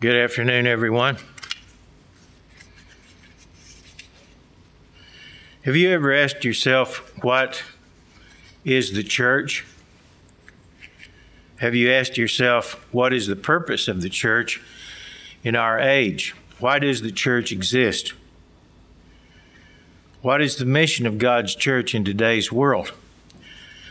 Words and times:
Good 0.00 0.14
afternoon, 0.14 0.68
everyone. 0.68 1.16
Have 5.62 5.74
you 5.74 5.90
ever 5.90 6.14
asked 6.14 6.44
yourself, 6.44 7.12
what 7.24 7.64
is 8.64 8.92
the 8.92 9.02
church? 9.02 9.66
Have 11.56 11.74
you 11.74 11.90
asked 11.90 12.16
yourself, 12.16 12.74
what 12.92 13.12
is 13.12 13.26
the 13.26 13.34
purpose 13.34 13.88
of 13.88 14.00
the 14.00 14.08
church 14.08 14.62
in 15.42 15.56
our 15.56 15.80
age? 15.80 16.32
Why 16.60 16.78
does 16.78 17.02
the 17.02 17.10
church 17.10 17.50
exist? 17.50 18.12
What 20.22 20.40
is 20.40 20.58
the 20.58 20.64
mission 20.64 21.08
of 21.08 21.18
God's 21.18 21.56
church 21.56 21.92
in 21.92 22.04
today's 22.04 22.52
world? 22.52 22.92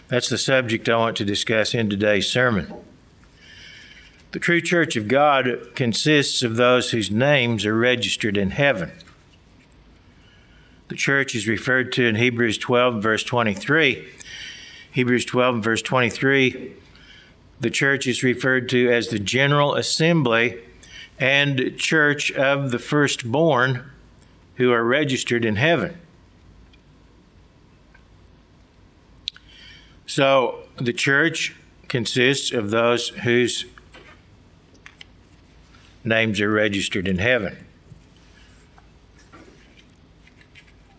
That's 0.08 0.30
the 0.30 0.38
subject 0.38 0.88
I 0.88 0.96
want 0.96 1.18
to 1.18 1.26
discuss 1.26 1.74
in 1.74 1.90
today's 1.90 2.32
sermon. 2.32 2.74
The 4.38 4.44
true 4.44 4.62
church 4.62 4.96
of 4.96 5.08
God 5.08 5.72
consists 5.74 6.44
of 6.44 6.58
those 6.58 6.92
whose 6.92 7.10
names 7.10 7.66
are 7.66 7.76
registered 7.76 8.38
in 8.38 8.52
heaven. 8.52 8.92
The 10.90 10.96
church 10.96 11.34
is 11.34 11.48
referred 11.48 11.92
to 11.94 12.06
in 12.06 12.18
Hebrews 12.18 12.60
12, 12.60 13.02
verse 13.02 13.24
23. 13.24 14.08
Hebrews 14.92 15.26
12, 15.26 15.64
verse 15.64 15.82
23, 15.82 16.72
the 17.60 17.72
church 17.72 18.06
is 18.06 18.22
referred 18.22 18.70
to 18.70 18.94
as 18.94 19.08
the 19.08 19.18
general 19.18 19.74
assembly 19.74 20.62
and 21.18 21.76
church 21.76 22.32
of 22.34 22.70
the 22.70 22.78
firstborn 22.78 23.90
who 24.58 24.72
are 24.72 24.84
registered 24.84 25.46
in 25.46 25.56
heaven. 25.56 25.98
So 30.06 30.60
the 30.76 30.94
church 30.94 31.56
consists 31.88 32.52
of 32.52 32.70
those 32.70 33.10
whose 33.10 33.66
names 36.08 36.42
are 36.42 36.52
registered 36.52 37.08
in 37.08 37.18
heaven. 37.20 37.66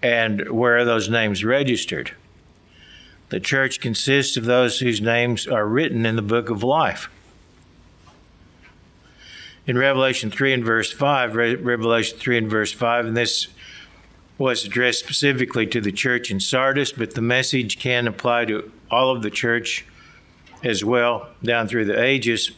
And 0.02 0.50
where 0.50 0.78
are 0.78 0.84
those 0.84 1.08
names 1.08 1.44
registered? 1.44 2.12
The 3.30 3.40
church 3.40 3.80
consists 3.80 4.36
of 4.36 4.44
those 4.44 4.78
whose 4.78 5.00
names 5.00 5.46
are 5.46 5.66
written 5.66 6.06
in 6.06 6.16
the 6.16 6.22
book 6.22 6.50
of 6.50 6.62
life. 6.62 7.10
In 9.66 9.76
Revelation 9.76 10.30
3 10.30 10.54
and 10.54 10.64
verse 10.64 10.90
5, 10.90 11.34
Revelation 11.34 12.18
3 12.18 12.38
and 12.38 12.48
verse 12.48 12.72
5, 12.72 13.06
and 13.06 13.16
this 13.16 13.48
was 14.38 14.64
addressed 14.64 15.00
specifically 15.00 15.66
to 15.66 15.80
the 15.80 15.92
church 15.92 16.30
in 16.30 16.40
Sardis, 16.40 16.92
but 16.92 17.14
the 17.14 17.20
message 17.20 17.78
can 17.78 18.06
apply 18.06 18.46
to 18.46 18.70
all 18.90 19.10
of 19.10 19.22
the 19.22 19.30
church 19.30 19.84
as 20.62 20.84
well 20.84 21.28
down 21.42 21.68
through 21.68 21.84
the 21.84 22.00
ages. 22.00 22.52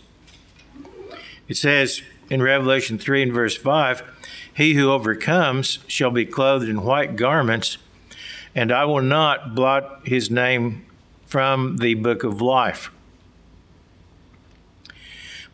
It 1.49 1.57
says 1.57 2.03
in 2.31 2.43
Revelation 2.43 2.97
3 2.97 3.25
and 3.25 3.33
verse 3.33 3.57
5 3.57 4.03
He 4.55 4.75
who 4.75 4.91
overcomes 4.91 5.81
shall 5.87 6.13
be 6.13 6.25
clothed 6.25 6.69
in 6.69 6.85
white 6.85 7.17
garments, 7.17 7.77
and 8.55 8.73
I 8.73 8.85
will 8.85 9.03
not 9.03 9.55
blot 9.55 10.07
his 10.07 10.31
name 10.31 10.87
from 11.27 11.77
the 11.79 11.95
book 11.95 12.25
of 12.25 12.41
life. 12.41 12.91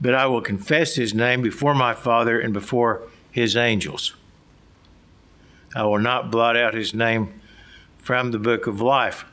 But 0.00 0.14
I 0.14 0.26
will 0.26 0.42
confess 0.42 0.94
his 0.94 1.14
name 1.14 1.40
before 1.40 1.74
my 1.74 1.94
Father 1.94 2.38
and 2.38 2.52
before 2.52 3.02
his 3.30 3.56
angels. 3.56 4.14
I 5.74 5.84
will 5.84 5.98
not 5.98 6.30
blot 6.30 6.56
out 6.56 6.74
his 6.74 6.94
name 6.94 7.40
from 7.98 8.30
the 8.30 8.38
book 8.38 8.66
of 8.66 8.80
life. 8.80 9.24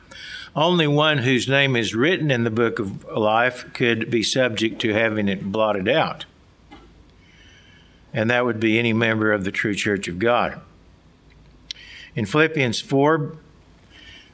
Only 0.56 0.86
one 0.86 1.18
whose 1.18 1.48
name 1.48 1.76
is 1.76 1.94
written 1.94 2.30
in 2.30 2.44
the 2.44 2.50
book 2.50 2.78
of 2.78 3.04
life 3.04 3.72
could 3.72 4.10
be 4.10 4.22
subject 4.22 4.80
to 4.82 4.92
having 4.92 5.28
it 5.28 5.50
blotted 5.50 5.88
out. 5.88 6.26
And 8.14 8.30
that 8.30 8.46
would 8.46 8.58
be 8.58 8.78
any 8.78 8.94
member 8.94 9.32
of 9.32 9.44
the 9.44 9.52
true 9.52 9.74
church 9.74 10.08
of 10.08 10.18
God. 10.18 10.60
In 12.16 12.24
Philippians 12.24 12.80
4, 12.80 13.36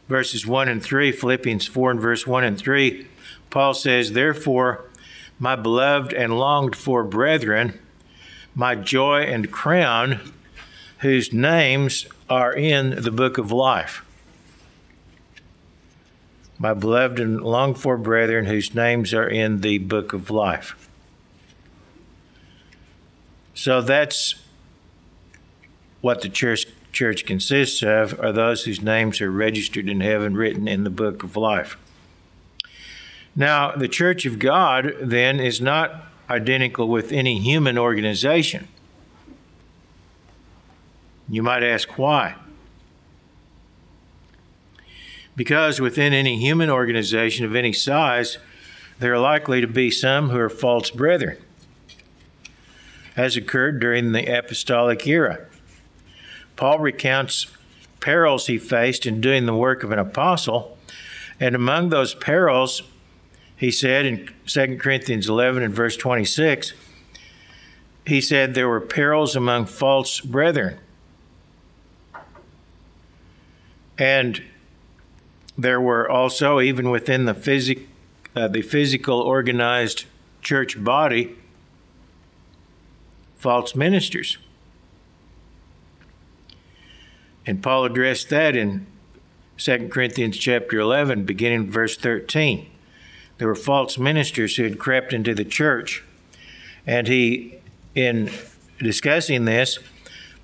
verses 0.09 0.47
1 0.47 0.69
and 0.69 0.83
3, 0.83 1.11
Philippians 1.11 1.67
4 1.67 1.91
and 1.91 2.01
verse 2.01 2.27
1 2.27 2.45
and 2.45 2.57
3, 2.57 3.07
Paul 3.49 3.75
says, 3.75 4.13
Therefore, 4.13 4.85
my 5.39 5.57
beloved 5.57 6.13
and 6.13 6.39
longed 6.39 6.77
for 6.77 7.03
brethren, 7.03 7.81
my 8.55 8.77
joy 8.77 9.23
and 9.23 9.51
crown, 9.51 10.33
whose 10.99 11.33
names 11.33 12.07
are 12.29 12.53
in 12.53 13.03
the 13.03 13.11
book 13.11 13.39
of 13.39 13.51
life 13.51 14.05
my 16.61 16.75
beloved 16.75 17.19
and 17.19 17.41
longed 17.41 17.79
for 17.79 17.97
brethren 17.97 18.45
whose 18.45 18.75
names 18.75 19.15
are 19.15 19.27
in 19.27 19.63
the 19.63 19.79
book 19.79 20.13
of 20.13 20.31
life. 20.31 20.90
So 23.55 23.81
that's 23.83 24.35
what 26.01 26.23
the 26.23 26.29
church 26.29 26.67
church 26.93 27.25
consists 27.25 27.83
of 27.83 28.19
are 28.21 28.33
those 28.33 28.65
whose 28.65 28.83
names 28.83 29.21
are 29.21 29.31
registered 29.31 29.89
in 29.89 30.01
heaven 30.01 30.37
written 30.37 30.67
in 30.67 30.83
the 30.85 30.91
book 30.91 31.23
of 31.23 31.37
life. 31.37 31.77
Now, 33.37 33.73
the 33.73 33.89
church 33.89 34.27
of 34.27 34.39
God 34.39 34.95
then 35.01 35.39
is 35.39 35.61
not 35.61 36.07
identical 36.29 36.89
with 36.89 37.13
any 37.13 37.39
human 37.39 37.79
organization. 37.79 38.69
You 41.29 41.43
might 41.43 41.63
ask 41.63 41.97
why. 41.97 42.35
Because 45.37 45.81
within 45.81 46.13
any 46.13 46.39
human 46.39 46.69
organization 46.69 47.47
of 47.47 47.55
any 47.55 47.73
size, 47.73 48.39
there 48.99 49.15
are 49.15 49.19
likely 49.19 49.61
to 49.61 49.67
be 49.69 49.91
some 49.91 50.31
who 50.31 50.39
are 50.39 50.51
false 50.51 50.91
brethren, 50.91 51.39
as 53.17 53.37
occurred 53.37 53.81
during 53.81 54.13
the 54.13 54.27
apostolic 54.27 55.07
era. 55.07 55.47
Paul 56.57 56.79
recounts 56.79 57.47
perils 58.01 58.47
he 58.47 58.59
faced 58.59 59.07
in 59.07 59.21
doing 59.21 59.47
the 59.47 59.55
work 59.55 59.83
of 59.83 59.93
an 59.93 59.99
apostle, 59.99 60.79
and 61.39 61.55
among 61.55 61.89
those 61.89 62.15
perils, 62.15 62.83
he 63.57 63.71
said 63.71 64.07
in 64.07 64.31
2 64.47 64.77
Corinthians 64.79 65.29
11 65.29 65.63
and 65.63 65.75
verse 65.75 65.97
26, 65.97 66.73
he 68.07 68.21
said 68.21 68.55
there 68.55 68.69
were 68.69 68.81
perils 68.81 69.37
among 69.37 69.67
false 69.67 70.21
brethren. 70.21 70.79
And 73.99 74.43
there 75.57 75.81
were 75.81 76.09
also, 76.09 76.61
even 76.61 76.91
within 76.91 77.27
the, 77.27 77.35
physic, 77.35 77.87
uh, 78.35 78.49
the 78.49 78.63
physical 78.63 79.21
organized 79.21 80.07
church 80.41 80.83
body, 80.83 81.37
false 83.41 83.75
ministers. 83.75 84.37
And 87.47 87.63
Paul 87.63 87.87
addressed 87.87 88.29
that 88.29 88.55
in 88.55 88.87
2 89.57 89.89
Corinthians 89.89 90.37
chapter 90.37 90.79
11, 90.79 91.25
beginning 91.25 91.71
verse 91.71 91.97
13. 91.97 92.71
There 93.39 93.49
were 93.49 93.55
false 93.55 93.97
ministers 93.97 94.57
who 94.57 94.65
had 94.65 94.79
crept 94.79 95.15
into 95.15 95.35
the 95.35 95.47
church. 95.47 96.05
And 96.87 97.09
he, 97.09 97.55
in 97.95 98.31
discussing 98.79 99.47
this, 99.47 99.79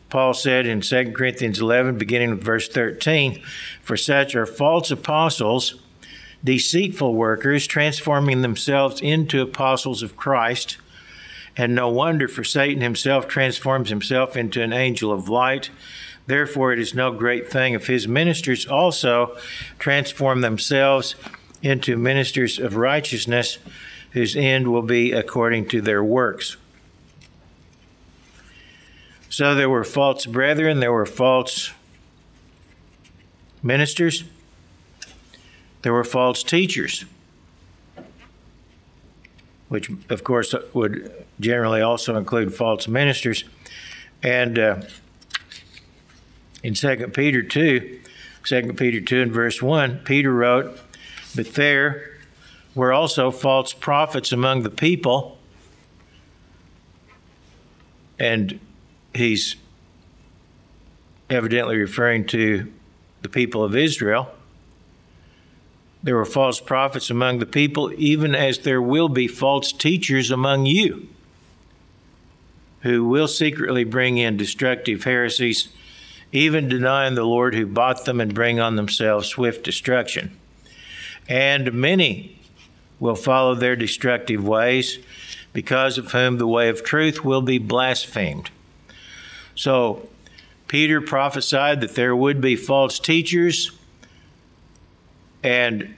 Paul 0.09 0.33
said 0.33 0.67
in 0.67 0.81
2 0.81 1.13
Corinthians 1.13 1.61
11, 1.61 1.99
beginning 1.99 2.41
verse 2.41 2.67
13, 2.67 3.43
For 3.83 3.99
such 3.99 4.35
are 4.35 4.47
false 4.47 4.91
apostles, 4.91 5.83
deceitful 6.43 7.15
workers, 7.15 7.67
transforming 7.67 8.41
themselves 8.41 9.03
into 9.03 9.43
apostles 9.43 10.03
of 10.03 10.17
Christ. 10.17 10.79
And 11.57 11.75
no 11.75 11.89
wonder, 11.89 12.29
for 12.29 12.45
Satan 12.45 12.83
himself 12.83 13.27
transforms 13.27 13.89
himself 13.89 14.37
into 14.37 14.63
an 14.63 14.73
angel 14.73 15.11
of 15.11 15.29
light. 15.29 15.71
Therefore, 16.27 16.73
it 16.73 16.79
is 16.79 16.95
no 16.95 17.13
great 17.13 17.51
thing 17.51 17.73
if 17.73 17.87
his 17.87 18.07
ministers 18.07 18.67
also 18.67 19.37
transform 19.79 20.41
themselves 20.43 21.15
into 21.63 21.97
ministers 21.97 22.59
of 22.59 22.77
righteousness, 22.77 23.59
whose 24.11 24.37
end 24.37 24.71
will 24.71 24.83
be 24.83 25.13
according 25.13 25.69
to 25.69 25.81
their 25.81 26.05
works. 26.05 26.57
So 29.29 29.55
there 29.55 29.71
were 29.71 29.85
false 29.85 30.27
brethren, 30.27 30.81
there 30.81 30.93
were 30.93 31.07
false 31.07 31.73
ministers, 33.63 34.25
there 35.83 35.93
were 35.93 36.05
false 36.05 36.43
teachers, 36.43 37.05
which 39.69 39.91
of 40.09 40.23
course 40.25 40.55
would 40.73 41.13
generally 41.41 41.81
also 41.81 42.17
include 42.17 42.55
false 42.55 42.87
ministers. 42.87 43.45
And 44.23 44.59
uh, 44.59 44.83
in 46.63 46.75
2 46.75 47.09
Peter 47.09 47.43
2, 47.43 48.01
2 48.45 48.73
Peter 48.75 49.01
2 49.01 49.23
and 49.23 49.33
verse 49.33 49.61
1, 49.61 50.01
Peter 50.05 50.33
wrote, 50.33 50.79
But 51.35 51.55
there 51.55 52.11
were 52.75 52.93
also 52.93 53.31
false 53.31 53.73
prophets 53.73 54.33
among 54.33 54.63
the 54.63 54.71
people. 54.71 55.39
And 58.19 58.61
he's 59.15 59.57
evidently 61.29 61.77
referring 61.77 62.27
to 62.29 62.73
the 63.23 63.29
people 63.29 63.65
of 63.65 63.75
Israel. 63.75 64.31
There 66.07 66.15
were 66.15 66.25
false 66.25 66.61
prophets 66.61 67.11
among 67.11 67.41
the 67.41 67.47
people, 67.47 67.93
even 67.97 68.37
as 68.37 68.61
there 68.61 68.81
will 68.81 69.09
be 69.09 69.27
false 69.27 69.73
teachers 69.73 70.31
among 70.31 70.65
you 70.65 71.09
who 72.83 73.05
will 73.05 73.27
secretly 73.27 73.83
bring 73.83 74.17
in 74.17 74.37
destructive 74.37 75.03
heresies, 75.03 75.67
even 76.31 76.69
denying 76.69 77.17
the 77.17 77.25
Lord 77.25 77.57
who 77.57 77.67
bought 77.67 78.05
them 78.05 78.21
and 78.21 78.33
bring 78.33 78.61
on 78.61 78.77
themselves 78.77 79.27
swift 79.27 79.65
destruction. 79.65 80.39
And 81.29 81.73
many 81.73 82.39
will 83.01 83.17
follow 83.17 83.57
their 83.57 83.75
destructive 83.75 84.47
ways, 84.47 85.01
because 85.53 85.99
of 85.99 86.13
whom 86.13 86.39
the 86.39 86.47
way 86.47 86.69
of 86.69 86.85
truth 86.85 87.25
will 87.25 87.43
be 87.43 87.59
blasphemed. 87.59 88.51
So, 89.57 90.09
Peter 90.69 91.01
prophesied 91.01 91.81
that 91.81 91.97
there 91.97 92.15
would 92.15 92.41
be 92.41 92.55
false 92.55 93.01
teachers 93.01 93.76
and 95.47 95.95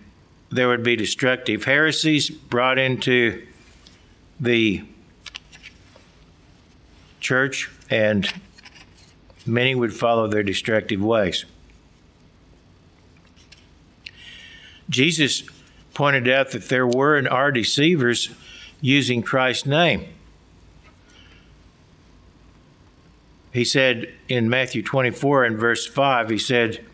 there 0.51 0.69
would 0.69 0.83
be 0.83 0.95
destructive 0.95 1.65
heresies 1.65 2.29
brought 2.29 2.79
into 2.79 3.47
the 4.39 4.85
church, 7.19 7.71
and 7.89 8.31
many 9.47 9.75
would 9.75 9.95
follow 9.95 10.29
their 10.29 10.43
destructive 10.43 11.03
ways. 11.03 11.47
Jesus 14.91 15.45
pointed 15.95 16.29
out 16.29 16.51
that 16.51 16.69
there 16.69 16.87
were 16.87 17.17
and 17.17 17.27
are 17.27 17.51
deceivers 17.51 18.29
using 18.83 19.23
Christ's 19.23 19.65
name. 19.65 20.09
He 23.55 23.65
said 23.65 24.13
in 24.29 24.51
Matthew 24.51 24.83
24 24.83 25.45
and 25.45 25.59
verse 25.59 25.87
5, 25.87 26.29
he 26.29 26.39
said, 26.39 26.85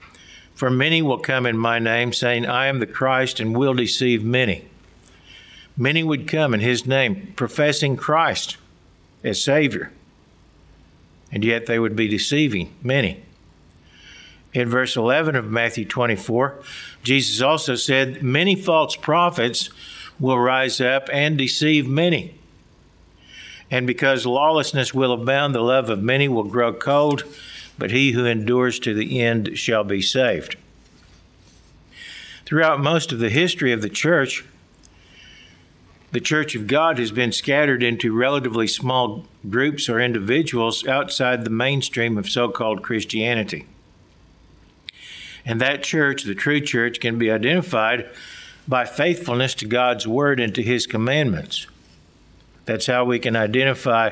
For 0.55 0.71
many 0.71 1.03
will 1.03 1.19
come 1.19 1.47
in 1.47 1.59
my 1.59 1.79
name, 1.79 2.13
saying, 2.13 2.47
I 2.47 2.67
am 2.67 2.79
the 2.79 2.87
Christ, 2.87 3.41
and 3.41 3.57
will 3.57 3.75
deceive 3.75 4.25
many. 4.25 4.67
Many 5.77 6.05
would 6.05 6.29
come 6.29 6.55
in 6.55 6.61
his 6.61 6.87
name, 6.87 7.33
professing 7.35 7.97
Christ 7.97 8.57
as 9.25 9.43
Savior, 9.43 9.91
and 11.33 11.45
yet 11.45 11.67
they 11.67 11.79
would 11.79 11.97
be 11.97 12.07
deceiving 12.07 12.73
many. 12.83 13.23
In 14.53 14.69
verse 14.69 14.95
11 14.97 15.35
of 15.35 15.51
Matthew 15.51 15.85
24, 15.85 16.63
Jesus 17.03 17.43
also 17.43 17.75
said, 17.75 18.23
Many 18.23 18.55
false 18.55 18.95
prophets 18.95 19.69
will 20.21 20.39
rise 20.39 20.81
up 20.81 21.09
and 21.13 21.37
deceive 21.37 21.89
many. 21.89 22.39
And 23.69 23.87
because 23.87 24.27
lawlessness 24.27 24.95
will 24.95 25.13
abound, 25.13 25.55
the 25.55 25.61
love 25.61 25.91
of 25.91 26.01
many 26.01 26.29
will 26.29 26.45
grow 26.45 26.73
cold, 26.73 27.25
but 27.79 27.91
he 27.91 28.13
who 28.13 28.25
endures 28.25 28.79
to 28.81 28.95
the 28.95 29.21
end 29.21 29.59
shall 29.59 29.85
be 29.85 30.01
saved. 30.01 30.57
Throughout 32.45 32.81
most 32.81 33.13
of 33.13 33.19
the 33.19 33.31
history 33.31 33.73
of 33.73 33.83
the 33.83 33.89
church, 33.89 34.45
the 36.13 36.21
Church 36.21 36.55
of 36.55 36.69
God 36.69 36.99
has 36.99 37.11
been 37.11 37.33
scattered 37.33 37.83
into 37.83 38.17
relatively 38.17 38.69
small 38.69 39.27
groups 39.51 39.89
or 39.89 39.99
individuals 39.99 40.87
outside 40.87 41.43
the 41.43 41.51
mainstream 41.51 42.17
of 42.17 42.29
so 42.29 42.49
called 42.49 42.85
Christianity. 42.85 43.67
And 45.45 45.61
that 45.61 45.83
church, 45.83 46.23
the 46.23 46.37
true 46.37 46.61
church, 46.61 47.01
can 47.01 47.19
be 47.19 47.33
identified 47.33 48.09
by 48.69 48.85
faithfulness 48.85 49.55
to 49.57 49.67
God's 49.67 50.07
word 50.07 50.39
and 50.39 50.55
to 50.55 50.63
his 50.63 50.87
commandments. 50.87 51.67
That's 52.65 52.87
how 52.87 53.05
we 53.05 53.19
can 53.19 53.35
identify 53.35 54.11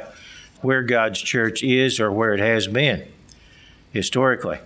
where 0.60 0.82
God's 0.82 1.20
church 1.20 1.62
is 1.62 2.00
or 2.00 2.10
where 2.10 2.34
it 2.34 2.40
has 2.40 2.66
been 2.66 3.06
historically. 3.92 4.58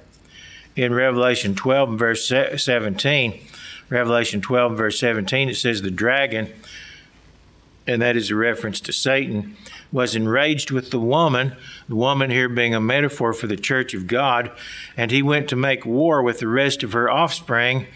In 0.74 0.94
Revelation 0.94 1.54
12 1.54 1.88
and 1.90 1.98
verse 1.98 2.26
17, 2.28 3.40
Revelation 3.88 4.40
12 4.40 4.72
and 4.72 4.78
verse 4.78 4.98
17, 4.98 5.48
it 5.48 5.54
says, 5.54 5.82
The 5.82 5.90
dragon 5.90 6.52
and 7.86 8.02
that 8.02 8.16
is 8.16 8.30
a 8.30 8.34
reference 8.34 8.80
to 8.80 8.92
Satan, 8.92 9.56
was 9.92 10.16
enraged 10.16 10.70
with 10.70 10.90
the 10.90 10.98
woman, 10.98 11.56
the 11.88 11.94
woman 11.94 12.30
here 12.30 12.48
being 12.48 12.74
a 12.74 12.80
metaphor 12.80 13.32
for 13.32 13.46
the 13.46 13.56
church 13.56 13.94
of 13.94 14.06
God, 14.06 14.50
and 14.96 15.10
he 15.10 15.22
went 15.22 15.48
to 15.48 15.56
make 15.56 15.86
war 15.86 16.22
with 16.22 16.40
the 16.40 16.48
rest 16.48 16.82
of 16.82 16.92
her 16.92 17.08
offspring 17.08 17.86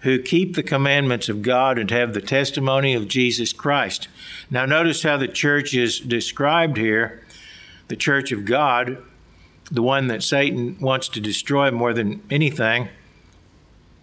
who 0.00 0.20
keep 0.20 0.54
the 0.54 0.62
commandments 0.62 1.28
of 1.28 1.42
God 1.42 1.78
and 1.78 1.90
have 1.90 2.12
the 2.12 2.20
testimony 2.20 2.92
of 2.92 3.08
Jesus 3.08 3.52
Christ. 3.52 4.08
Now, 4.50 4.66
notice 4.66 5.02
how 5.02 5.16
the 5.16 5.28
church 5.28 5.74
is 5.74 6.00
described 6.00 6.76
here 6.76 7.24
the 7.88 7.96
church 7.96 8.32
of 8.32 8.44
God, 8.44 9.02
the 9.72 9.82
one 9.82 10.06
that 10.06 10.22
Satan 10.22 10.78
wants 10.78 11.08
to 11.08 11.20
destroy 11.20 11.72
more 11.72 11.92
than 11.92 12.22
anything 12.30 12.88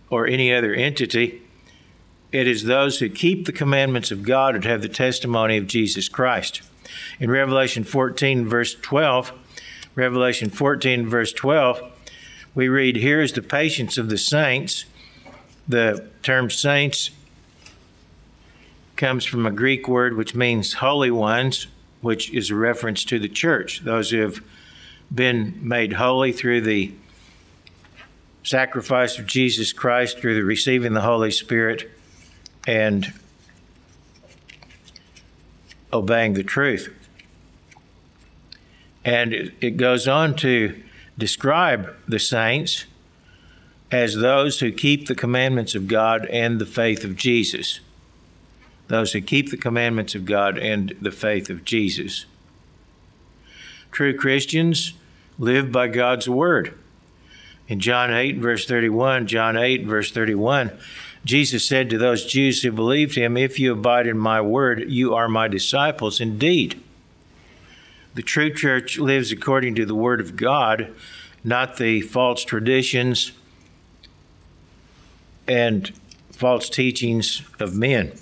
or 0.10 0.28
any 0.28 0.54
other 0.54 0.74
entity 0.74 1.42
it 2.32 2.48
is 2.48 2.64
those 2.64 3.00
who 3.00 3.10
keep 3.10 3.46
the 3.46 3.52
commandments 3.52 4.12
of 4.12 4.24
God 4.24 4.56
and 4.56 4.64
have 4.64 4.82
the 4.82 4.90
testimony 4.90 5.58
of 5.58 5.68
Jesus 5.68 6.08
Christ. 6.08 6.62
In 7.20 7.32
Revelation 7.32 7.84
14, 7.84 8.48
verse 8.48 8.76
12, 8.76 9.34
Revelation 9.96 10.50
14, 10.50 11.08
verse 11.08 11.34
12, 11.34 11.82
we 12.54 12.68
read, 12.68 12.98
Here 12.98 13.22
is 13.22 13.34
the 13.34 13.42
patience 13.42 13.98
of 13.98 14.10
the 14.10 14.18
saints. 14.18 14.86
The 15.68 16.08
term 16.22 16.50
saints 16.52 17.10
comes 18.96 19.26
from 19.26 19.46
a 19.46 19.52
Greek 19.52 19.88
word 19.88 20.16
which 20.16 20.36
means 20.36 20.74
holy 20.74 21.12
ones, 21.12 21.68
which 22.02 22.32
is 22.32 22.52
a 22.52 22.56
reference 22.56 23.04
to 23.06 23.18
the 23.18 23.30
church, 23.30 23.82
those 23.84 24.12
who 24.12 24.22
have 24.22 24.44
been 25.14 25.58
made 25.62 25.94
holy 25.94 26.32
through 26.32 26.62
the 26.62 26.94
sacrifice 28.44 29.20
of 29.20 29.26
Jesus 29.26 29.74
Christ, 29.74 30.20
through 30.20 30.36
the 30.36 30.44
receiving 30.44 30.94
the 30.94 31.02
Holy 31.02 31.32
Spirit 31.32 31.90
and 32.68 33.14
obeying 35.92 36.34
the 36.34 36.44
truth. 36.44 36.94
And 39.04 39.34
it 39.34 39.78
goes 39.78 40.08
on 40.08 40.36
to 40.38 40.82
describe 41.18 41.96
the 42.08 42.20
saints 42.20 42.86
as 43.92 44.16
those 44.16 44.60
who 44.60 44.72
keep 44.72 45.08
the 45.08 45.16
commandments 45.16 45.74
of 45.74 45.88
God 45.88 46.26
and 46.28 46.60
the 46.60 46.66
faith 46.66 47.04
of 47.04 47.16
Jesus. 47.16 47.80
Those 48.88 49.14
who 49.14 49.22
keep 49.22 49.50
the 49.50 49.58
commandments 49.58 50.16
of 50.16 50.26
God 50.26 50.58
and 50.58 50.96
the 51.02 51.12
faith 51.12 51.50
of 51.50 51.66
Jesus. 51.66 52.26
True 53.92 54.16
Christians 54.16 54.94
live 55.40 55.72
by 55.72 55.88
God's 55.88 56.30
word. 56.30 56.78
In 57.68 57.80
John 57.80 58.12
8, 58.12 58.38
verse 58.38 58.66
31, 58.66 59.26
John 59.28 59.58
8, 59.58 59.86
verse 59.86 60.12
31, 60.12 60.72
Jesus 61.24 61.68
said 61.68 61.90
to 61.90 61.98
those 61.98 62.26
Jews 62.26 62.62
who 62.62 62.72
believed 62.72 63.16
him, 63.16 63.38
If 63.38 63.60
you 63.60 63.74
abide 63.74 64.08
in 64.08 64.18
my 64.18 64.42
word, 64.42 64.92
you 64.92 65.16
are 65.16 65.30
my 65.30 65.48
disciples 65.48 66.20
indeed. 66.20 66.82
The 68.16 68.22
true 68.22 68.54
church 68.54 68.98
lives 68.98 69.32
according 69.32 69.76
to 69.76 69.86
the 69.86 69.96
word 69.96 70.20
of 70.20 70.36
God, 70.36 70.94
not 71.44 71.78
the 71.78 72.02
false 72.02 72.44
traditions 72.44 73.32
and 75.48 75.92
false 76.32 76.70
teachings 76.70 77.44
of 77.60 77.76
men. 77.76 78.14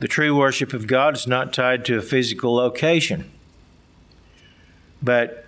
The 0.00 0.08
true 0.08 0.36
worship 0.36 0.72
of 0.72 0.86
God 0.86 1.16
is 1.16 1.26
not 1.26 1.52
tied 1.52 1.84
to 1.86 1.98
a 1.98 2.02
physical 2.02 2.54
location, 2.54 3.30
but 5.02 5.44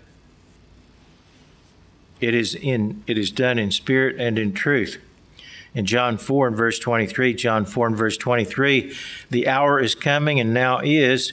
it 2.20 2.34
is 2.34 2.54
in 2.54 3.02
it 3.06 3.16
is 3.16 3.30
done 3.30 3.58
in 3.58 3.70
spirit 3.70 4.16
and 4.18 4.38
in 4.38 4.52
truth. 4.52 4.98
In 5.72 5.86
John 5.86 6.18
4 6.18 6.48
and 6.48 6.56
verse 6.56 6.80
23, 6.80 7.34
John 7.34 7.64
4 7.64 7.86
and 7.88 7.96
verse 7.96 8.16
23, 8.16 8.92
the 9.30 9.46
hour 9.46 9.78
is 9.78 9.94
coming 9.94 10.40
and 10.40 10.52
now 10.52 10.80
is 10.80 11.32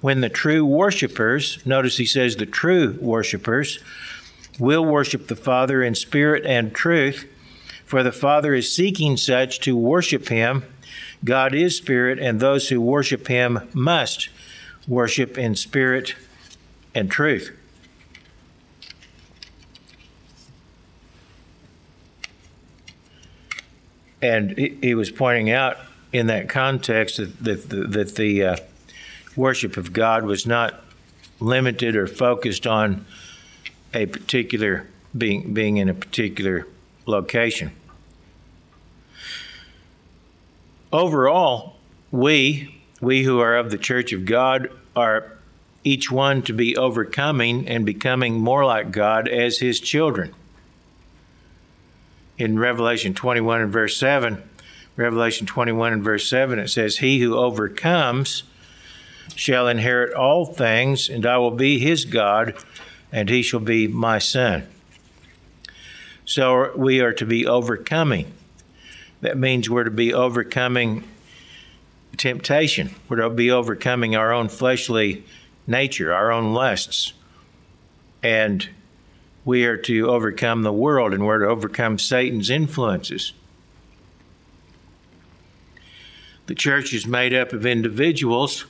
when 0.00 0.20
the 0.20 0.28
true 0.28 0.64
worshipers, 0.64 1.64
notice 1.64 1.96
he 1.96 2.04
says 2.04 2.36
the 2.36 2.46
true 2.46 2.98
worshipers, 3.00 3.78
will 4.58 4.84
worship 4.84 5.28
the 5.28 5.36
Father 5.36 5.82
in 5.82 5.94
spirit 5.94 6.44
and 6.44 6.74
truth, 6.74 7.26
for 7.84 8.02
the 8.02 8.12
Father 8.12 8.54
is 8.54 8.74
seeking 8.74 9.16
such 9.16 9.60
to 9.60 9.76
worship 9.76 10.28
him. 10.28 10.64
God 11.24 11.54
is 11.54 11.76
spirit, 11.76 12.18
and 12.18 12.40
those 12.40 12.68
who 12.68 12.80
worship 12.80 13.28
him 13.28 13.68
must 13.72 14.28
worship 14.86 15.36
in 15.36 15.54
spirit 15.54 16.14
and 16.94 17.10
truth. 17.10 17.52
and 24.22 24.56
he, 24.58 24.94
was 24.94 25.10
pointing 25.10 25.50
out 25.50 25.76
in 26.12 26.26
that 26.26 26.48
context 26.48 27.18
that, 27.18 27.44
that, 27.44 27.68
that, 27.68 27.92
that 27.92 28.14
the 28.16 28.44
uh, 28.44 28.56
worship 29.34 29.76
of 29.76 29.92
God 29.92 30.24
was 30.24 30.46
not 30.46 30.82
limited 31.38 31.96
or 31.96 32.06
focused 32.06 32.66
on 32.66 33.04
a 33.92 34.06
particular 34.06 34.88
being 35.16 35.54
being 35.54 35.76
in 35.76 35.88
a 35.88 35.94
particular 35.94 36.66
location. 37.06 37.72
Overall, 40.96 41.76
we 42.10 42.74
we 43.02 43.22
who 43.22 43.38
are 43.40 43.54
of 43.54 43.70
the 43.70 43.76
church 43.76 44.14
of 44.14 44.24
God 44.24 44.70
are 44.96 45.30
each 45.84 46.10
one 46.10 46.40
to 46.40 46.54
be 46.54 46.74
overcoming 46.74 47.68
and 47.68 47.84
becoming 47.84 48.40
more 48.40 48.64
like 48.64 48.92
God 48.92 49.28
as 49.28 49.58
his 49.58 49.78
children 49.78 50.34
in 52.38 52.58
Revelation 52.58 53.12
21 53.12 53.60
and 53.60 53.70
verse 53.70 53.94
7, 53.98 54.42
Revelation 54.96 55.46
21 55.46 55.92
and 55.92 56.02
verse 56.02 56.30
7, 56.30 56.58
it 56.58 56.68
says, 56.68 56.96
He 56.96 57.18
who 57.18 57.36
overcomes 57.36 58.44
shall 59.34 59.68
inherit 59.68 60.14
all 60.14 60.46
things, 60.46 61.10
and 61.10 61.26
I 61.26 61.36
will 61.36 61.50
be 61.50 61.78
his 61.78 62.06
God, 62.06 62.54
and 63.12 63.28
he 63.28 63.42
shall 63.42 63.60
be 63.60 63.86
my 63.86 64.18
son. 64.18 64.66
So 66.24 66.74
we 66.74 67.00
are 67.00 67.12
to 67.12 67.26
be 67.26 67.46
overcoming. 67.46 68.32
That 69.20 69.38
means 69.38 69.70
we're 69.70 69.84
to 69.84 69.90
be 69.90 70.12
overcoming 70.12 71.04
temptation. 72.16 72.94
We're 73.08 73.16
to 73.16 73.30
be 73.30 73.50
overcoming 73.50 74.14
our 74.14 74.32
own 74.32 74.48
fleshly 74.48 75.24
nature, 75.66 76.12
our 76.12 76.30
own 76.30 76.52
lusts. 76.52 77.12
And 78.22 78.68
we 79.44 79.64
are 79.64 79.76
to 79.76 80.10
overcome 80.10 80.62
the 80.62 80.72
world 80.72 81.14
and 81.14 81.24
we're 81.24 81.38
to 81.38 81.46
overcome 81.46 81.98
Satan's 81.98 82.50
influences. 82.50 83.32
The 86.46 86.54
church 86.54 86.92
is 86.92 87.06
made 87.06 87.34
up 87.34 87.52
of 87.52 87.66
individuals, 87.66 88.66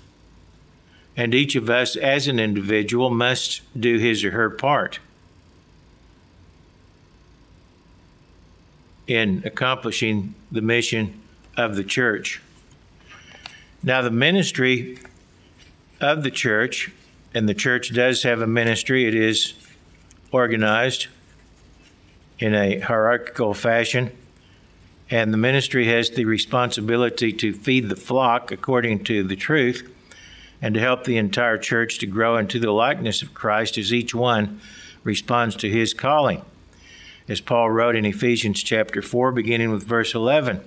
and 1.15 1.35
each 1.35 1.57
of 1.57 1.69
us 1.69 1.95
as 1.95 2.27
an 2.27 2.41
individual 2.41 3.11
must 3.11 3.61
do 3.79 3.99
his 3.99 4.25
or 4.25 4.31
her 4.31 4.49
part 4.49 4.99
in 9.07 9.43
accomplishing 9.45 10.35
the 10.51 10.61
mission 10.61 11.21
of 11.57 11.77
the 11.77 11.85
church. 11.85 12.41
Now, 13.83 14.03
the 14.03 14.11
ministry 14.11 14.99
of 16.01 16.23
the 16.23 16.31
church, 16.31 16.91
and 17.35 17.49
the 17.49 17.55
church 17.55 17.95
does 17.95 18.23
have 18.25 18.41
a 18.41 18.47
ministry, 18.47 19.07
it 19.07 19.15
is 19.15 19.55
organized 20.33 21.07
in 22.39 22.55
a 22.55 22.81
hierarchical 22.81 23.55
fashion. 23.55 24.11
And 25.09 25.33
the 25.33 25.39
ministry 25.39 25.87
has 25.87 26.11
the 26.11 26.25
responsibility 26.25 27.33
to 27.33 27.53
feed 27.53 27.89
the 27.89 27.97
flock 27.97 28.51
according 28.51 29.05
to 29.05 29.23
the 29.23 29.37
truth 29.37 29.89
and 30.61 30.75
to 30.75 30.81
help 30.81 31.05
the 31.05 31.17
entire 31.17 31.59
church 31.59 31.99
to 31.99 32.07
grow 32.07 32.37
into 32.37 32.59
the 32.59 32.73
likeness 32.73 33.23
of 33.23 33.35
Christ 33.35 33.79
as 33.79 33.93
each 33.93 34.15
one 34.15 34.61
responds 35.05 35.55
to 35.57 35.71
his 35.71 35.95
calling. 35.95 36.43
As 37.29 37.41
Paul 37.41 37.71
wrote 37.71 37.97
in 37.97 38.05
Ephesians 38.05 38.63
chapter 38.63 39.03
4, 39.03 39.33
beginning 39.33 39.71
with 39.73 39.83
verse 39.83 40.15
11. 40.15 40.61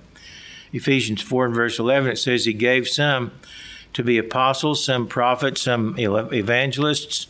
Ephesians 0.72 1.22
4 1.22 1.46
and 1.46 1.54
verse 1.54 1.78
11, 1.78 2.10
it 2.12 2.16
says, 2.16 2.44
He 2.44 2.52
gave 2.52 2.86
some 2.86 3.32
to 3.94 4.04
be 4.04 4.18
apostles, 4.18 4.84
some 4.84 5.06
prophets, 5.06 5.62
some 5.62 5.94
evangelists, 5.98 7.26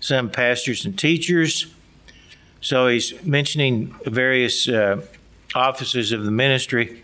some 0.00 0.30
pastors 0.30 0.84
and 0.84 0.98
teachers. 0.98 1.66
So 2.62 2.88
he's 2.88 3.22
mentioning 3.22 3.94
various 4.06 4.66
uh, 4.66 5.02
offices 5.54 6.12
of 6.12 6.24
the 6.24 6.30
ministry 6.30 7.02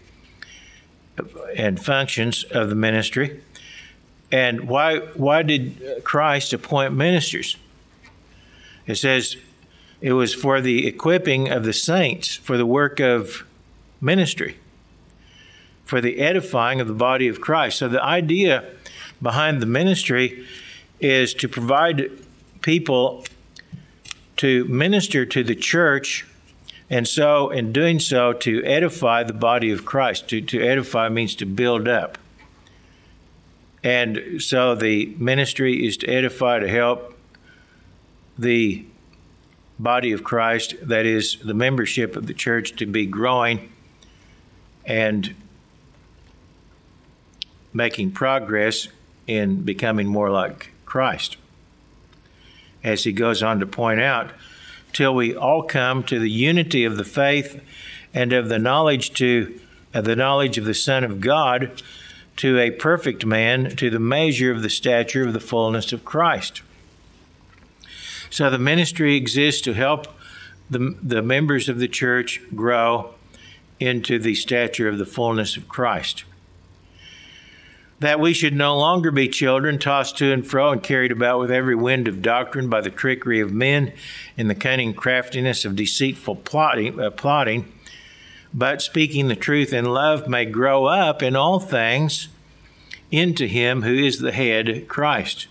and 1.56 1.82
functions 1.82 2.44
of 2.44 2.70
the 2.70 2.74
ministry. 2.74 3.42
And 4.32 4.66
why, 4.66 4.98
why 4.98 5.42
did 5.42 6.04
Christ 6.04 6.52
appoint 6.52 6.94
ministers? 6.94 7.56
It 8.86 8.96
says 8.96 9.36
it 10.00 10.12
was 10.12 10.34
for 10.34 10.60
the 10.60 10.86
equipping 10.86 11.48
of 11.48 11.64
the 11.64 11.72
saints 11.72 12.36
for 12.36 12.56
the 12.56 12.66
work 12.66 13.00
of 13.00 13.44
ministry 14.00 14.58
for 15.86 16.00
the 16.00 16.18
edifying 16.18 16.80
of 16.80 16.88
the 16.88 16.94
body 16.94 17.28
of 17.28 17.40
Christ. 17.40 17.78
So 17.78 17.88
the 17.88 18.02
idea 18.02 18.64
behind 19.22 19.62
the 19.62 19.66
ministry 19.66 20.44
is 21.00 21.32
to 21.34 21.48
provide 21.48 22.10
people 22.60 23.24
to 24.38 24.64
minister 24.64 25.24
to 25.24 25.42
the 25.42 25.54
church 25.54 26.26
and 26.90 27.06
so 27.08 27.50
in 27.50 27.72
doing 27.72 27.98
so 27.98 28.32
to 28.32 28.62
edify 28.64 29.22
the 29.22 29.32
body 29.32 29.70
of 29.70 29.84
Christ. 29.84 30.28
To, 30.28 30.40
to 30.40 30.60
edify 30.60 31.08
means 31.08 31.34
to 31.36 31.46
build 31.46 31.88
up. 31.88 32.18
And 33.82 34.42
so 34.42 34.74
the 34.74 35.14
ministry 35.18 35.86
is 35.86 35.96
to 35.98 36.08
edify, 36.08 36.58
to 36.58 36.68
help 36.68 37.16
the 38.36 38.84
body 39.78 40.12
of 40.12 40.24
Christ, 40.24 40.74
that 40.82 41.06
is, 41.06 41.38
the 41.44 41.54
membership 41.54 42.16
of 42.16 42.26
the 42.26 42.34
church, 42.34 42.76
to 42.76 42.86
be 42.86 43.06
growing 43.06 43.72
and 44.84 45.34
making 47.72 48.12
progress 48.12 48.88
in 49.26 49.62
becoming 49.62 50.06
more 50.06 50.30
like 50.30 50.70
Christ. 50.84 51.36
As 52.82 53.04
he 53.04 53.12
goes 53.12 53.42
on 53.42 53.60
to 53.60 53.66
point 53.66 54.00
out, 54.00 54.30
till 54.92 55.14
we 55.14 55.34
all 55.36 55.62
come 55.62 56.02
to 56.04 56.18
the 56.18 56.30
unity 56.30 56.84
of 56.84 56.96
the 56.96 57.04
faith 57.04 57.60
and 58.14 58.32
of 58.32 58.48
the 58.48 58.58
knowledge 58.58 59.12
to 59.14 59.60
of 59.92 60.04
the 60.04 60.16
knowledge 60.16 60.58
of 60.58 60.64
the 60.66 60.74
Son 60.74 61.04
of 61.04 61.20
God, 61.20 61.82
to 62.36 62.58
a 62.58 62.70
perfect 62.70 63.24
man, 63.24 63.74
to 63.76 63.88
the 63.88 63.98
measure 63.98 64.50
of 64.50 64.62
the 64.62 64.68
stature 64.68 65.26
of 65.26 65.32
the 65.32 65.40
fullness 65.40 65.90
of 65.90 66.04
Christ. 66.04 66.60
So 68.30 68.50
the 68.50 68.58
ministry 68.58 69.16
exists 69.16 69.60
to 69.62 69.72
help 69.72 70.06
the, 70.70 70.96
the 71.02 71.22
members 71.22 71.68
of 71.68 71.78
the 71.78 71.88
church 71.88 72.40
grow 72.54 73.14
into 73.78 74.18
the 74.18 74.34
stature 74.34 74.88
of 74.88 74.98
the 74.98 75.06
fullness 75.06 75.56
of 75.56 75.68
Christ. 75.68 76.24
That 78.00 78.20
we 78.20 78.34
should 78.34 78.54
no 78.54 78.76
longer 78.76 79.10
be 79.10 79.28
children 79.28 79.78
tossed 79.78 80.18
to 80.18 80.32
and 80.32 80.46
fro 80.46 80.70
and 80.70 80.82
carried 80.82 81.12
about 81.12 81.40
with 81.40 81.50
every 81.50 81.74
wind 81.74 82.08
of 82.08 82.20
doctrine 82.20 82.68
by 82.68 82.80
the 82.82 82.90
trickery 82.90 83.40
of 83.40 83.52
men 83.52 83.92
in 84.36 84.48
the 84.48 84.54
cunning 84.54 84.92
craftiness 84.92 85.64
of 85.64 85.76
deceitful 85.76 86.36
plotting, 86.36 87.00
uh, 87.00 87.10
plotting 87.10 87.72
but 88.56 88.80
speaking 88.80 89.28
the 89.28 89.36
truth 89.36 89.72
in 89.72 89.84
love 89.84 90.28
may 90.28 90.46
grow 90.46 90.86
up 90.86 91.22
in 91.22 91.36
all 91.36 91.60
things 91.60 92.28
into 93.10 93.46
him 93.46 93.82
who 93.82 93.94
is 93.94 94.18
the 94.18 94.32
head 94.32 94.88
christ 94.88 95.46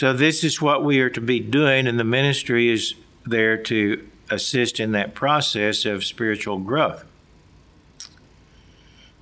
so 0.00 0.14
this 0.14 0.44
is 0.44 0.62
what 0.62 0.82
we 0.82 0.98
are 1.00 1.10
to 1.10 1.20
be 1.20 1.40
doing 1.40 1.86
and 1.86 2.00
the 2.00 2.04
ministry 2.04 2.70
is 2.70 2.94
there 3.26 3.58
to 3.58 4.08
assist 4.30 4.80
in 4.80 4.92
that 4.92 5.14
process 5.14 5.84
of 5.84 6.04
spiritual 6.04 6.56
growth. 6.58 7.04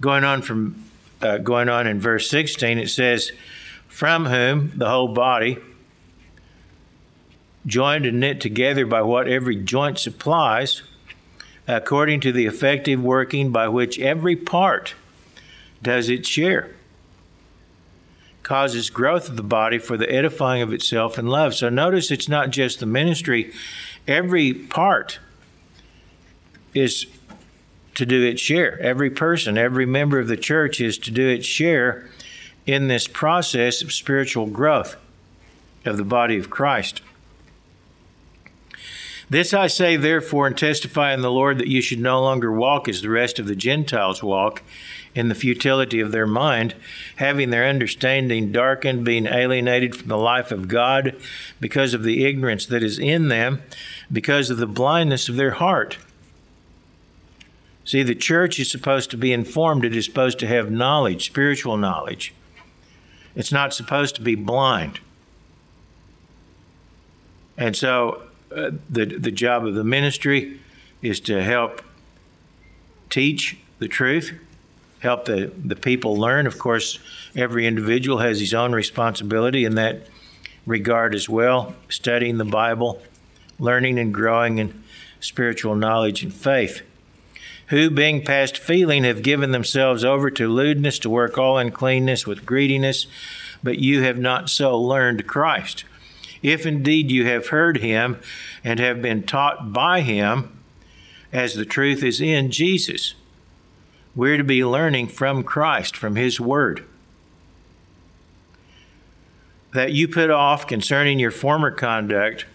Going 0.00 0.22
on 0.22 0.40
from 0.40 0.84
uh, 1.20 1.38
going 1.38 1.68
on 1.68 1.88
in 1.88 1.98
verse 1.98 2.30
16, 2.30 2.78
it 2.78 2.90
says, 2.90 3.32
From 3.88 4.26
whom 4.26 4.70
the 4.76 4.88
whole 4.88 5.08
body, 5.08 5.58
joined 7.66 8.06
and 8.06 8.20
knit 8.20 8.40
together 8.40 8.86
by 8.86 9.02
what 9.02 9.26
every 9.26 9.56
joint 9.56 9.98
supplies, 9.98 10.84
according 11.66 12.20
to 12.20 12.30
the 12.30 12.46
effective 12.46 13.02
working 13.02 13.50
by 13.50 13.66
which 13.66 13.98
every 13.98 14.36
part 14.36 14.94
does 15.82 16.08
its 16.08 16.28
share, 16.28 16.72
causes 18.48 18.88
growth 18.88 19.28
of 19.28 19.36
the 19.36 19.42
body 19.42 19.76
for 19.78 19.98
the 19.98 20.10
edifying 20.10 20.62
of 20.62 20.72
itself 20.72 21.18
in 21.18 21.26
love. 21.26 21.54
So 21.54 21.68
notice 21.68 22.10
it's 22.10 22.30
not 22.30 22.48
just 22.48 22.80
the 22.80 22.86
ministry, 22.86 23.52
every 24.06 24.54
part 24.54 25.18
is 26.72 27.06
to 27.94 28.06
do 28.06 28.24
its 28.24 28.40
share. 28.40 28.80
Every 28.80 29.10
person, 29.10 29.58
every 29.58 29.84
member 29.84 30.18
of 30.18 30.28
the 30.28 30.36
church 30.38 30.80
is 30.80 30.96
to 30.96 31.10
do 31.10 31.28
its 31.28 31.44
share 31.44 32.08
in 32.64 32.88
this 32.88 33.06
process 33.06 33.82
of 33.82 33.92
spiritual 33.92 34.46
growth 34.46 34.96
of 35.84 35.98
the 35.98 36.04
body 36.04 36.38
of 36.38 36.48
Christ. 36.48 37.02
This 39.28 39.52
I 39.52 39.66
say, 39.66 39.96
therefore, 39.96 40.46
and 40.46 40.56
testify 40.56 41.12
in 41.12 41.20
the 41.20 41.30
Lord 41.30 41.58
that 41.58 41.68
you 41.68 41.82
should 41.82 42.00
no 42.00 42.22
longer 42.22 42.50
walk 42.50 42.88
as 42.88 43.02
the 43.02 43.10
rest 43.10 43.38
of 43.38 43.46
the 43.46 43.54
Gentiles 43.54 44.22
walk, 44.22 44.62
in 45.18 45.28
the 45.28 45.34
futility 45.34 46.00
of 46.00 46.12
their 46.12 46.26
mind, 46.26 46.74
having 47.16 47.50
their 47.50 47.66
understanding 47.66 48.52
darkened, 48.52 49.04
being 49.04 49.26
alienated 49.26 49.94
from 49.96 50.08
the 50.08 50.16
life 50.16 50.50
of 50.50 50.68
God 50.68 51.16
because 51.60 51.94
of 51.94 52.02
the 52.02 52.24
ignorance 52.24 52.66
that 52.66 52.82
is 52.82 52.98
in 52.98 53.28
them, 53.28 53.62
because 54.12 54.50
of 54.50 54.58
the 54.58 54.66
blindness 54.66 55.28
of 55.28 55.36
their 55.36 55.52
heart 55.52 55.98
See, 57.88 58.02
the 58.02 58.14
church 58.14 58.60
is 58.60 58.70
supposed 58.70 59.10
to 59.12 59.16
be 59.16 59.32
informed, 59.32 59.82
it 59.82 59.96
is 59.96 60.04
supposed 60.04 60.38
to 60.40 60.46
have 60.46 60.70
knowledge, 60.70 61.24
spiritual 61.24 61.78
knowledge. 61.78 62.34
It's 63.34 63.50
not 63.50 63.72
supposed 63.72 64.14
to 64.16 64.20
be 64.20 64.34
blind. 64.34 65.00
And 67.56 67.74
so 67.74 68.24
uh, 68.54 68.72
the, 68.90 69.06
the 69.06 69.30
job 69.30 69.64
of 69.64 69.74
the 69.74 69.84
ministry 69.84 70.60
is 71.00 71.18
to 71.20 71.42
help 71.42 71.80
teach 73.08 73.56
the 73.78 73.88
truth, 73.88 74.38
help 75.00 75.24
the, 75.24 75.52
the 75.64 75.76
people 75.76 76.16
learn. 76.16 76.46
Of 76.46 76.58
course, 76.58 76.98
every 77.36 77.66
individual 77.66 78.18
has 78.18 78.40
his 78.40 78.54
own 78.54 78.72
responsibility 78.72 79.64
in 79.64 79.74
that 79.76 80.06
regard 80.66 81.14
as 81.14 81.28
well, 81.28 81.74
studying 81.88 82.38
the 82.38 82.44
Bible, 82.44 83.00
learning 83.58 83.98
and 83.98 84.12
growing 84.12 84.58
in 84.58 84.82
spiritual 85.20 85.74
knowledge 85.74 86.22
and 86.22 86.32
faith 86.32 86.82
who, 87.68 87.90
being 87.90 88.24
past 88.24 88.56
feeling, 88.58 89.04
have 89.04 89.22
given 89.22 89.52
themselves 89.52 90.04
over 90.04 90.30
to 90.30 90.48
lewdness 90.48 90.98
to 90.98 91.10
work 91.10 91.36
all 91.36 91.58
uncleanness 91.58 92.26
with 92.26 92.46
greediness, 92.46 93.06
but 93.62 93.78
you 93.78 94.02
have 94.02 94.18
not 94.18 94.48
so 94.48 94.78
learned 94.78 95.26
Christ. 95.26 95.84
If 96.42 96.64
indeed 96.64 97.10
you 97.10 97.26
have 97.26 97.48
heard 97.48 97.78
him 97.78 98.20
and 98.64 98.80
have 98.80 99.02
been 99.02 99.22
taught 99.22 99.72
by 99.72 100.00
him, 100.00 100.58
as 101.30 101.54
the 101.54 101.66
truth 101.66 102.02
is 102.02 102.22
in 102.22 102.50
Jesus. 102.50 103.14
We're 104.14 104.36
to 104.36 104.44
be 104.44 104.64
learning 104.64 105.08
from 105.08 105.44
Christ, 105.44 105.96
from 105.96 106.16
His 106.16 106.40
Word. 106.40 106.84
That 109.72 109.92
you 109.92 110.08
put 110.08 110.30
off 110.30 110.66
concerning 110.66 111.18
your 111.18 111.30
former 111.30 111.70
conduct 111.70 112.46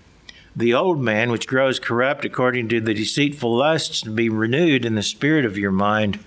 the 0.55 0.73
old 0.73 0.99
man, 0.99 1.31
which 1.31 1.47
grows 1.47 1.79
corrupt 1.79 2.25
according 2.25 2.69
to 2.69 2.79
the 2.79 2.93
deceitful 2.93 3.55
lusts, 3.55 4.01
to 4.01 4.11
be 4.11 4.29
renewed 4.29 4.85
in 4.85 4.95
the 4.95 5.03
spirit 5.03 5.45
of 5.45 5.57
your 5.57 5.71
mind, 5.71 6.19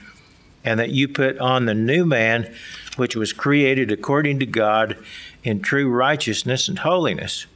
and 0.64 0.80
that 0.80 0.90
you 0.90 1.06
put 1.06 1.38
on 1.38 1.66
the 1.66 1.74
new 1.74 2.04
man, 2.04 2.52
which 2.96 3.14
was 3.14 3.32
created 3.32 3.92
according 3.92 4.40
to 4.40 4.46
God 4.46 4.96
in 5.44 5.60
true 5.60 5.88
righteousness 5.88 6.68
and 6.68 6.80
holiness. 6.80 7.46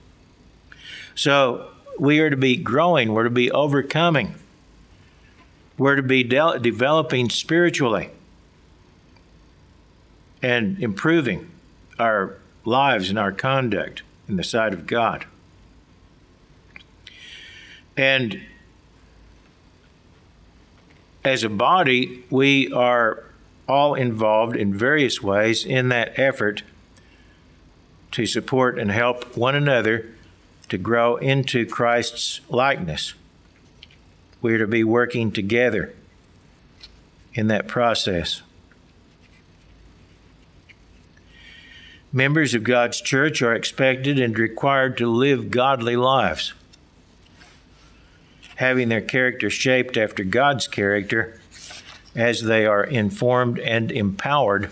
So 1.16 1.70
we 1.98 2.20
are 2.20 2.30
to 2.30 2.36
be 2.36 2.56
growing, 2.56 3.12
we're 3.12 3.24
to 3.24 3.30
be 3.30 3.50
overcoming, 3.50 4.36
we're 5.80 5.96
to 5.96 6.02
be 6.02 6.22
de- 6.22 6.58
developing 6.58 7.30
spiritually 7.30 8.10
and 10.42 10.78
improving 10.78 11.50
our 11.98 12.36
lives 12.66 13.08
and 13.08 13.18
our 13.18 13.32
conduct 13.32 14.02
in 14.28 14.36
the 14.36 14.44
sight 14.44 14.74
of 14.74 14.86
God. 14.86 15.24
And 17.96 18.42
as 21.24 21.42
a 21.44 21.48
body, 21.48 22.24
we 22.28 22.70
are 22.72 23.24
all 23.66 23.94
involved 23.94 24.56
in 24.56 24.74
various 24.74 25.22
ways 25.22 25.64
in 25.64 25.88
that 25.88 26.18
effort 26.18 26.62
to 28.10 28.26
support 28.26 28.78
and 28.78 28.90
help 28.90 29.34
one 29.34 29.54
another 29.54 30.10
to 30.68 30.76
grow 30.76 31.16
into 31.16 31.64
Christ's 31.64 32.42
likeness. 32.50 33.14
We're 34.42 34.58
to 34.58 34.66
be 34.66 34.84
working 34.84 35.32
together 35.32 35.94
in 37.34 37.48
that 37.48 37.68
process. 37.68 38.42
Members 42.12 42.54
of 42.54 42.64
God's 42.64 43.00
church 43.00 43.40
are 43.42 43.54
expected 43.54 44.18
and 44.18 44.36
required 44.38 44.96
to 44.98 45.08
live 45.08 45.50
godly 45.50 45.96
lives 45.96 46.54
having 48.60 48.90
their 48.90 49.00
character 49.00 49.48
shaped 49.48 49.96
after 49.96 50.22
God's 50.22 50.68
character 50.68 51.40
as 52.14 52.42
they 52.42 52.66
are 52.66 52.84
informed 52.84 53.58
and 53.58 53.90
empowered 53.90 54.70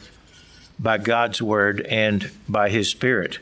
by 0.78 0.98
God's 0.98 1.40
Word 1.40 1.80
and 1.88 2.30
by 2.46 2.68
His 2.68 2.90
Spirit. 2.90 3.38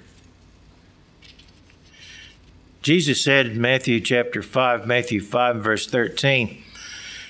Jesus 2.87 3.21
said 3.21 3.47
in 3.47 3.61
Matthew 3.61 3.99
chapter 3.99 4.45
5, 4.45 4.87
Matthew 4.87 5.21
5, 5.21 5.57
verse 5.57 5.89
13, 5.89 6.63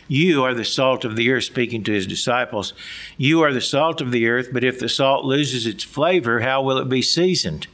You 0.07 0.45
are 0.45 0.53
the 0.53 0.67
salt 0.67 1.03
of 1.03 1.17
the 1.17 1.31
earth, 1.31 1.45
speaking 1.45 1.83
to 1.85 1.93
His 1.93 2.07
disciples. 2.07 2.75
You 3.17 3.41
are 3.41 3.55
the 3.55 3.63
salt 3.63 4.03
of 4.03 4.13
the 4.13 4.29
earth, 4.29 4.51
but 4.53 4.65
if 4.65 4.79
the 4.79 4.91
salt 4.91 5.25
loses 5.25 5.65
its 5.65 5.83
flavor, 5.83 6.41
how 6.41 6.61
will 6.61 6.77
it 6.77 6.91
be 6.91 7.01
seasoned? 7.01 7.69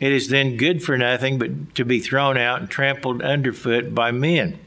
It 0.00 0.10
is 0.10 0.26
then 0.26 0.56
good 0.56 0.82
for 0.82 0.98
nothing 0.98 1.38
but 1.38 1.76
to 1.76 1.84
be 1.84 2.00
thrown 2.00 2.36
out 2.36 2.62
and 2.62 2.68
trampled 2.68 3.22
underfoot 3.22 3.94
by 3.94 4.10
men. 4.10 4.58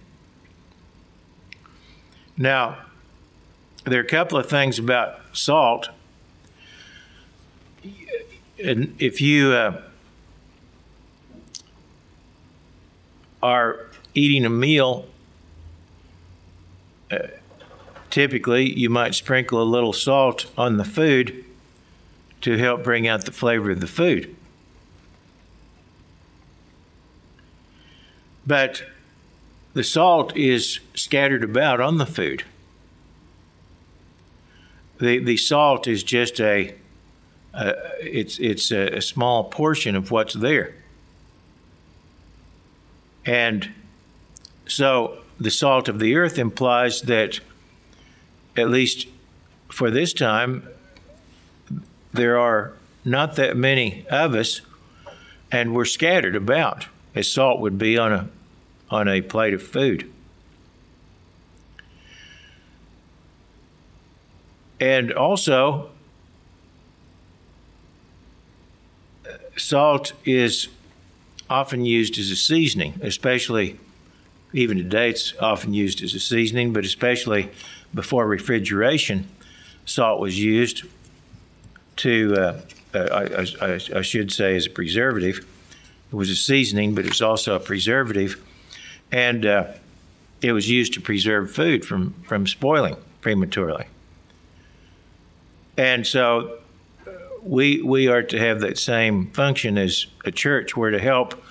Now, 2.38 2.78
there 3.84 4.00
are 4.00 4.06
a 4.06 4.08
couple 4.08 4.38
of 4.38 4.48
things 4.48 4.80
about 4.80 5.20
salt. 5.34 5.90
And 8.64 8.96
if 9.00 9.20
you 9.20 9.52
uh, 9.52 9.82
are 13.44 13.88
eating 14.16 14.46
a 14.46 14.50
meal, 14.50 15.06
uh, 17.12 17.28
typically 18.10 18.72
you 18.80 18.90
might 18.90 19.14
sprinkle 19.14 19.62
a 19.62 19.64
little 19.64 19.94
salt 19.94 20.50
on 20.58 20.78
the 20.78 20.86
food 20.86 21.44
to 22.42 22.58
help 22.58 22.84
bring 22.84 23.08
out 23.08 23.26
the 23.26 23.32
flavor 23.32 23.72
of 23.72 23.82
the 23.82 23.88
food. 23.88 24.36
But 28.48 28.84
the 29.74 29.84
salt 29.84 30.36
is 30.38 30.80
scattered 30.94 31.44
about 31.44 31.82
on 31.82 31.98
the 31.98 32.06
food. 32.06 32.44
The, 35.00 35.20
the 35.20 35.38
salt 35.38 35.88
is 35.88 36.04
just 36.04 36.40
a, 36.40 36.76
it's, 37.54 38.40
it's 38.40 38.72
a, 38.72 38.98
a 38.98 39.02
small 39.02 39.46
portion 39.46 39.96
of 39.96 40.12
what's 40.12 40.34
there. 40.34 40.76
And 43.26 43.72
so 44.66 45.20
the 45.40 45.52
salt 45.52 45.88
of 45.88 46.00
the 46.00 46.16
earth 46.16 46.38
implies 46.38 47.02
that, 47.04 47.40
at 48.56 48.70
least 48.70 49.08
for 49.70 49.90
this 49.90 50.14
time, 50.14 50.68
there 52.12 52.38
are 52.38 52.74
not 53.04 53.36
that 53.36 53.58
many 53.58 54.06
of 54.10 54.36
us, 54.36 54.62
and 55.52 55.74
we're 55.74 55.86
scattered 55.86 56.36
about, 56.36 56.88
as 57.16 57.30
salt 57.30 57.60
would 57.60 57.78
be 57.78 57.98
on 57.98 58.14
a 58.14 58.30
on 58.90 59.08
a 59.08 59.22
plate 59.22 59.56
of 59.56 59.64
food. 59.64 60.10
And 64.80 65.12
also, 65.12 65.90
salt 69.58 70.14
is 70.26 70.68
often 71.50 71.86
used 71.86 72.18
as 72.18 72.30
a 72.32 72.36
seasoning, 72.36 73.00
especially 73.02 73.80
even 74.54 74.78
today, 74.78 75.10
it's 75.10 75.34
often 75.40 75.74
used 75.74 76.04
as 76.04 76.14
a 76.14 76.20
seasoning, 76.20 76.74
but 76.74 76.86
especially 76.86 77.50
before 77.94 78.28
refrigeration, 78.28 79.28
salt 79.86 80.20
was 80.20 80.40
used 80.40 80.84
to, 81.96 82.36
uh, 82.36 82.62
I, 82.94 83.48
I, 83.62 83.80
I, 83.96 84.02
should 84.02 84.32
say, 84.32 84.56
as 84.56 84.68
a 84.68 84.70
preservative. 84.70 85.46
It 86.12 86.16
was 86.16 86.30
a 86.30 86.36
seasoning, 86.36 86.94
but 86.94 87.06
it's 87.06 87.22
also 87.22 87.56
a 87.56 87.60
preservative 87.60 88.40
and 89.14 89.46
uh, 89.46 89.66
it 90.42 90.52
was 90.52 90.70
used 90.70 90.94
to 90.94 91.02
preserve 91.02 91.52
food 91.52 91.86
from, 91.86 92.14
from 92.28 92.48
spoiling 92.48 92.98
prematurely. 93.22 93.86
And 95.78 96.06
so 96.06 96.40
uh, 96.40 96.63
we, 97.44 97.82
we 97.82 98.08
are 98.08 98.24
to 98.24 98.40
have 98.40 98.62
that 98.62 98.78
same 98.78 99.28
function 99.32 99.78
as 99.78 100.08
a 100.26 100.32
church. 100.32 100.76
We're 100.76 100.92
to 100.92 101.00
help 101.00 101.44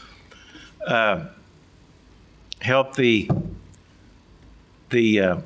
uh, 0.86 1.26
help 2.60 2.96
the 2.96 3.30
the 4.90 5.20
uh, 5.20 5.40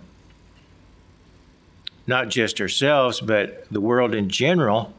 not 2.07 2.29
just 2.29 2.61
ourselves, 2.61 3.21
but 3.21 3.67
the 3.71 3.81
world 3.81 4.15
in 4.15 4.29
general 4.29 4.95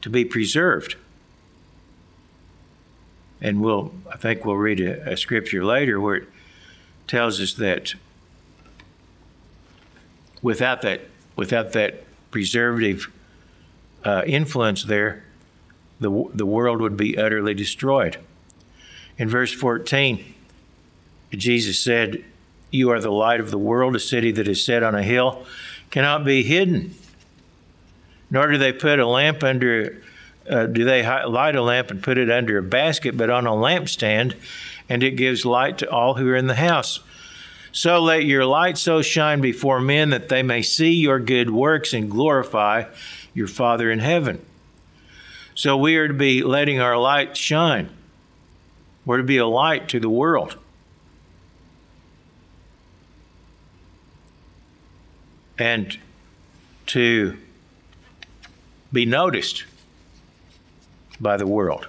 to 0.00 0.10
be 0.10 0.24
preserved 0.24 0.96
and 3.44 3.60
we'll 3.60 3.92
I 4.10 4.16
think 4.16 4.44
we'll 4.44 4.56
read 4.56 4.80
a, 4.80 5.12
a 5.12 5.16
scripture 5.16 5.64
later 5.64 6.00
where 6.00 6.16
it 6.16 6.28
tells 7.06 7.40
us 7.40 7.52
that 7.54 7.94
without 10.42 10.82
that 10.82 11.02
without 11.36 11.72
that 11.72 12.04
preservative 12.30 13.12
uh, 14.04 14.22
influence 14.26 14.84
there, 14.84 15.24
the 16.00 16.10
the 16.34 16.46
world 16.46 16.80
would 16.80 16.96
be 16.96 17.16
utterly 17.16 17.54
destroyed. 17.54 18.18
In 19.16 19.28
verse 19.28 19.52
14, 19.52 20.34
Jesus 21.32 21.80
said, 21.80 22.24
"You 22.70 22.90
are 22.90 23.00
the 23.00 23.12
light 23.12 23.40
of 23.40 23.50
the 23.50 23.58
world. 23.58 23.96
A 23.96 24.00
city 24.00 24.30
that 24.32 24.48
is 24.48 24.64
set 24.64 24.82
on 24.82 24.94
a 24.94 25.02
hill 25.02 25.46
cannot 25.90 26.24
be 26.24 26.42
hidden. 26.42 26.94
Nor 28.30 28.48
do 28.52 28.58
they 28.58 28.72
put 28.72 28.98
a 28.98 29.06
lamp 29.06 29.44
under 29.44 30.02
uh, 30.48 30.66
do 30.66 30.84
they 30.84 31.02
light 31.26 31.56
a 31.56 31.62
lamp 31.62 31.90
and 31.90 32.02
put 32.02 32.18
it 32.18 32.30
under 32.30 32.58
a 32.58 32.62
basket, 32.62 33.16
but 33.16 33.30
on 33.30 33.46
a 33.46 33.50
lampstand, 33.50 34.34
and 34.88 35.02
it 35.02 35.12
gives 35.12 35.44
light 35.44 35.78
to 35.78 35.90
all 35.90 36.14
who 36.14 36.28
are 36.28 36.36
in 36.36 36.46
the 36.46 36.56
house. 36.56 37.00
So 37.72 38.00
let 38.00 38.24
your 38.24 38.44
light 38.44 38.78
so 38.78 39.02
shine 39.02 39.40
before 39.40 39.80
men 39.80 40.10
that 40.10 40.28
they 40.28 40.42
may 40.42 40.62
see 40.62 40.92
your 40.92 41.18
good 41.18 41.50
works 41.50 41.92
and 41.92 42.10
glorify 42.10 42.84
your 43.34 43.48
Father 43.48 43.90
in 43.90 43.98
heaven. 43.98 44.44
So 45.54 45.76
we 45.76 45.96
are 45.96 46.08
to 46.08 46.14
be 46.14 46.42
letting 46.42 46.80
our 46.80 46.96
light 46.96 47.36
shine. 47.36 47.90
We're 49.04 49.18
to 49.18 49.22
be 49.22 49.36
a 49.36 49.46
light 49.46 49.88
to 49.90 50.00
the 50.00 50.08
world. 50.08 50.56
And 55.58 55.96
to 56.86 57.36
be 58.92 59.06
noticed 59.06 59.64
by 61.20 61.36
the 61.36 61.46
world. 61.46 61.88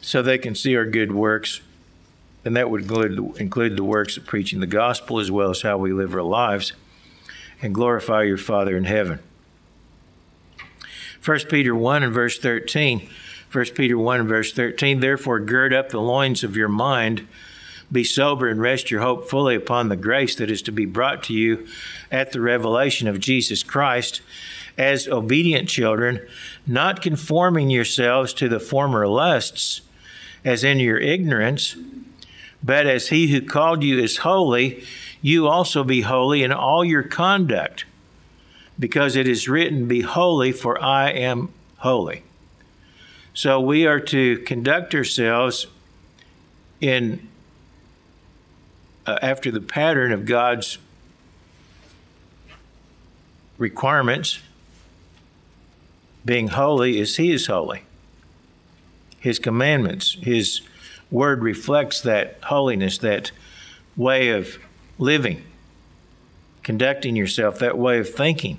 So 0.00 0.22
they 0.22 0.38
can 0.38 0.54
see 0.54 0.76
our 0.76 0.84
good 0.84 1.12
works, 1.12 1.60
and 2.44 2.56
that 2.56 2.70
would 2.70 2.82
include, 2.82 3.40
include 3.40 3.76
the 3.76 3.84
works 3.84 4.16
of 4.16 4.26
preaching 4.26 4.60
the 4.60 4.66
gospel 4.66 5.18
as 5.18 5.30
well 5.30 5.50
as 5.50 5.62
how 5.62 5.78
we 5.78 5.92
live 5.92 6.14
our 6.14 6.22
lives, 6.22 6.72
and 7.62 7.74
glorify 7.74 8.22
your 8.22 8.38
Father 8.38 8.76
in 8.76 8.84
heaven. 8.84 9.20
1 11.24 11.38
Peter 11.48 11.74
1 11.74 12.02
and 12.02 12.12
verse 12.12 12.38
13. 12.38 13.08
1 13.50 13.64
Peter 13.74 13.96
1 13.96 14.20
and 14.20 14.28
verse 14.28 14.52
13. 14.52 15.00
Therefore, 15.00 15.40
gird 15.40 15.72
up 15.72 15.88
the 15.88 16.00
loins 16.00 16.44
of 16.44 16.56
your 16.56 16.68
mind, 16.68 17.26
Be 17.90 18.04
sober 18.04 18.48
and 18.48 18.60
rest 18.60 18.90
your 18.90 19.00
hope 19.00 19.28
fully 19.28 19.54
upon 19.54 19.88
the 19.88 19.96
grace 19.96 20.34
that 20.36 20.50
is 20.50 20.60
to 20.62 20.72
be 20.72 20.84
brought 20.84 21.22
to 21.24 21.32
you 21.32 21.66
at 22.10 22.32
the 22.32 22.40
revelation 22.40 23.08
of 23.08 23.20
Jesus 23.20 23.62
Christ 23.62 24.20
as 24.76 25.06
obedient 25.06 25.68
children, 25.68 26.20
not 26.66 27.00
conforming 27.00 27.70
yourselves 27.70 28.32
to 28.34 28.48
the 28.48 28.60
former 28.60 29.06
lusts, 29.06 29.82
as 30.44 30.64
in 30.64 30.80
your 30.80 30.98
ignorance, 30.98 31.76
but 32.62 32.86
as 32.86 33.08
he 33.08 33.28
who 33.28 33.40
called 33.40 33.82
you 33.82 33.98
is 33.98 34.18
holy, 34.18 34.82
you 35.24 35.48
also 35.48 35.82
be 35.82 36.02
holy 36.02 36.42
in 36.42 36.52
all 36.52 36.84
your 36.84 37.02
conduct, 37.02 37.86
because 38.78 39.16
it 39.16 39.26
is 39.26 39.48
written, 39.48 39.88
Be 39.88 40.02
holy, 40.02 40.52
for 40.52 40.78
I 40.84 41.12
am 41.12 41.48
holy. 41.78 42.24
So 43.32 43.58
we 43.58 43.86
are 43.86 44.00
to 44.00 44.40
conduct 44.40 44.94
ourselves 44.94 45.66
in 46.78 47.26
uh, 49.06 49.18
after 49.22 49.50
the 49.50 49.62
pattern 49.62 50.12
of 50.12 50.26
God's 50.26 50.76
requirements. 53.56 54.40
Being 56.22 56.48
holy 56.48 57.00
is 57.00 57.16
He 57.16 57.32
is 57.32 57.46
holy. 57.46 57.84
His 59.20 59.38
commandments, 59.38 60.18
His 60.20 60.60
word 61.10 61.42
reflects 61.42 62.02
that 62.02 62.36
holiness, 62.42 62.98
that 62.98 63.30
way 63.96 64.28
of 64.28 64.58
living, 64.98 65.42
conducting 66.62 67.16
yourself, 67.16 67.58
that 67.58 67.78
way 67.78 67.98
of 67.98 68.08
thinking 68.08 68.58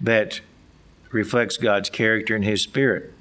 that 0.00 0.40
reflects 1.10 1.56
God's 1.56 1.90
character 1.90 2.34
and 2.34 2.44
His 2.44 2.62
Spirit. 2.62 3.12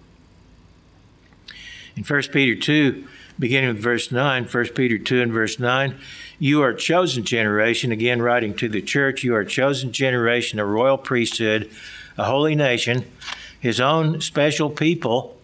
In 1.96 2.04
1 2.04 2.22
Peter 2.32 2.60
2, 2.60 3.06
beginning 3.38 3.74
with 3.74 3.84
verse 3.84 4.12
9, 4.12 4.46
1 4.46 4.68
Peter 4.70 4.98
2 4.98 5.22
and 5.22 5.32
verse 5.32 5.60
9, 5.60 6.00
you 6.38 6.62
are 6.62 6.70
a 6.70 6.78
chosen 6.78 7.24
generation, 7.24 7.92
again 7.92 8.22
writing 8.22 8.54
to 8.56 8.70
the 8.70 8.82
church, 8.82 9.24
you 9.24 9.36
are 9.36 9.42
a 9.42 9.46
chosen 9.46 9.92
generation, 9.92 10.60
a 10.60 10.66
royal 10.66 10.98
priesthood, 10.98 11.70
a 12.18 12.26
holy 12.26 12.56
nation, 12.56 13.06
his 13.60 13.82
own 13.82 14.22
special 14.22 14.70
people, 14.70 15.38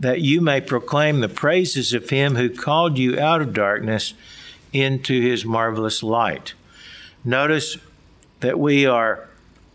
that 0.00 0.20
you 0.20 0.40
may 0.40 0.60
proclaim 0.60 1.20
the 1.20 1.28
praises 1.28 1.92
of 1.92 2.10
him 2.10 2.36
who 2.36 2.48
called 2.48 2.98
you 2.98 3.18
out 3.20 3.42
of 3.42 3.52
darkness 3.52 4.14
into 4.72 5.20
his 5.20 5.44
marvelous 5.44 6.02
light. 6.02 6.54
Notice 7.24 7.78
that 8.40 8.58
we 8.58 8.86
are 8.86 9.28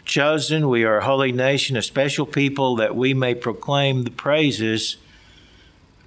chosen, 0.04 0.70
we 0.70 0.84
are 0.84 0.98
a 0.98 1.06
holy 1.06 1.32
nation, 1.32 1.78
a 1.78 1.82
special 1.82 2.26
people, 2.26 2.76
that 2.78 2.96
we 2.96 3.14
may 3.14 3.36
proclaim 3.36 4.04
the 4.04 4.12
praises 4.12 4.98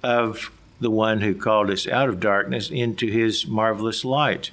of 0.03 0.51
the 0.79 0.91
one 0.91 1.21
who 1.21 1.35
called 1.35 1.69
us 1.69 1.87
out 1.87 2.09
of 2.09 2.19
darkness 2.19 2.69
into 2.69 3.07
his 3.07 3.47
marvelous 3.47 4.03
light, 4.03 4.51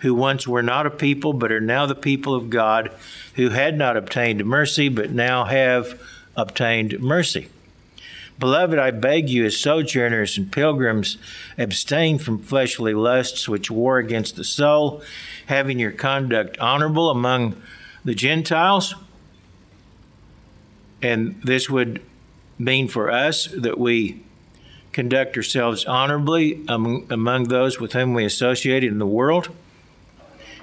who 0.00 0.14
once 0.14 0.48
were 0.48 0.62
not 0.62 0.86
a 0.86 0.90
people, 0.90 1.32
but 1.32 1.52
are 1.52 1.60
now 1.60 1.86
the 1.86 1.94
people 1.94 2.34
of 2.34 2.50
God, 2.50 2.90
who 3.34 3.50
had 3.50 3.76
not 3.76 3.96
obtained 3.96 4.44
mercy, 4.44 4.88
but 4.88 5.10
now 5.10 5.44
have 5.44 6.00
obtained 6.36 6.98
mercy. 7.00 7.48
Beloved, 8.38 8.78
I 8.78 8.90
beg 8.90 9.28
you, 9.28 9.44
as 9.44 9.56
sojourners 9.56 10.36
and 10.36 10.50
pilgrims, 10.50 11.18
abstain 11.56 12.18
from 12.18 12.38
fleshly 12.38 12.92
lusts 12.92 13.48
which 13.48 13.70
war 13.70 13.98
against 13.98 14.36
the 14.36 14.44
soul, 14.44 15.02
having 15.46 15.78
your 15.78 15.92
conduct 15.92 16.58
honorable 16.58 17.10
among 17.10 17.56
the 18.04 18.14
Gentiles. 18.14 18.94
And 21.00 21.40
this 21.42 21.70
would 21.70 22.02
mean 22.58 22.88
for 22.88 23.10
us 23.10 23.46
that 23.46 23.78
we 23.78 24.22
conduct 24.92 25.36
ourselves 25.36 25.84
honorably 25.84 26.64
among, 26.68 27.06
among 27.10 27.44
those 27.44 27.78
with 27.78 27.92
whom 27.92 28.14
we 28.14 28.24
associate 28.24 28.84
in 28.84 28.98
the 28.98 29.06
world, 29.06 29.50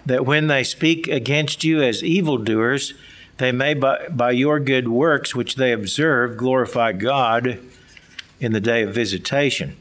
that 0.05 0.25
when 0.25 0.47
they 0.47 0.63
speak 0.63 1.07
against 1.07 1.63
you 1.63 1.81
as 1.81 2.03
evildoers, 2.03 2.93
they 3.41 3.51
may, 3.51 3.73
by, 3.73 4.07
by 4.09 4.31
your 4.31 4.59
good 4.59 4.87
works 4.87 5.35
which 5.35 5.55
they 5.55 5.71
observe, 5.71 6.37
glorify 6.37 6.91
God 6.91 7.59
in 8.39 8.53
the 8.53 8.61
day 8.61 8.83
of 8.83 8.93
visitation. 8.93 9.75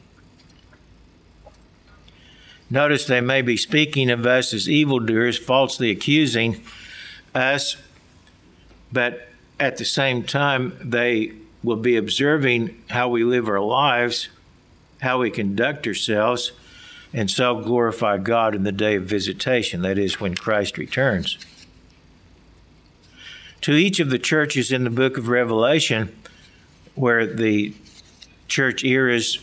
Notice 2.68 3.04
they 3.04 3.20
may 3.20 3.42
be 3.42 3.56
speaking 3.56 4.10
of 4.10 4.26
us 4.26 4.54
as 4.54 4.68
evildoers, 4.68 5.38
falsely 5.38 5.90
accusing 5.90 6.62
us, 7.34 7.76
but 8.92 9.28
at 9.58 9.76
the 9.76 9.84
same 9.84 10.24
time, 10.24 10.76
they 10.82 11.32
will 11.62 11.76
be 11.76 11.96
observing 11.96 12.82
how 12.90 13.08
we 13.08 13.24
live 13.24 13.48
our 13.48 13.60
lives 13.60 14.28
how 15.00 15.18
we 15.20 15.30
conduct 15.30 15.86
ourselves, 15.86 16.52
and 17.12 17.30
so 17.30 17.60
glorify 17.60 18.18
God 18.18 18.54
in 18.54 18.62
the 18.62 18.72
day 18.72 18.96
of 18.96 19.04
visitation, 19.04 19.82
that 19.82 19.98
is, 19.98 20.20
when 20.20 20.34
Christ 20.34 20.78
returns. 20.78 21.38
To 23.62 23.72
each 23.72 24.00
of 24.00 24.10
the 24.10 24.18
churches 24.18 24.72
in 24.72 24.84
the 24.84 24.90
book 24.90 25.18
of 25.18 25.28
Revelation, 25.28 26.16
where 26.94 27.26
the 27.26 27.74
church 28.48 28.84
eras 28.84 29.38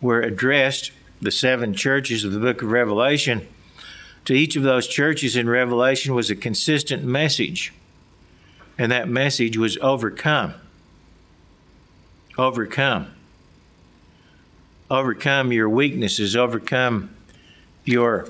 were 0.00 0.20
addressed, 0.20 0.90
the 1.22 1.30
seven 1.30 1.74
churches 1.74 2.24
of 2.24 2.32
the 2.32 2.40
book 2.40 2.62
of 2.62 2.70
Revelation, 2.70 3.46
to 4.24 4.34
each 4.34 4.56
of 4.56 4.62
those 4.62 4.86
churches 4.86 5.36
in 5.36 5.48
Revelation 5.48 6.14
was 6.14 6.30
a 6.30 6.36
consistent 6.36 7.04
message, 7.04 7.72
and 8.76 8.90
that 8.90 9.08
message 9.08 9.56
was 9.56 9.78
overcome. 9.78 10.54
Overcome 12.36 13.14
overcome 14.90 15.52
your 15.52 15.68
weaknesses, 15.68 16.36
overcome 16.36 17.10
your 17.84 18.28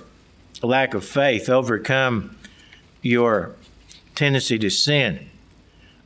lack 0.63 0.95
of 0.95 1.05
faith, 1.05 1.49
overcome 1.49 2.37
your 3.03 3.55
tendency 4.15 4.59
to 4.59 4.71
sin, 4.71 5.29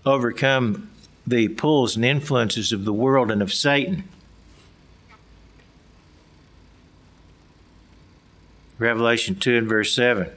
overcome 0.04 0.90
the 1.26 1.48
pulls 1.48 1.96
and 1.96 2.04
influences 2.04 2.72
of 2.72 2.84
the 2.84 2.92
world 2.92 3.30
and 3.30 3.42
of 3.42 3.52
Satan. 3.52 4.04
Revelation 8.78 9.34
2 9.34 9.58
and 9.58 9.68
verse 9.68 9.92
7. 9.94 10.30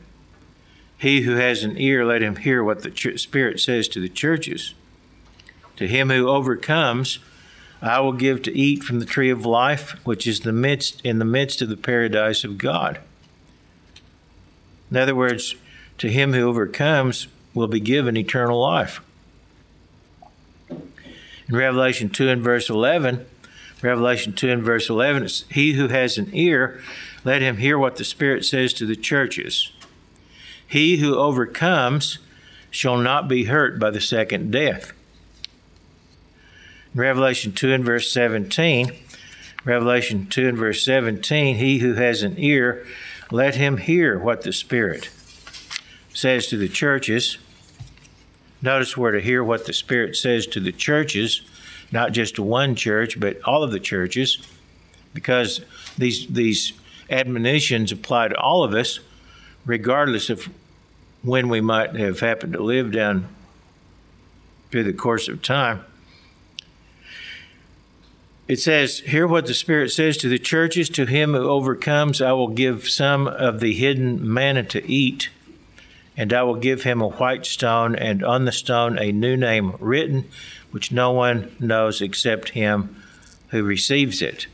He 0.97 1.21
who 1.21 1.35
has 1.35 1.63
an 1.63 1.77
ear, 1.77 2.05
let 2.05 2.21
him 2.21 2.35
hear 2.35 2.63
what 2.63 2.83
the 2.83 3.17
Spirit 3.17 3.59
says 3.59 3.87
to 3.89 3.99
the 3.99 4.09
churches. 4.09 4.73
To 5.77 5.87
him 5.87 6.09
who 6.09 6.27
overcomes, 6.27 7.19
I 7.81 7.99
will 8.01 8.13
give 8.13 8.43
to 8.43 8.55
eat 8.55 8.83
from 8.83 8.99
the 8.99 9.05
tree 9.05 9.31
of 9.31 9.45
life, 9.45 9.95
which 10.05 10.27
is 10.27 10.41
the 10.41 10.51
midst 10.51 11.01
in 11.03 11.17
the 11.17 11.25
midst 11.25 11.61
of 11.61 11.69
the 11.69 11.77
paradise 11.77 12.43
of 12.43 12.57
God. 12.57 12.99
In 14.91 14.97
other 14.97 15.15
words, 15.15 15.55
to 15.97 16.09
him 16.09 16.33
who 16.33 16.47
overcomes 16.47 17.27
will 17.53 17.67
be 17.67 17.79
given 17.79 18.17
eternal 18.17 18.59
life. 18.59 19.01
In 20.69 21.57
Revelation 21.57 22.09
2 22.09 22.29
and 22.29 22.41
verse 22.41 22.69
11, 22.69 23.25
Revelation 23.81 24.33
2 24.33 24.49
and 24.49 24.63
verse 24.63 24.89
11, 24.89 25.23
it's, 25.23 25.43
He 25.49 25.73
who 25.73 25.87
has 25.87 26.17
an 26.17 26.29
ear, 26.33 26.81
let 27.23 27.41
him 27.41 27.57
hear 27.57 27.77
what 27.77 27.97
the 27.97 28.03
Spirit 28.03 28.45
says 28.45 28.73
to 28.73 28.85
the 28.85 28.95
churches. 28.95 29.71
He 30.65 30.97
who 30.97 31.15
overcomes 31.15 32.19
shall 32.69 32.97
not 32.97 33.27
be 33.27 33.45
hurt 33.45 33.79
by 33.79 33.89
the 33.89 33.99
second 33.99 34.51
death. 34.51 34.93
In 36.93 37.01
Revelation 37.01 37.51
2 37.51 37.73
and 37.73 37.83
verse 37.83 38.11
17, 38.11 38.93
Revelation 39.65 40.27
2 40.27 40.47
and 40.47 40.57
verse 40.57 40.83
17, 40.85 41.57
he 41.57 41.79
who 41.79 41.95
has 41.95 42.23
an 42.23 42.35
ear, 42.37 42.85
let 43.29 43.55
him 43.55 43.77
hear 43.77 44.17
what 44.17 44.41
the 44.41 44.53
Spirit 44.53 45.09
says 46.13 46.47
to 46.47 46.57
the 46.57 46.69
churches. 46.69 47.37
Notice 48.61 48.95
where 48.95 49.11
to 49.11 49.21
hear 49.21 49.43
what 49.43 49.65
the 49.65 49.73
Spirit 49.73 50.15
says 50.15 50.45
to 50.47 50.59
the 50.59 50.71
churches, 50.71 51.41
not 51.91 52.11
just 52.11 52.35
to 52.35 52.43
one 52.43 52.75
church, 52.75 53.19
but 53.19 53.41
all 53.43 53.63
of 53.63 53.71
the 53.71 53.79
churches, 53.79 54.37
because 55.13 55.61
these, 55.97 56.27
these 56.27 56.73
admonitions 57.09 57.91
apply 57.91 58.29
to 58.29 58.37
all 58.37 58.63
of 58.63 58.73
us, 58.73 58.99
regardless 59.65 60.29
of 60.29 60.49
when 61.23 61.49
we 61.49 61.61
might 61.61 61.95
have 61.95 62.19
happened 62.19 62.53
to 62.53 62.63
live 62.63 62.91
down 62.91 63.27
through 64.71 64.83
the 64.83 64.93
course 64.93 65.27
of 65.27 65.41
time. 65.41 65.83
It 68.47 68.59
says, 68.59 68.99
Hear 68.99 69.27
what 69.27 69.45
the 69.45 69.53
Spirit 69.53 69.91
says 69.91 70.17
to 70.17 70.27
the 70.27 70.39
churches. 70.39 70.89
To 70.89 71.05
him 71.05 71.33
who 71.33 71.47
overcomes, 71.47 72.21
I 72.21 72.33
will 72.33 72.49
give 72.49 72.89
some 72.89 73.27
of 73.27 73.59
the 73.59 73.73
hidden 73.73 74.33
manna 74.33 74.63
to 74.63 74.85
eat, 74.85 75.29
and 76.17 76.33
I 76.33 76.43
will 76.43 76.55
give 76.55 76.83
him 76.83 77.01
a 77.01 77.07
white 77.07 77.45
stone, 77.45 77.95
and 77.95 78.23
on 78.23 78.45
the 78.45 78.51
stone 78.51 78.99
a 78.99 79.11
new 79.11 79.37
name 79.37 79.75
written, 79.79 80.25
which 80.71 80.91
no 80.91 81.11
one 81.11 81.55
knows 81.59 82.01
except 82.01 82.49
him 82.49 83.01
who 83.49 83.63
receives 83.63 84.21
it. 84.21 84.47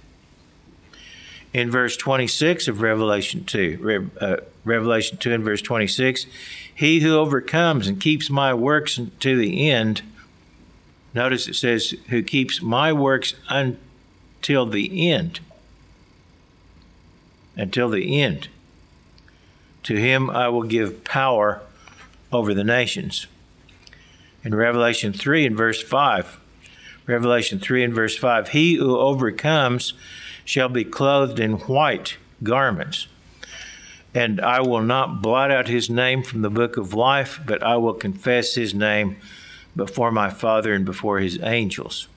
In 1.54 1.72
verse 1.72 1.98
26 1.98 2.68
of 2.68 2.82
Revelation 2.82 3.44
2, 3.46 4.12
uh, 4.20 4.38
Revelation 4.64 5.18
2 5.18 5.34
and 5.34 5.44
verse 5.44 5.62
26, 5.62 6.26
he 6.74 7.00
who 7.00 7.16
overcomes 7.16 7.88
and 7.88 8.00
keeps 8.00 8.30
my 8.30 8.54
works 8.54 9.00
to 9.20 9.38
the 9.38 9.70
end, 9.70 10.04
notice 11.14 11.48
it 11.48 11.56
says, 11.56 11.96
who 12.10 12.22
keeps 12.22 12.62
my 12.62 12.94
works 12.94 13.34
until 13.50 14.66
the 14.66 15.10
end. 15.10 15.40
until 17.56 17.90
the 17.90 18.22
end. 18.22 18.50
To 19.88 19.96
him 19.96 20.30
I 20.30 20.50
will 20.50 20.64
give 20.64 21.06
power 21.06 21.62
over 22.30 22.54
the 22.54 22.66
nations. 22.66 23.26
In 24.44 24.54
Revelation 24.54 25.14
3 25.14 25.46
and 25.46 25.56
verse 25.56 25.82
5, 25.82 26.42
Revelation 27.06 27.58
3 27.58 27.86
and 27.86 27.94
verse 27.94 28.18
5, 28.18 28.50
he 28.50 28.76
who 28.76 28.98
overcomes 28.98 29.94
shall 30.44 30.68
be 30.68 30.84
clothed 30.84 31.40
in 31.40 31.54
white 31.54 32.18
garments. 32.44 33.08
And 34.14 34.42
I 34.42 34.60
will 34.60 34.82
not 34.82 35.22
blot 35.22 35.52
out 35.52 35.70
his 35.70 35.90
name 35.90 36.22
from 36.22 36.42
the 36.42 36.50
book 36.50 36.76
of 36.76 36.94
life, 36.94 37.40
but 37.46 37.64
I 37.64 37.78
will 37.78 37.94
confess 37.94 38.56
his 38.56 38.74
name 38.74 39.16
before 39.74 40.12
my 40.12 40.30
Father 40.30 40.74
and 40.74 40.84
before 40.84 41.20
his 41.20 41.40
angels. 41.42 42.10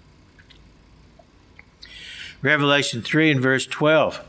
Revelation 2.43 3.01
3 3.01 3.31
and 3.31 3.41
verse 3.41 3.65
12. 3.65 4.25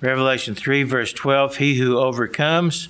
Revelation 0.00 0.54
3, 0.54 0.82
verse 0.84 1.12
12 1.12 1.56
He 1.56 1.76
who 1.76 1.98
overcomes, 1.98 2.88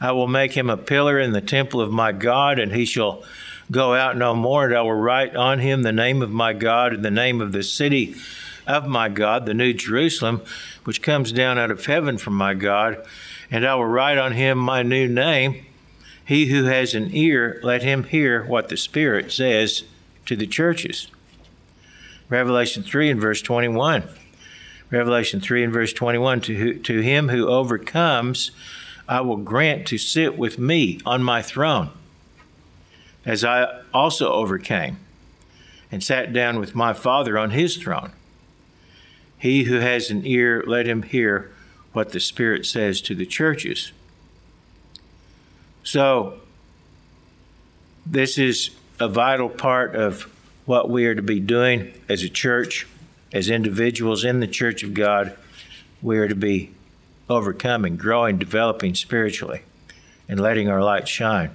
I 0.00 0.12
will 0.12 0.28
make 0.28 0.52
him 0.52 0.70
a 0.70 0.76
pillar 0.76 1.18
in 1.18 1.32
the 1.32 1.40
temple 1.40 1.80
of 1.80 1.92
my 1.92 2.12
God, 2.12 2.58
and 2.58 2.72
he 2.72 2.84
shall 2.84 3.22
go 3.70 3.94
out 3.94 4.16
no 4.16 4.34
more, 4.34 4.66
and 4.66 4.74
I 4.74 4.82
will 4.82 4.92
write 4.92 5.36
on 5.36 5.58
him 5.58 5.82
the 5.82 5.92
name 5.92 6.22
of 6.22 6.30
my 6.30 6.52
God 6.52 6.94
and 6.94 7.04
the 7.04 7.10
name 7.10 7.40
of 7.40 7.52
the 7.52 7.62
city 7.62 8.14
of 8.66 8.86
my 8.86 9.08
God, 9.08 9.46
the 9.46 9.54
New 9.54 9.72
Jerusalem, 9.72 10.42
which 10.84 11.02
comes 11.02 11.32
down 11.32 11.58
out 11.58 11.70
of 11.70 11.84
heaven 11.84 12.18
from 12.18 12.34
my 12.34 12.54
God, 12.54 13.04
and 13.50 13.66
I 13.66 13.74
will 13.74 13.86
write 13.86 14.18
on 14.18 14.32
him 14.32 14.58
my 14.58 14.82
new 14.82 15.08
name. 15.08 15.64
He 16.24 16.46
who 16.46 16.64
has 16.64 16.94
an 16.94 17.14
ear, 17.14 17.60
let 17.62 17.82
him 17.82 18.04
hear 18.04 18.44
what 18.44 18.68
the 18.68 18.76
Spirit 18.76 19.30
says 19.30 19.84
to 20.24 20.34
the 20.34 20.46
churches. 20.46 21.08
Revelation 22.28 22.82
3 22.82 23.10
and 23.10 23.20
verse 23.20 23.40
21. 23.42 24.08
Revelation 24.96 25.40
3 25.40 25.64
and 25.64 25.72
verse 25.72 25.92
21 25.92 26.40
to, 26.42 26.54
who, 26.54 26.74
to 26.74 27.00
him 27.00 27.28
who 27.28 27.48
overcomes, 27.48 28.50
I 29.08 29.20
will 29.20 29.36
grant 29.36 29.86
to 29.88 29.98
sit 29.98 30.36
with 30.36 30.58
me 30.58 31.00
on 31.04 31.22
my 31.22 31.42
throne, 31.42 31.90
as 33.24 33.44
I 33.44 33.82
also 33.92 34.32
overcame 34.32 34.98
and 35.92 36.02
sat 36.02 36.32
down 36.32 36.58
with 36.58 36.74
my 36.74 36.92
Father 36.92 37.38
on 37.38 37.50
his 37.50 37.76
throne. 37.76 38.12
He 39.38 39.64
who 39.64 39.76
has 39.76 40.10
an 40.10 40.26
ear, 40.26 40.64
let 40.66 40.86
him 40.86 41.02
hear 41.02 41.52
what 41.92 42.12
the 42.12 42.20
Spirit 42.20 42.66
says 42.66 43.00
to 43.02 43.14
the 43.14 43.26
churches. 43.26 43.92
So, 45.84 46.40
this 48.04 48.38
is 48.38 48.70
a 48.98 49.08
vital 49.08 49.48
part 49.48 49.94
of 49.94 50.30
what 50.64 50.90
we 50.90 51.06
are 51.06 51.14
to 51.14 51.22
be 51.22 51.38
doing 51.38 51.92
as 52.08 52.22
a 52.22 52.28
church, 52.28 52.86
as 53.32 53.48
individuals 53.48 54.24
in 54.24 54.40
the 54.40 54.46
church 54.46 54.82
of 54.82 54.94
God. 54.94 55.36
We 56.02 56.18
are 56.18 56.28
to 56.28 56.34
be 56.34 56.72
overcoming, 57.28 57.96
growing, 57.96 58.38
developing 58.38 58.94
spiritually, 58.94 59.62
and 60.28 60.38
letting 60.38 60.68
our 60.68 60.82
light 60.82 61.08
shine. 61.08 61.50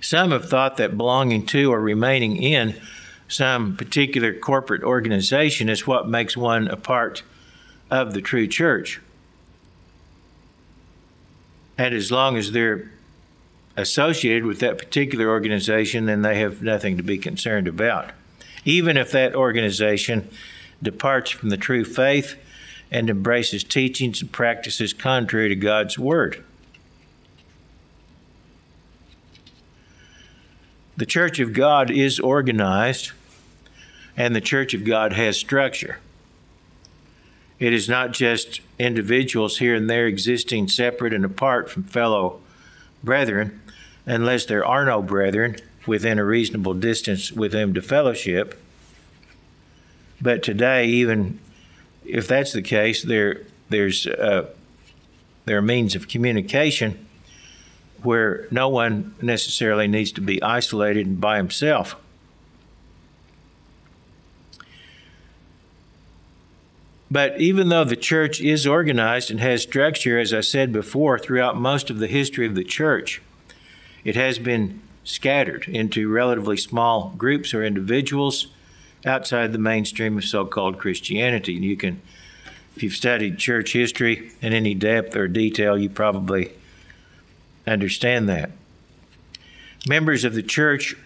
Some 0.00 0.30
have 0.30 0.48
thought 0.48 0.76
that 0.76 0.96
belonging 0.96 1.46
to 1.46 1.72
or 1.72 1.80
remaining 1.80 2.36
in 2.36 2.80
some 3.28 3.76
particular 3.76 4.32
corporate 4.32 4.82
organization 4.82 5.68
is 5.68 5.86
what 5.86 6.08
makes 6.08 6.36
one 6.36 6.68
a 6.68 6.76
part 6.76 7.22
of 7.90 8.14
the 8.14 8.20
true 8.20 8.46
church. 8.46 9.00
And 11.78 11.94
as 11.94 12.12
long 12.12 12.36
as 12.36 12.52
they're 12.52 12.90
associated 13.76 14.46
with 14.46 14.60
that 14.60 14.78
particular 14.78 15.28
organization, 15.28 16.06
then 16.06 16.22
they 16.22 16.38
have 16.38 16.62
nothing 16.62 16.96
to 16.96 17.02
be 17.02 17.18
concerned 17.18 17.68
about. 17.68 18.12
Even 18.66 18.96
if 18.96 19.12
that 19.12 19.34
organization 19.34 20.28
departs 20.82 21.30
from 21.30 21.48
the 21.48 21.56
true 21.56 21.84
faith 21.84 22.34
and 22.90 23.08
embraces 23.08 23.64
teachings 23.64 24.20
and 24.20 24.30
practices 24.30 24.92
contrary 24.92 25.48
to 25.48 25.56
God's 25.56 25.98
Word. 25.98 26.44
The 30.96 31.06
Church 31.06 31.38
of 31.38 31.52
God 31.52 31.90
is 31.90 32.18
organized, 32.18 33.12
and 34.16 34.34
the 34.34 34.40
Church 34.40 34.74
of 34.74 34.84
God 34.84 35.12
has 35.12 35.36
structure. 35.36 35.98
It 37.58 37.72
is 37.72 37.88
not 37.88 38.12
just 38.12 38.60
individuals 38.78 39.58
here 39.58 39.74
and 39.74 39.88
there 39.88 40.06
existing 40.06 40.68
separate 40.68 41.14
and 41.14 41.24
apart 41.24 41.70
from 41.70 41.84
fellow 41.84 42.40
brethren, 43.04 43.60
unless 44.06 44.44
there 44.44 44.64
are 44.64 44.84
no 44.84 45.02
brethren 45.02 45.56
within 45.86 46.18
a 46.18 46.24
reasonable 46.24 46.74
distance 46.74 47.32
with 47.32 47.52
whom 47.52 47.74
to 47.74 47.82
fellowship. 47.82 48.60
But 50.20 50.42
today, 50.42 50.86
even 50.86 51.40
if 52.04 52.26
that's 52.26 52.52
the 52.52 52.62
case, 52.62 53.02
there 53.02 53.42
there's 53.68 54.06
uh, 54.06 54.46
there 55.44 55.58
are 55.58 55.62
means 55.62 55.94
of 55.94 56.08
communication 56.08 57.06
where 58.02 58.46
no 58.50 58.68
one 58.68 59.14
necessarily 59.20 59.88
needs 59.88 60.12
to 60.12 60.20
be 60.20 60.42
isolated 60.42 61.06
and 61.06 61.20
by 61.20 61.36
himself. 61.36 61.96
But 67.10 67.40
even 67.40 67.68
though 67.68 67.84
the 67.84 67.96
church 67.96 68.40
is 68.40 68.66
organized 68.66 69.30
and 69.30 69.40
has 69.40 69.62
structure, 69.62 70.18
as 70.18 70.34
I 70.34 70.40
said 70.40 70.72
before, 70.72 71.18
throughout 71.18 71.56
most 71.56 71.88
of 71.88 71.98
the 71.98 72.08
history 72.08 72.46
of 72.46 72.54
the 72.54 72.64
church, 72.64 73.22
it 74.04 74.16
has 74.16 74.38
been 74.38 74.80
scattered 75.06 75.68
into 75.68 76.08
relatively 76.08 76.56
small 76.56 77.14
groups 77.16 77.54
or 77.54 77.64
individuals 77.64 78.48
outside 79.06 79.52
the 79.52 79.58
mainstream 79.58 80.18
of 80.18 80.24
so 80.24 80.44
called 80.44 80.78
Christianity. 80.78 81.54
And 81.54 81.64
you 81.64 81.76
can, 81.76 82.02
if 82.74 82.82
you've 82.82 82.92
studied 82.92 83.38
church 83.38 83.72
history 83.72 84.32
in 84.42 84.52
any 84.52 84.74
depth 84.74 85.14
or 85.14 85.28
detail, 85.28 85.78
you 85.78 85.88
probably 85.88 86.52
understand 87.66 88.28
that. 88.28 88.50
Members 89.88 90.24
of 90.24 90.34
the 90.34 90.42
church, 90.42 90.96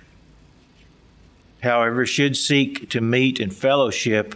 however, 1.63 2.07
should 2.07 2.39
seek 2.39 2.89
to 2.89 3.03
meet 3.03 3.39
and 3.39 3.55
fellowship 3.55 4.35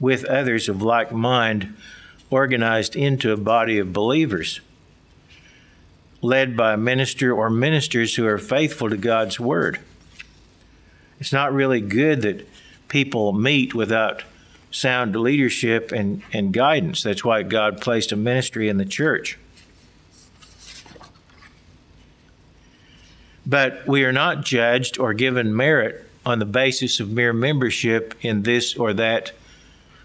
with 0.00 0.24
others 0.24 0.70
of 0.70 0.80
like 0.80 1.12
mind, 1.12 1.76
organized 2.30 2.96
into 2.96 3.30
a 3.30 3.36
body 3.36 3.78
of 3.78 3.92
believers 3.92 4.62
led 6.22 6.56
by 6.56 6.72
a 6.72 6.76
minister 6.76 7.34
or 7.34 7.50
ministers 7.50 8.14
who 8.14 8.26
are 8.26 8.38
faithful 8.38 8.88
to 8.88 8.96
God's 8.96 9.38
word. 9.38 9.80
It's 11.20 11.32
not 11.32 11.52
really 11.52 11.80
good 11.80 12.22
that 12.22 12.48
people 12.88 13.32
meet 13.32 13.74
without 13.74 14.22
sound 14.70 15.14
leadership 15.14 15.92
and, 15.92 16.22
and 16.32 16.52
guidance. 16.52 17.02
That's 17.02 17.24
why 17.24 17.42
God 17.42 17.80
placed 17.80 18.12
a 18.12 18.16
ministry 18.16 18.68
in 18.68 18.78
the 18.78 18.84
church. 18.84 19.38
But 23.44 23.86
we 23.86 24.04
are 24.04 24.12
not 24.12 24.44
judged 24.44 24.98
or 24.98 25.14
given 25.14 25.54
merit 25.54 26.08
on 26.24 26.38
the 26.38 26.46
basis 26.46 27.00
of 27.00 27.10
mere 27.10 27.32
membership 27.32 28.14
in 28.22 28.44
this 28.44 28.76
or 28.76 28.92
that 28.94 29.32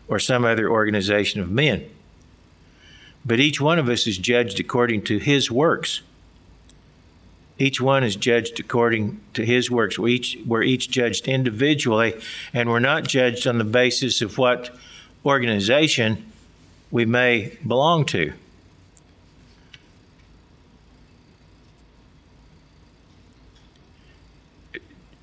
or 0.08 0.17
some 0.19 0.43
other 0.43 0.69
organization 0.69 1.39
of 1.41 1.51
men. 1.51 1.88
But 3.23 3.39
each 3.39 3.62
one 3.62 3.77
of 3.77 3.89
us 3.89 4.08
is 4.08 4.17
judged 4.17 4.60
according 4.60 5.03
to 5.03 5.17
his 5.19 5.51
works. 5.51 6.01
Each 7.59 7.81
one 7.81 8.03
is 8.03 8.15
judged 8.15 8.59
according 8.59 9.19
to 9.33 9.43
his 9.43 9.71
works. 9.71 9.97
We 9.97 10.13
each, 10.13 10.37
we're 10.45 10.63
each 10.63 10.91
judged 10.91 11.27
individually, 11.27 12.19
and 12.53 12.69
we're 12.69 12.79
not 12.79 13.03
judged 13.03 13.47
on 13.47 13.57
the 13.57 13.63
basis 13.63 14.21
of 14.21 14.37
what 14.37 14.75
organization 15.25 16.31
we 16.91 17.05
may 17.05 17.57
belong 17.65 18.05
to. 18.05 18.33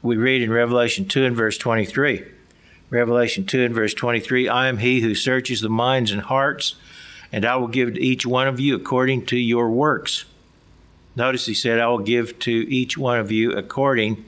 We 0.03 0.17
read 0.17 0.43
in 0.43 0.53
Revelation 0.53 1.07
2 1.07 1.25
and 1.25 1.37
verse 1.37 1.57
23. 1.57 2.25
Revelation 2.91 3.47
2 3.47 3.65
and 3.65 3.75
verse 3.75 3.95
23 3.95 4.49
I 4.49 4.69
am 4.69 4.79
he 4.79 5.01
who 5.01 5.15
searches 5.15 5.63
the 5.63 5.71
minds 5.71 6.11
and 6.11 6.21
hearts, 6.21 6.75
and 7.33 7.45
I 7.47 7.57
will 7.57 7.69
give 7.69 7.95
to 7.95 8.01
each 8.01 8.27
one 8.27 8.47
of 8.47 8.61
you 8.61 8.75
according 8.75 9.25
to 9.27 9.37
your 9.39 9.71
works. 9.71 10.27
Notice 11.17 11.47
he 11.47 11.55
said, 11.55 11.79
I 11.79 11.87
will 11.87 11.99
give 11.99 12.39
to 12.41 12.51
each 12.51 12.99
one 12.99 13.19
of 13.19 13.31
you 13.31 13.53
according 13.53 14.25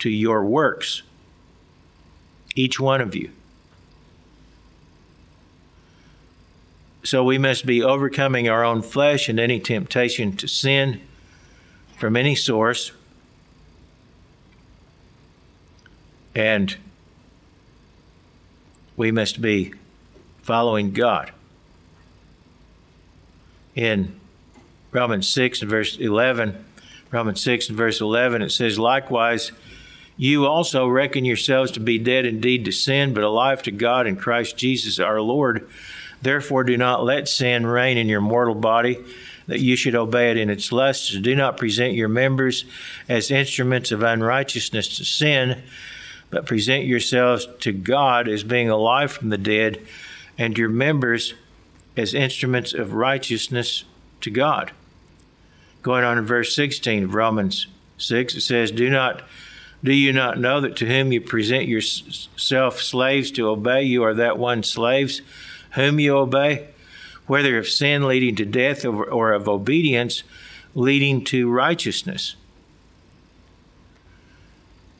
to 0.00 0.10
your 0.10 0.44
works. 0.44 1.02
Each 2.54 2.80
one 2.80 3.00
of 3.00 3.14
you. 3.14 3.30
So 7.04 7.24
we 7.24 7.38
must 7.38 7.66
be 7.66 7.82
overcoming 7.82 8.48
our 8.48 8.64
own 8.64 8.82
flesh 8.82 9.28
and 9.28 9.38
any 9.38 9.58
temptation 9.60 10.36
to 10.36 10.46
sin 10.48 11.00
from 11.96 12.16
any 12.16 12.34
source. 12.34 12.92
And 16.34 16.76
we 18.96 19.10
must 19.10 19.40
be 19.40 19.74
following 20.42 20.92
God. 20.92 21.32
In 23.74 24.20
Romans 24.92 25.26
6 25.28 25.62
and 25.62 25.70
verse 25.70 25.96
11, 25.96 26.64
Romans 27.10 27.42
6 27.42 27.70
and 27.70 27.78
verse 27.78 28.00
11, 28.00 28.42
it 28.42 28.50
says, 28.50 28.78
Likewise, 28.78 29.50
you 30.18 30.46
also 30.46 30.86
reckon 30.86 31.24
yourselves 31.24 31.70
to 31.72 31.80
be 31.80 31.98
dead 31.98 32.26
indeed 32.26 32.66
to 32.66 32.72
sin, 32.72 33.14
but 33.14 33.24
alive 33.24 33.62
to 33.62 33.70
God 33.70 34.06
in 34.06 34.16
Christ 34.16 34.56
Jesus 34.58 34.98
our 34.98 35.20
Lord. 35.20 35.66
Therefore, 36.20 36.62
do 36.62 36.76
not 36.76 37.04
let 37.04 37.26
sin 37.26 37.66
reign 37.66 37.96
in 37.96 38.08
your 38.08 38.20
mortal 38.20 38.54
body, 38.54 39.02
that 39.46 39.60
you 39.60 39.76
should 39.76 39.94
obey 39.94 40.30
it 40.30 40.36
in 40.36 40.50
its 40.50 40.70
lusts. 40.70 41.18
Do 41.18 41.34
not 41.34 41.56
present 41.56 41.94
your 41.94 42.08
members 42.08 42.66
as 43.08 43.30
instruments 43.30 43.92
of 43.92 44.02
unrighteousness 44.02 44.96
to 44.98 45.04
sin, 45.04 45.62
but 46.28 46.46
present 46.46 46.84
yourselves 46.84 47.48
to 47.60 47.72
God 47.72 48.28
as 48.28 48.44
being 48.44 48.68
alive 48.68 49.10
from 49.10 49.30
the 49.30 49.38
dead, 49.38 49.80
and 50.36 50.56
your 50.56 50.68
members 50.68 51.32
as 51.96 52.12
instruments 52.12 52.74
of 52.74 52.92
righteousness 52.92 53.84
to 54.20 54.30
God. 54.30 54.72
Going 55.82 56.04
on 56.04 56.16
in 56.16 56.24
verse 56.24 56.54
16 56.54 57.04
of 57.04 57.14
Romans 57.14 57.66
6, 57.98 58.36
it 58.36 58.40
says, 58.40 58.70
Do 58.70 58.88
not 58.88 59.22
do 59.84 59.92
you 59.92 60.12
not 60.12 60.38
know 60.38 60.60
that 60.60 60.76
to 60.76 60.86
whom 60.86 61.10
you 61.10 61.20
present 61.20 61.66
yourself 61.66 62.80
slaves 62.80 63.32
to 63.32 63.48
obey, 63.48 63.82
you 63.82 64.04
are 64.04 64.14
that 64.14 64.38
one 64.38 64.62
slaves 64.62 65.22
whom 65.72 65.98
you 65.98 66.16
obey, 66.16 66.68
whether 67.26 67.58
of 67.58 67.68
sin 67.68 68.06
leading 68.06 68.36
to 68.36 68.44
death 68.44 68.84
or 68.84 69.32
of 69.32 69.48
obedience 69.48 70.22
leading 70.76 71.24
to 71.24 71.50
righteousness? 71.50 72.36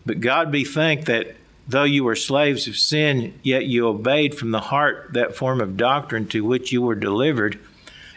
But 0.04 0.20
God 0.20 0.50
be 0.50 0.64
thanked 0.64 1.06
that 1.06 1.36
though 1.68 1.84
you 1.84 2.02
were 2.02 2.16
slaves 2.16 2.66
of 2.66 2.76
sin, 2.76 3.38
yet 3.44 3.66
you 3.66 3.86
obeyed 3.86 4.36
from 4.36 4.50
the 4.50 4.60
heart 4.60 5.10
that 5.12 5.36
form 5.36 5.60
of 5.60 5.76
doctrine 5.76 6.26
to 6.28 6.44
which 6.44 6.72
you 6.72 6.82
were 6.82 6.96
delivered, 6.96 7.60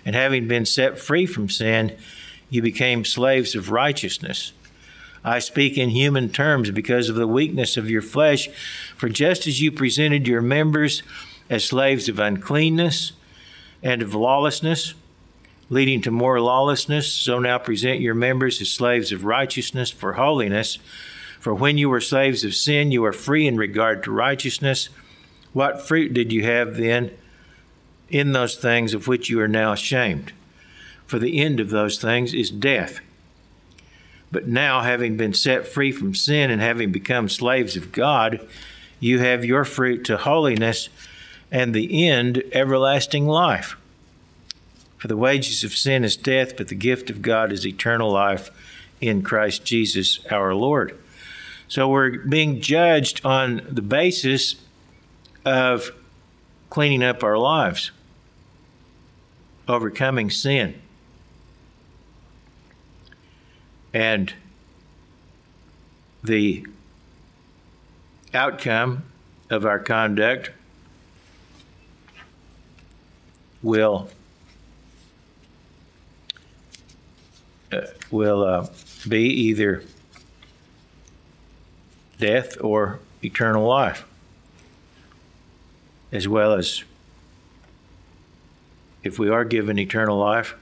and 0.04 0.16
having 0.16 0.48
been 0.48 0.66
set 0.66 0.98
free 0.98 1.28
from 1.28 1.48
sin, 1.48 1.96
you 2.56 2.62
became 2.64 3.06
slaves 3.06 3.54
of 3.54 3.70
righteousness. 3.70 4.54
I 5.24 5.40
speak 5.40 5.78
in 5.78 5.90
human 5.90 6.30
terms 6.30 6.72
because 6.72 7.10
of 7.10 7.16
the 7.16 7.28
weakness 7.28 7.78
of 7.78 7.90
your 7.90 8.04
flesh. 8.04 8.48
For 8.96 9.10
just 9.10 9.48
as 9.48 9.62
you 9.62 9.72
presented 9.72 10.28
your 10.28 10.42
members 10.42 11.04
as 11.50 11.66
slaves 11.66 12.08
of 12.08 12.20
uncleanness 12.20 13.12
and 13.82 14.02
of 14.02 14.14
lawlessness, 14.14 14.94
leading 15.70 16.02
to 16.02 16.12
more 16.12 16.40
lawlessness, 16.40 17.12
so 17.12 17.40
now 17.40 17.58
present 17.58 18.02
your 18.02 18.14
members 18.14 18.62
as 18.62 18.70
slaves 18.70 19.12
of 19.12 19.26
righteousness 19.26 19.90
for 19.90 20.14
holiness. 20.14 20.78
For 21.40 21.54
when 21.54 21.78
you 21.78 21.90
were 21.90 22.02
slaves 22.02 22.44
of 22.44 22.54
sin, 22.54 22.92
you 22.92 23.02
were 23.02 23.14
free 23.14 23.48
in 23.48 23.58
regard 23.58 24.04
to 24.04 24.12
righteousness. 24.12 24.90
What 25.54 25.82
fruit 25.82 26.14
did 26.14 26.32
you 26.32 26.44
have 26.44 26.78
then 26.78 27.12
in 28.10 28.32
those 28.32 28.56
things 28.56 28.94
of 28.94 29.08
which 29.08 29.30
you 29.30 29.40
are 29.42 29.48
now 29.48 29.72
ashamed? 29.72 30.34
For 31.06 31.20
the 31.20 31.40
end 31.40 31.60
of 31.60 31.70
those 31.70 32.00
things 32.00 32.34
is 32.34 32.50
death. 32.50 33.00
But 34.32 34.48
now, 34.48 34.82
having 34.82 35.18
been 35.18 35.34
set 35.34 35.68
free 35.68 35.92
from 35.92 36.16
sin 36.16 36.52
and 36.52 36.62
having 36.62 36.92
become 36.92 37.30
slaves 37.30 37.78
of 37.78 37.92
God, 37.92 38.46
you 39.00 39.20
have 39.20 39.46
your 39.46 39.64
fruit 39.64 40.04
to 40.06 40.18
holiness 40.18 40.90
and 41.52 41.74
the 41.74 42.08
end 42.08 42.44
everlasting 42.52 43.28
life. 43.28 43.78
For 44.98 45.08
the 45.08 45.18
wages 45.18 45.64
of 45.64 45.74
sin 45.74 46.04
is 46.04 46.18
death, 46.18 46.58
but 46.58 46.68
the 46.68 46.76
gift 46.76 47.10
of 47.10 47.22
God 47.22 47.52
is 47.52 47.66
eternal 47.66 48.12
life 48.12 48.50
in 49.00 49.22
Christ 49.22 49.64
Jesus 49.64 50.20
our 50.32 50.56
Lord. 50.56 50.98
So 51.68 51.88
we're 51.88 52.20
being 52.20 52.62
judged 52.62 53.26
on 53.26 53.62
the 53.70 53.82
basis 53.82 54.56
of 55.46 55.92
cleaning 56.70 57.04
up 57.04 57.24
our 57.24 57.38
lives, 57.38 57.92
overcoming 59.68 60.30
sin. 60.30 60.82
And 63.96 64.34
the 66.22 66.68
outcome 68.34 69.04
of 69.50 69.66
our 69.66 69.80
conduct 69.80 70.52
will 73.64 74.10
uh, 77.72 77.82
will 78.12 78.44
uh, 78.44 78.68
be 79.08 79.30
either 79.30 79.82
death 82.20 82.58
or 82.60 83.00
eternal 83.24 83.66
life, 83.66 84.04
as 86.12 86.28
well 86.28 86.52
as 86.52 86.84
if 89.04 89.18
we 89.18 89.30
are 89.30 89.46
given 89.46 89.80
eternal 89.80 90.18
life, 90.18 90.54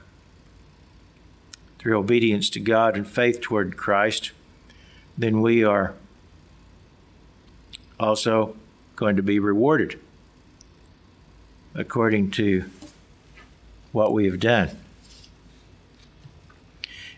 through 1.84 1.98
obedience 1.98 2.48
to 2.48 2.58
God 2.58 2.96
and 2.96 3.06
faith 3.06 3.42
toward 3.42 3.76
Christ, 3.76 4.32
then 5.18 5.42
we 5.42 5.62
are 5.62 5.92
also 8.00 8.56
going 8.96 9.16
to 9.16 9.22
be 9.22 9.38
rewarded 9.38 10.00
according 11.74 12.30
to 12.30 12.64
what 13.92 14.14
we 14.14 14.24
have 14.24 14.40
done. 14.40 14.70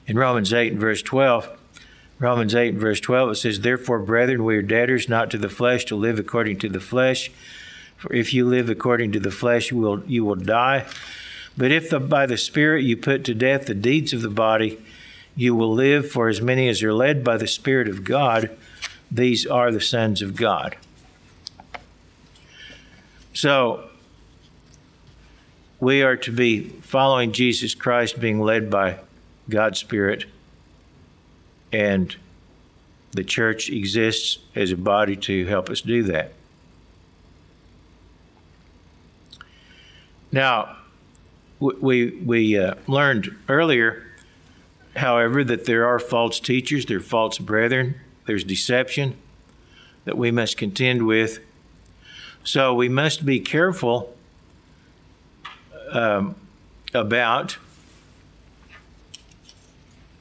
In 0.08 0.18
Romans 0.18 0.52
8 0.52 0.72
and 0.72 0.80
verse 0.80 1.00
12, 1.00 1.48
Romans 2.18 2.52
8 2.52 2.72
and 2.72 2.80
verse 2.80 2.98
12, 2.98 3.30
it 3.30 3.34
says, 3.36 3.60
Therefore, 3.60 4.00
brethren, 4.00 4.42
we 4.42 4.56
are 4.56 4.62
debtors 4.62 5.08
not 5.08 5.30
to 5.30 5.38
the 5.38 5.48
flesh 5.48 5.84
to 5.84 5.94
live 5.94 6.18
according 6.18 6.58
to 6.58 6.68
the 6.68 6.80
flesh. 6.80 7.30
For 7.96 8.12
if 8.12 8.34
you 8.34 8.44
live 8.44 8.68
according 8.68 9.12
to 9.12 9.20
the 9.20 9.30
flesh, 9.30 9.70
you 9.70 9.76
will, 9.76 10.02
you 10.06 10.24
will 10.24 10.34
die. 10.34 10.86
But 11.56 11.72
if 11.72 11.88
the, 11.88 11.98
by 11.98 12.26
the 12.26 12.36
Spirit 12.36 12.84
you 12.84 12.96
put 12.96 13.24
to 13.24 13.34
death 13.34 13.66
the 13.66 13.74
deeds 13.74 14.12
of 14.12 14.22
the 14.22 14.28
body, 14.28 14.78
you 15.34 15.54
will 15.54 15.72
live, 15.72 16.10
for 16.10 16.28
as 16.28 16.40
many 16.40 16.68
as 16.68 16.82
are 16.82 16.92
led 16.92 17.24
by 17.24 17.36
the 17.36 17.46
Spirit 17.46 17.88
of 17.88 18.04
God, 18.04 18.50
these 19.10 19.46
are 19.46 19.70
the 19.70 19.80
sons 19.80 20.22
of 20.22 20.36
God. 20.36 20.76
So, 23.32 23.88
we 25.78 26.02
are 26.02 26.16
to 26.16 26.32
be 26.32 26.68
following 26.80 27.32
Jesus 27.32 27.74
Christ, 27.74 28.18
being 28.18 28.40
led 28.40 28.70
by 28.70 28.98
God's 29.48 29.78
Spirit, 29.78 30.24
and 31.72 32.16
the 33.12 33.24
church 33.24 33.70
exists 33.70 34.38
as 34.54 34.72
a 34.72 34.76
body 34.76 35.16
to 35.16 35.46
help 35.46 35.68
us 35.68 35.80
do 35.80 36.02
that. 36.04 36.32
Now, 40.32 40.76
we, 41.58 42.10
we 42.10 42.58
uh, 42.58 42.74
learned 42.86 43.34
earlier, 43.48 44.06
however, 44.96 45.42
that 45.44 45.64
there 45.64 45.86
are 45.86 45.98
false 45.98 46.40
teachers, 46.40 46.86
there 46.86 46.98
are 46.98 47.00
false 47.00 47.38
brethren, 47.38 48.00
there's 48.26 48.44
deception 48.44 49.16
that 50.04 50.16
we 50.16 50.30
must 50.30 50.56
contend 50.56 51.06
with. 51.06 51.40
So 52.44 52.74
we 52.74 52.88
must 52.88 53.26
be 53.26 53.40
careful 53.40 54.14
um, 55.90 56.36
about 56.94 57.58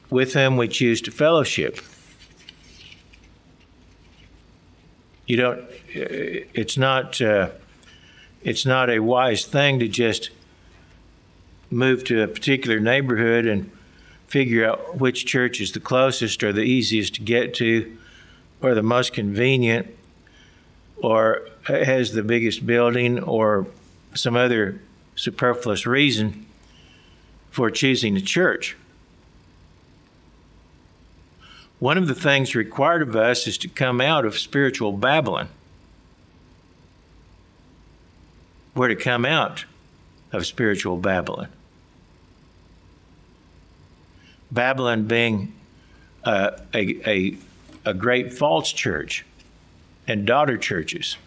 with 0.10 0.34
whom 0.34 0.58
we 0.58 0.68
choose 0.68 1.02
to 1.02 1.12
fellowship. 1.12 1.80
You 5.28 5.38
don't. 5.38 5.66
It's 5.94 6.78
not. 6.78 7.20
Uh, 7.20 7.50
it's 8.44 8.66
not 8.66 8.92
a 8.92 9.00
wise 9.00 9.44
thing 9.44 9.80
to 9.80 9.88
just 9.88 10.30
move 11.70 12.04
to 12.06 12.22
a 12.22 12.28
particular 12.28 12.80
neighborhood 12.80 13.46
and 13.46 13.72
figure 14.28 14.66
out 14.66 14.98
which 14.98 15.26
church 15.26 15.62
is 15.62 15.72
the 15.72 15.80
closest 15.80 16.44
or 16.44 16.52
the 16.52 16.62
easiest 16.62 17.16
to 17.16 17.22
get 17.22 17.54
to 17.56 17.98
or 18.62 18.74
the 18.74 18.84
most 18.84 19.14
convenient 19.14 19.96
or 20.98 21.48
has 21.68 22.14
the 22.14 22.24
biggest 22.24 22.66
building 22.66 23.22
or 23.22 23.68
some 24.14 24.36
other 24.36 24.80
superfluous 25.16 25.86
reason 25.86 26.46
for 27.50 27.70
choosing 27.70 28.16
a 28.18 28.22
church. 28.22 28.76
One 31.80 31.98
of 31.98 32.08
the 32.08 32.16
things 32.16 32.56
required 32.56 33.02
of 33.02 33.16
us 33.16 33.48
is 33.48 33.58
to 33.60 33.68
come 33.68 34.00
out 34.02 34.26
of 34.26 34.38
spiritual 34.38 34.94
Babylon. 34.94 35.50
We're 38.74 38.90
to 38.90 38.96
come 38.96 39.26
out 39.26 39.66
of 40.32 40.46
spiritual 40.46 40.98
Babylon. 40.98 41.50
Babylon 44.52 45.06
being 45.08 45.54
a, 46.24 46.60
a, 46.74 47.38
a 47.86 47.94
great 47.94 48.34
false 48.34 48.72
church 48.72 49.26
and 50.08 50.26
daughter 50.26 50.58
churches. 50.58 51.18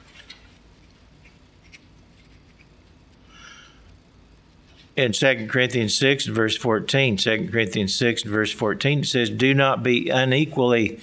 in 4.99 5.13
2 5.13 5.47
Corinthians 5.49 5.97
6 5.97 6.27
verse 6.27 6.57
14, 6.57 7.17
2 7.17 7.49
Corinthians 7.53 7.95
6 7.95 8.25
verse 8.25 8.53
14, 8.53 9.01
it 9.01 9.07
says, 9.07 9.31
Do 9.31 9.55
not 9.55 9.85
be 9.85 10.09
unequally 10.09 10.99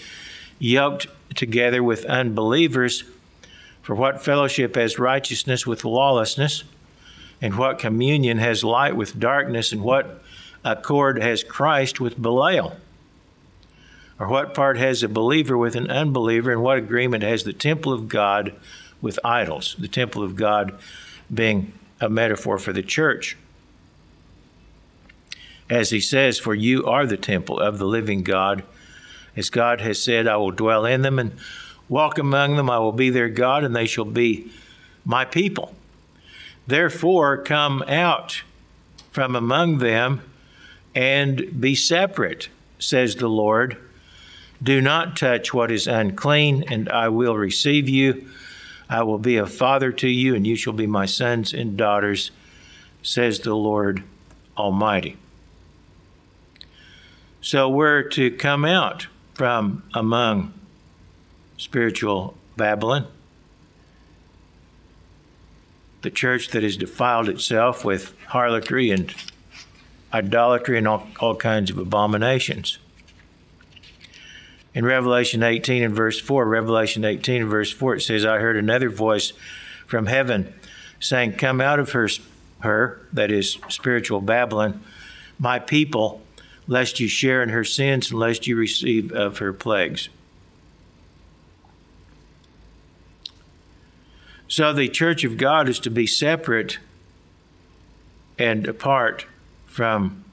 yoked 0.60 1.08
together 1.34 1.82
with 1.82 2.04
unbelievers, 2.06 3.06
for 3.82 3.96
what 3.96 4.22
fellowship 4.24 4.76
has 4.76 5.00
righteousness 5.00 5.66
with 5.66 5.86
lawlessness, 5.86 6.66
and 7.42 7.58
what 7.58 7.80
communion 7.80 8.38
has 8.38 8.66
light 8.66 8.98
with 8.98 9.18
darkness, 9.18 9.72
and 9.72 9.82
what 9.82 10.22
accord 10.66 11.22
has 11.22 11.44
Christ 11.44 12.02
with 12.02 12.22
Belial? 12.22 12.76
Or 14.20 14.28
what 14.28 14.54
part 14.54 14.78
has 14.78 15.04
a 15.04 15.10
believer 15.10 15.58
with 15.58 15.76
an 15.76 15.90
unbeliever, 15.90 16.52
and 16.52 16.62
what 16.62 16.78
agreement 16.78 17.24
has 17.24 17.44
the 17.44 17.54
temple 17.54 17.94
of 17.94 18.10
God 18.10 18.54
with 19.02 19.20
idols? 19.24 19.76
The 19.78 19.88
temple 19.88 20.24
of 20.24 20.36
God 20.36 20.78
being 21.34 21.74
a 22.02 22.10
metaphor 22.10 22.58
for 22.58 22.74
the 22.74 22.84
church. 22.84 23.38
As 25.70 25.90
he 25.90 26.00
says, 26.00 26.40
For 26.40 26.56
you 26.56 26.86
are 26.86 27.06
the 27.06 27.18
temple 27.18 27.60
of 27.60 27.78
the 27.78 27.86
living 27.86 28.24
God. 28.24 28.64
As 29.36 29.50
God 29.50 29.82
has 29.82 30.02
said, 30.02 30.28
I 30.28 30.38
will 30.38 30.52
dwell 30.52 30.86
in 30.86 31.02
them 31.02 31.20
and 31.20 31.34
walk 31.90 32.18
among 32.18 32.56
them. 32.56 32.70
I 32.70 32.80
will 32.80 32.94
be 32.94 33.10
their 33.10 33.30
God, 33.30 33.64
and 33.64 33.76
they 33.76 33.86
shall 33.86 34.06
be 34.06 34.52
my 35.04 35.26
people. 35.26 35.76
Therefore, 36.68 37.38
come 37.38 37.84
out 37.88 38.44
from 39.12 39.36
among 39.36 39.80
them 39.80 40.22
and 40.96 41.60
be 41.60 41.76
separate, 41.76 42.50
says 42.80 43.18
the 43.18 43.28
Lord. 43.28 43.78
Do 44.64 44.82
not 44.82 45.18
touch 45.18 45.54
what 45.54 45.70
is 45.70 45.86
unclean, 45.86 46.64
and 46.70 46.90
I 46.90 47.10
will 47.10 47.36
receive 47.36 47.90
you. 47.90 48.28
I 48.90 49.04
will 49.04 49.20
be 49.20 49.38
a 49.38 49.46
father 49.46 49.92
to 49.92 50.08
you, 50.08 50.34
and 50.34 50.48
you 50.48 50.56
shall 50.56 50.74
be 50.74 50.88
my 50.88 51.06
sons 51.06 51.54
and 51.54 51.76
daughters, 51.76 52.32
says 53.04 53.40
the 53.40 53.56
Lord 53.56 54.04
Almighty. 54.58 55.18
So 57.42 57.70
we're 57.70 58.04
to 58.10 58.32
come 58.32 58.64
out 58.64 59.08
from 59.34 59.84
among 59.94 60.54
spiritual 61.58 62.38
Babylon, 62.56 63.08
the 66.02 66.10
church 66.10 66.50
that 66.50 66.64
has 66.64 66.78
defiled 66.78 67.28
itself 67.28 67.84
with 67.84 68.18
harlotry 68.28 68.92
and 68.92 69.14
idolatry 70.16 70.78
and 70.78 70.88
all, 70.88 71.06
all 71.20 71.36
kinds 71.36 71.70
of 71.70 71.78
abominations. 71.78 72.78
In 74.74 74.86
Revelation 74.86 75.44
18 75.44 75.84
and 75.84 75.94
verse 75.94 76.20
4, 76.20 76.46
Revelation 76.46 77.04
18 77.04 77.42
and 77.42 77.52
verse 77.52 77.72
4, 77.72 77.96
it 77.96 78.02
says, 78.02 78.26
I 78.26 78.40
heard 78.40 78.56
another 78.56 78.90
voice 78.90 79.34
from 79.86 80.06
heaven 80.06 80.54
saying, 81.02 81.34
Come 81.34 81.60
out 81.60 81.80
of 81.80 81.92
her, 81.92 82.08
her, 82.62 83.06
that 83.12 83.30
is 83.30 83.58
spiritual 83.68 84.22
Babylon, 84.22 84.82
my 85.38 85.60
people, 85.60 86.22
lest 86.66 87.00
you 87.00 87.10
share 87.10 87.44
in 87.44 87.50
her 87.50 87.66
sins 87.66 88.10
and 88.10 88.20
lest 88.20 88.48
you 88.48 88.56
receive 88.56 89.12
of 89.12 89.40
her 89.40 89.52
plagues. 89.52 90.08
So 94.48 94.72
the 94.72 94.88
church 94.88 95.26
of 95.26 95.38
God 95.38 95.68
is 95.68 95.80
to 95.80 95.90
be 95.90 96.08
separate 96.08 96.80
and 98.38 98.66
apart 98.68 99.26
from 99.76 100.24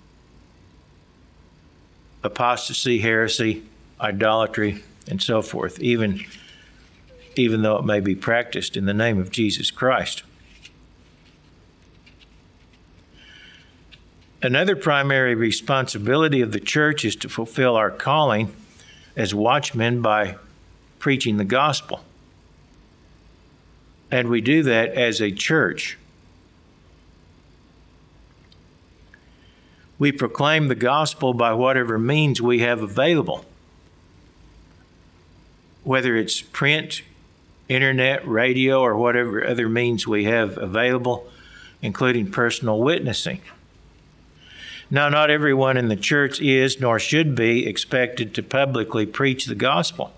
apostasy, 2.22 3.00
heresy, 3.00 3.64
idolatry, 4.00 4.84
and 5.08 5.20
so 5.20 5.42
forth, 5.42 5.80
even, 5.80 6.24
even 7.34 7.62
though 7.62 7.76
it 7.76 7.84
may 7.84 7.98
be 7.98 8.14
practiced 8.14 8.76
in 8.76 8.84
the 8.84 8.94
name 8.94 9.18
of 9.18 9.32
Jesus 9.32 9.72
Christ. 9.72 10.22
Another 14.40 14.76
primary 14.76 15.34
responsibility 15.34 16.40
of 16.40 16.52
the 16.52 16.60
church 16.60 17.04
is 17.04 17.16
to 17.16 17.28
fulfill 17.28 17.74
our 17.74 17.90
calling 17.90 18.54
as 19.16 19.34
watchmen 19.34 20.00
by 20.00 20.36
preaching 21.00 21.38
the 21.38 21.44
gospel. 21.44 22.04
And 24.08 24.28
we 24.28 24.40
do 24.40 24.62
that 24.62 24.90
as 24.90 25.20
a 25.20 25.32
church. 25.32 25.98
We 30.02 30.10
proclaim 30.10 30.66
the 30.66 30.74
gospel 30.74 31.32
by 31.32 31.52
whatever 31.52 31.96
means 31.96 32.42
we 32.42 32.58
have 32.58 32.82
available, 32.82 33.44
whether 35.84 36.16
it's 36.16 36.40
print, 36.40 37.02
internet, 37.68 38.26
radio, 38.26 38.80
or 38.80 38.96
whatever 38.96 39.46
other 39.46 39.68
means 39.68 40.04
we 40.04 40.24
have 40.24 40.58
available, 40.58 41.30
including 41.82 42.32
personal 42.32 42.80
witnessing. 42.80 43.42
Now, 44.90 45.08
not 45.08 45.30
everyone 45.30 45.76
in 45.76 45.86
the 45.86 45.94
church 45.94 46.40
is, 46.40 46.80
nor 46.80 46.98
should 46.98 47.36
be, 47.36 47.64
expected 47.64 48.34
to 48.34 48.42
publicly 48.42 49.06
preach 49.06 49.46
the 49.46 49.54
gospel. 49.54 50.12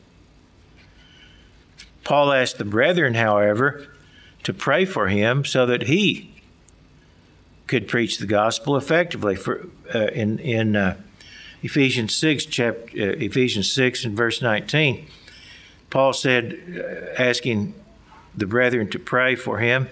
Paul 2.05 2.32
asked 2.32 2.57
the 2.57 2.64
brethren, 2.64 3.12
however, 3.12 3.87
to 4.45 4.55
pray 4.55 4.87
for 4.87 5.09
him 5.09 5.45
so 5.45 5.66
that 5.66 5.82
he 5.82 6.34
could 7.67 7.89
preach 7.89 8.19
the 8.19 8.27
gospel 8.27 8.77
effectively. 8.77 9.37
For 9.37 9.69
uh, 9.95 10.07
in 10.09 10.39
in 10.39 10.77
uh, 10.77 10.97
Ephesians 11.62 12.15
six 12.15 12.45
chapter 12.45 12.91
uh, 12.97 13.17
Ephesians 13.19 13.71
six 13.73 14.05
and 14.05 14.17
verse 14.17 14.43
nineteen, 14.43 15.07
Paul 15.91 16.12
said, 16.12 16.59
uh, 16.77 17.23
asking 17.23 17.75
the 18.37 18.47
brethren 18.47 18.91
to 18.91 18.99
pray 18.99 19.37
for 19.37 19.59
him, 19.59 19.89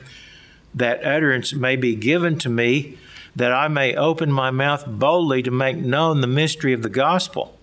that 0.74 1.04
utterance 1.04 1.52
may 1.52 1.76
be 1.76 1.94
given 1.94 2.38
to 2.38 2.48
me 2.48 2.98
that 3.36 3.52
I 3.52 3.68
may 3.68 3.94
open 3.94 4.30
my 4.30 4.50
mouth 4.50 4.84
boldly 4.86 5.42
to 5.44 5.50
make 5.50 5.76
known 5.76 6.20
the 6.20 6.26
mystery 6.26 6.72
of 6.72 6.82
the 6.82 6.90
gospel, 6.90 7.56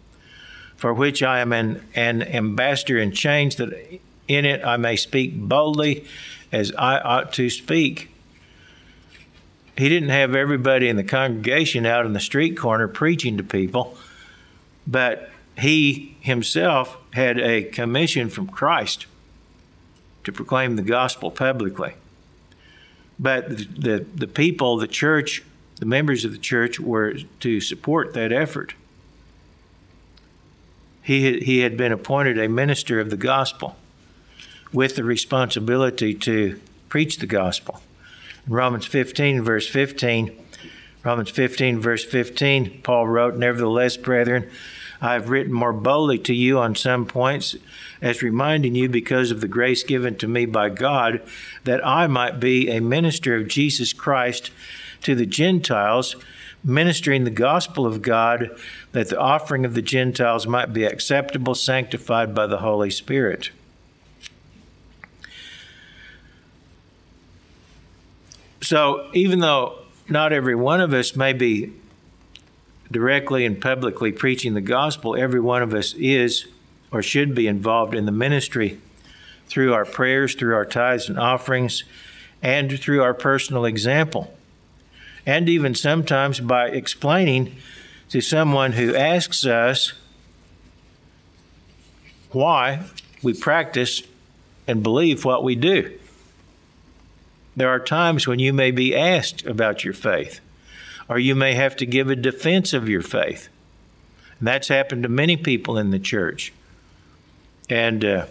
for 0.76 0.94
which 0.94 1.22
I 1.22 1.42
am 1.42 1.54
an, 1.54 1.86
an 1.94 2.24
ambassador 2.24 2.98
in 2.98 3.12
chains, 3.12 3.58
that 3.58 4.00
in 4.28 4.46
it 4.46 4.64
I 4.64 4.78
may 4.78 4.96
speak 4.96 5.38
boldly 5.38 6.06
as 6.52 6.72
I 6.78 7.00
ought 7.00 7.34
to 7.34 7.50
speak. 7.50 8.10
He 9.80 9.88
didn't 9.88 10.10
have 10.10 10.36
everybody 10.36 10.90
in 10.90 10.98
the 10.98 11.06
congregation 11.06 11.86
out 11.86 12.06
in 12.06 12.12
the 12.12 12.20
street 12.20 12.58
corner 12.58 12.86
preaching 12.90 13.38
to 13.38 13.44
people, 13.44 13.96
but 14.86 15.30
he 15.58 16.18
himself 16.20 16.98
had 17.14 17.40
a 17.40 17.64
commission 17.64 18.30
from 18.30 18.48
Christ 18.50 19.06
to 20.26 20.34
proclaim 20.34 20.76
the 20.76 20.82
gospel 20.82 21.32
publicly. 21.32 21.94
But 23.18 23.48
the, 23.48 23.64
the, 23.64 24.06
the 24.16 24.28
people, 24.28 24.76
the 24.76 24.86
church, 24.86 25.44
the 25.78 25.86
members 25.86 26.26
of 26.26 26.34
the 26.34 26.40
church 26.40 26.78
were 26.78 27.16
to 27.40 27.62
support 27.62 28.14
that 28.16 28.34
effort. 28.34 28.74
He, 31.02 31.40
he 31.40 31.60
had 31.60 31.78
been 31.78 31.94
appointed 31.94 32.38
a 32.38 32.50
minister 32.50 33.00
of 33.00 33.10
the 33.12 33.16
gospel 33.16 33.78
with 34.74 34.98
the 34.98 35.06
responsibility 35.06 36.14
to 36.16 36.60
preach 36.90 37.20
the 37.20 37.28
gospel. 37.28 37.82
Romans 38.48 38.86
15, 38.86 39.42
verse 39.42 39.68
15, 39.68 40.36
Romans 41.04 41.30
15, 41.30 41.80
verse 41.80 42.04
15, 42.04 42.82
Paul 42.84 43.08
wrote, 43.08 43.36
Nevertheless, 43.36 43.98
brethren, 43.98 44.50
I 45.02 45.14
have 45.14 45.30
written 45.30 45.54
more 45.54 45.72
boldly 45.72 46.20
to 46.20 46.34
you 46.34 46.60
on 46.60 46.76
some 46.76 47.06
points, 47.06 47.56
as 48.02 48.22
reminding 48.22 48.76
you, 48.76 48.90
because 48.90 49.32
of 49.32 49.40
the 49.40 49.48
grace 49.48 49.84
given 49.84 50.18
to 50.18 50.28
me 50.28 50.46
by 50.46 50.70
God, 50.70 51.22
that 51.64 51.86
I 51.86 52.08
might 52.08 52.40
be 52.40 52.70
a 52.70 52.82
minister 52.82 53.36
of 53.36 53.48
Jesus 53.48 53.94
Christ 53.94 54.52
to 55.04 55.16
the 55.16 55.26
Gentiles, 55.26 56.18
ministering 56.64 57.24
the 57.24 57.30
gospel 57.30 57.86
of 57.86 58.02
God, 58.02 58.50
that 58.92 59.08
the 59.08 59.20
offering 59.20 59.64
of 59.64 59.76
the 59.76 59.82
Gentiles 59.82 60.48
might 60.48 60.74
be 60.74 60.84
acceptable, 60.84 61.56
sanctified 61.56 62.36
by 62.36 62.46
the 62.46 62.58
Holy 62.58 62.90
Spirit. 62.90 63.52
So, 68.62 69.10
even 69.14 69.40
though 69.40 69.80
not 70.08 70.34
every 70.34 70.56
one 70.56 70.82
of 70.82 70.94
us 70.94 71.16
may 71.16 71.34
be 71.34 71.74
directly 72.92 73.46
and 73.46 73.62
publicly 73.62 74.12
preaching 74.12 74.54
the 74.54 74.62
gospel, 74.62 75.16
every 75.16 75.40
one 75.40 75.62
of 75.62 75.74
us 75.74 75.94
is 75.94 76.48
or 76.92 77.02
should 77.02 77.36
be 77.36 77.48
involved 77.48 77.94
in 77.94 78.06
the 78.06 78.12
ministry 78.12 78.80
through 79.48 79.74
our 79.74 79.86
prayers, 79.86 80.36
through 80.36 80.56
our 80.56 80.66
tithes 80.66 81.08
and 81.08 81.20
offerings, 81.20 81.84
and 82.42 82.80
through 82.80 83.02
our 83.02 83.14
personal 83.14 83.66
example 83.66 84.34
and 85.30 85.48
even 85.48 85.76
sometimes 85.76 86.40
by 86.40 86.70
explaining 86.70 87.56
to 88.10 88.20
someone 88.20 88.72
who 88.72 88.96
asks 88.96 89.46
us 89.46 89.94
why 92.32 92.84
we 93.22 93.32
practice 93.32 94.02
and 94.68 94.82
believe 94.82 95.26
what 95.26 95.44
we 95.44 95.54
do. 95.54 95.99
There 97.56 97.70
are 97.70 97.80
times 97.80 98.28
when 98.28 98.40
you 98.40 98.54
may 98.54 98.72
be 98.72 98.96
asked 98.96 99.46
about 99.46 99.84
your 99.84 99.94
faith, 99.94 100.40
or 101.08 101.20
you 101.20 101.36
may 101.36 101.56
have 101.56 101.76
to 101.78 101.86
give 101.86 102.10
a 102.10 102.16
defense 102.16 102.74
of 102.74 102.88
your 102.88 103.02
faith. 103.02 103.50
And 104.40 104.48
that's 104.48 104.68
happened 104.68 105.04
to 105.04 105.10
many 105.10 105.36
people 105.36 105.78
in 105.78 105.92
the 105.92 106.00
church. 106.00 106.54
And 107.70 108.06
uh, 108.06 108.26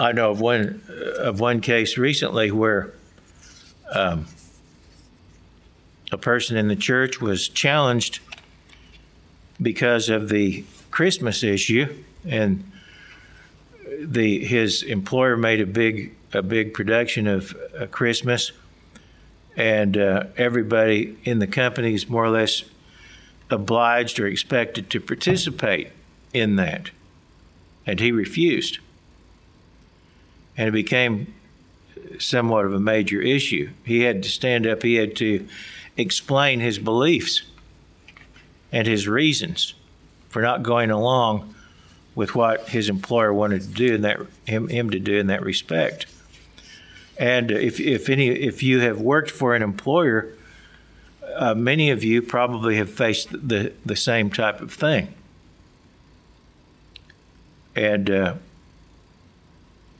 I 0.00 0.12
know 0.12 0.30
of 0.30 0.40
one 0.40 0.82
of 1.18 1.40
one 1.40 1.60
case 1.60 1.96
recently 1.96 2.50
where 2.50 2.92
um, 3.92 4.26
a 6.10 6.18
person 6.18 6.56
in 6.56 6.68
the 6.68 6.76
church 6.76 7.20
was 7.20 7.48
challenged 7.48 8.20
because 9.62 10.08
of 10.08 10.28
the 10.28 10.64
Christmas 10.90 11.42
issue, 11.42 11.94
and 12.26 12.70
the 14.06 14.44
his 14.44 14.82
employer 14.82 15.36
made 15.36 15.60
a 15.60 15.66
big 15.66 16.14
a 16.32 16.42
big 16.42 16.74
production 16.74 17.26
of 17.26 17.56
uh, 17.78 17.86
Christmas, 17.86 18.52
and 19.56 19.96
uh, 19.96 20.24
everybody 20.36 21.16
in 21.24 21.38
the 21.38 21.46
company 21.46 21.94
is 21.94 22.08
more 22.08 22.24
or 22.24 22.30
less 22.30 22.64
obliged 23.50 24.18
or 24.18 24.26
expected 24.26 24.90
to 24.90 25.00
participate 25.00 25.90
in 26.32 26.56
that, 26.56 26.90
and 27.86 28.00
he 28.00 28.10
refused, 28.10 28.78
and 30.56 30.68
it 30.68 30.72
became 30.72 31.32
somewhat 32.18 32.64
of 32.64 32.72
a 32.72 32.80
major 32.80 33.20
issue. 33.20 33.70
He 33.84 34.00
had 34.00 34.22
to 34.22 34.28
stand 34.28 34.66
up, 34.66 34.82
he 34.82 34.94
had 34.94 35.16
to 35.16 35.46
explain 35.96 36.60
his 36.60 36.78
beliefs 36.78 37.42
and 38.72 38.86
his 38.86 39.06
reasons 39.06 39.74
for 40.28 40.42
not 40.42 40.62
going 40.64 40.90
along 40.90 41.53
with 42.14 42.34
what 42.34 42.68
his 42.68 42.88
employer 42.88 43.32
wanted 43.32 43.62
to 43.62 43.68
do 43.68 43.94
in 43.94 44.02
that 44.02 44.20
him, 44.46 44.68
him 44.68 44.90
to 44.90 44.98
do 44.98 45.18
in 45.18 45.26
that 45.26 45.42
respect. 45.42 46.06
And 47.18 47.50
if, 47.50 47.80
if 47.80 48.08
any 48.08 48.28
if 48.28 48.62
you 48.62 48.80
have 48.80 49.00
worked 49.00 49.30
for 49.30 49.54
an 49.54 49.62
employer, 49.62 50.32
uh, 51.36 51.54
many 51.54 51.90
of 51.90 52.04
you 52.04 52.22
probably 52.22 52.76
have 52.76 52.90
faced 52.90 53.30
the, 53.30 53.72
the 53.84 53.96
same 53.96 54.30
type 54.30 54.60
of 54.60 54.72
thing. 54.72 55.14
And 57.76 58.10
uh, 58.10 58.34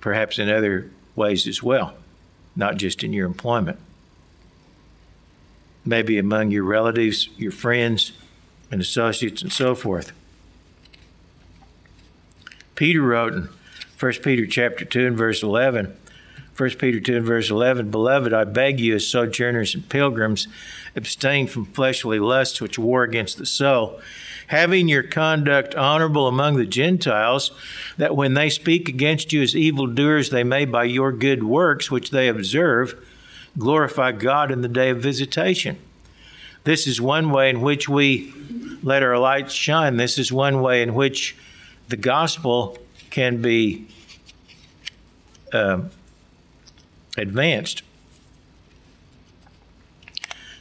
perhaps 0.01 0.39
in 0.39 0.49
other 0.49 0.91
ways 1.17 1.47
as 1.47 1.63
well, 1.63 1.95
not 2.55 2.77
just 2.77 3.03
in 3.03 3.13
your 3.13 3.27
employment. 3.27 3.79
Maybe 5.85 6.19
among 6.19 6.51
your 6.51 6.65
relatives, 6.65 7.29
your 7.37 7.53
friends, 7.53 8.13
and 8.71 8.81
associates, 8.81 9.43
and 9.43 9.53
so 9.53 9.75
forth. 9.75 10.13
Peter 12.75 13.03
wrote 13.03 13.35
in 13.35 13.49
1 13.99 14.13
Peter 14.23 14.47
chapter 14.47 14.85
2 14.85 15.07
and 15.07 15.17
verse 15.17 15.43
11, 15.43 15.97
1 16.57 16.71
Peter 16.71 17.01
2 17.01 17.17
and 17.17 17.27
verse 17.27 17.51
11, 17.51 17.91
Beloved, 17.91 18.33
I 18.33 18.45
beg 18.45 18.81
you 18.81 18.95
as 18.97 19.07
sojourners 19.07 19.75
and 19.75 19.89
pilgrims, 19.89 20.49
abstain 20.95 21.47
from 21.47 21.67
fleshly 21.67 22.19
lusts 22.19 22.61
which 22.61 22.79
war 22.79 23.03
against 23.03 23.39
the 23.39 23.47
soul, 23.47 24.01
having 24.49 24.89
your 24.89 25.03
conduct 25.03 25.75
honorable 25.75 26.27
among 26.27 26.57
the 26.57 26.67
Gentiles, 26.67 27.51
that 27.97 28.17
when 28.17 28.35
they 28.35 28.51
speak 28.51 28.89
against 28.89 29.33
you 29.33 29.43
as 29.43 29.57
evildoers, 29.57 30.31
they 30.31 30.45
may 30.45 30.65
by 30.65 30.85
your 30.85 31.13
good 31.13 31.45
works 31.45 31.91
which 31.91 32.11
they 32.11 32.29
observe 32.29 32.95
glorify 33.59 34.13
God 34.13 34.51
in 34.51 34.63
the 34.63 34.69
day 34.69 34.91
of 34.91 34.99
visitation. 34.99 35.79
This 36.65 36.87
is 36.87 37.01
one 37.01 37.31
way 37.31 37.51
in 37.51 37.61
which 37.61 37.89
we 37.89 38.33
let 38.83 39.03
our 39.03 39.19
light 39.19 39.51
shine. 39.51 39.97
This 39.97 40.19
is 40.19 40.33
one 40.33 40.61
way 40.61 40.83
in 40.83 40.95
which 40.95 41.37
the 41.89 41.97
gospel 41.97 42.79
can 43.11 43.41
be 43.41 43.87
um, 45.53 45.91
advanced. 47.17 47.83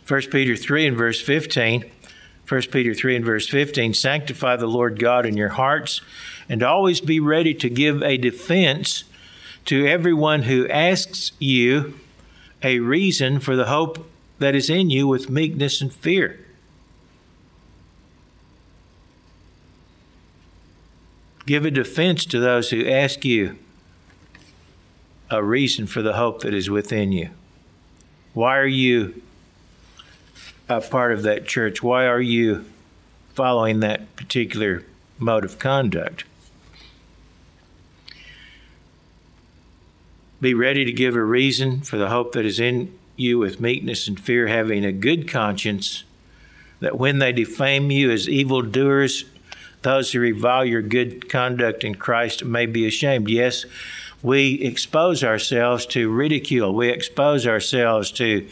1 0.08 0.22
Peter 0.32 0.56
3 0.56 0.88
and 0.88 0.98
verse 0.98 1.22
15. 1.22 1.90
1 2.48 2.62
Peter 2.72 2.94
3 2.94 3.16
and 3.16 3.26
verse 3.26 3.48
15 3.48 3.94
Sanctify 3.94 4.58
the 4.58 4.68
Lord 4.68 5.00
God 5.00 5.26
in 5.26 5.38
your 5.38 5.50
hearts, 5.50 6.02
and 6.50 6.62
always 6.62 7.00
be 7.00 7.20
ready 7.20 7.54
to 7.54 7.70
give 7.70 8.04
a 8.04 8.18
defense 8.18 9.06
to 9.66 9.88
everyone 9.88 10.44
who 10.44 10.68
asks 10.68 11.32
you 11.40 11.98
a 12.62 12.80
reason 12.80 13.40
for 13.40 13.56
the 13.56 13.66
hope 13.66 14.10
that 14.40 14.56
is 14.56 14.70
in 14.70 14.90
you 14.90 15.08
with 15.08 15.30
meekness 15.30 15.82
and 15.82 15.94
fear. 15.94 16.43
Give 21.46 21.66
a 21.66 21.72
defense 21.72 22.26
to 22.28 22.40
those 22.40 22.70
who 22.70 22.88
ask 22.88 23.26
you 23.26 23.58
a 25.30 25.44
reason 25.44 25.88
for 25.88 26.02
the 26.02 26.14
hope 26.14 26.42
that 26.42 26.54
is 26.54 26.70
within 26.70 27.12
you. 27.12 27.30
Why 28.34 28.58
are 28.58 28.66
you 28.66 29.22
a 30.70 30.80
part 30.80 31.12
of 31.12 31.24
that 31.24 31.46
church? 31.46 31.84
Why 31.84 32.06
are 32.06 32.22
you 32.22 32.66
following 33.34 33.82
that 33.82 34.16
particular 34.16 34.86
mode 35.20 35.44
of 35.44 35.60
conduct? 35.60 36.24
Be 40.40 40.54
ready 40.54 40.86
to 40.86 40.92
give 40.92 41.16
a 41.16 41.24
reason 41.24 41.82
for 41.82 41.98
the 41.98 42.10
hope 42.10 42.34
that 42.34 42.46
is 42.46 42.60
in 42.60 42.98
you 43.16 43.38
with 43.38 43.62
meekness 43.62 44.08
and 44.08 44.20
fear, 44.20 44.48
having 44.48 44.84
a 44.84 44.92
good 44.92 45.28
conscience, 45.28 46.04
that 46.80 46.98
when 46.98 47.20
they 47.20 47.32
defame 47.32 47.92
you 47.92 48.12
as 48.12 48.28
evildoers, 48.28 49.26
those 49.84 50.12
who 50.12 50.20
revile 50.20 50.66
your 50.66 50.82
good 50.82 51.30
conduct 51.30 51.84
in 51.84 51.96
Christ 51.96 52.44
may 52.44 52.66
be 52.66 52.88
ashamed. 52.88 53.30
Yes, 53.30 53.66
we 54.22 54.54
expose 54.62 55.24
ourselves 55.24 55.86
to 55.88 56.10
ridicule. 56.10 56.74
We 56.74 56.90
expose 56.90 57.46
ourselves 57.46 58.12
to 58.14 58.48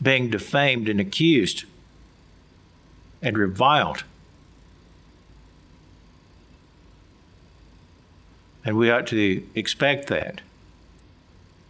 being 0.00 0.30
defamed 0.30 0.88
and 0.88 1.00
accused 1.00 1.64
and 3.20 3.36
reviled. 3.36 4.04
And 8.64 8.76
we 8.76 8.90
ought 8.90 9.08
to 9.08 9.44
expect 9.54 10.08
that. 10.08 10.40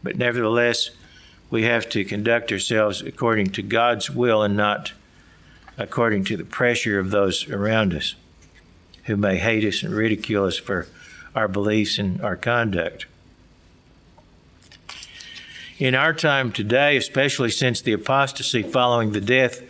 But 0.03 0.17
nevertheless, 0.17 0.91
we 1.51 1.63
have 1.65 1.89
to 1.91 2.05
conduct 2.05 2.53
ourselves 2.53 3.01
according 3.01 3.51
to 3.51 3.63
God's 3.63 4.11
will 4.11 4.43
and 4.43 4.57
not 4.57 4.93
according 5.79 6.25
to 6.25 6.37
the 6.37 6.45
pressure 6.45 6.99
of 6.99 7.11
those 7.11 7.49
around 7.51 7.95
us 7.95 8.15
who 9.07 9.17
may 9.17 9.39
hate 9.39 9.65
us 9.65 9.83
and 9.83 9.95
ridicule 9.95 10.47
us 10.47 10.59
for 10.59 10.87
our 11.35 11.49
beliefs 11.49 11.99
and 11.99 12.21
our 12.23 12.37
conduct. 12.37 13.07
In 15.79 15.95
our 15.95 16.15
time 16.15 16.53
today, 16.53 16.97
especially 16.97 17.51
since 17.51 17.81
the 17.81 17.93
apostasy 17.93 18.63
following 18.63 19.13
the 19.13 19.21
death 19.21 19.63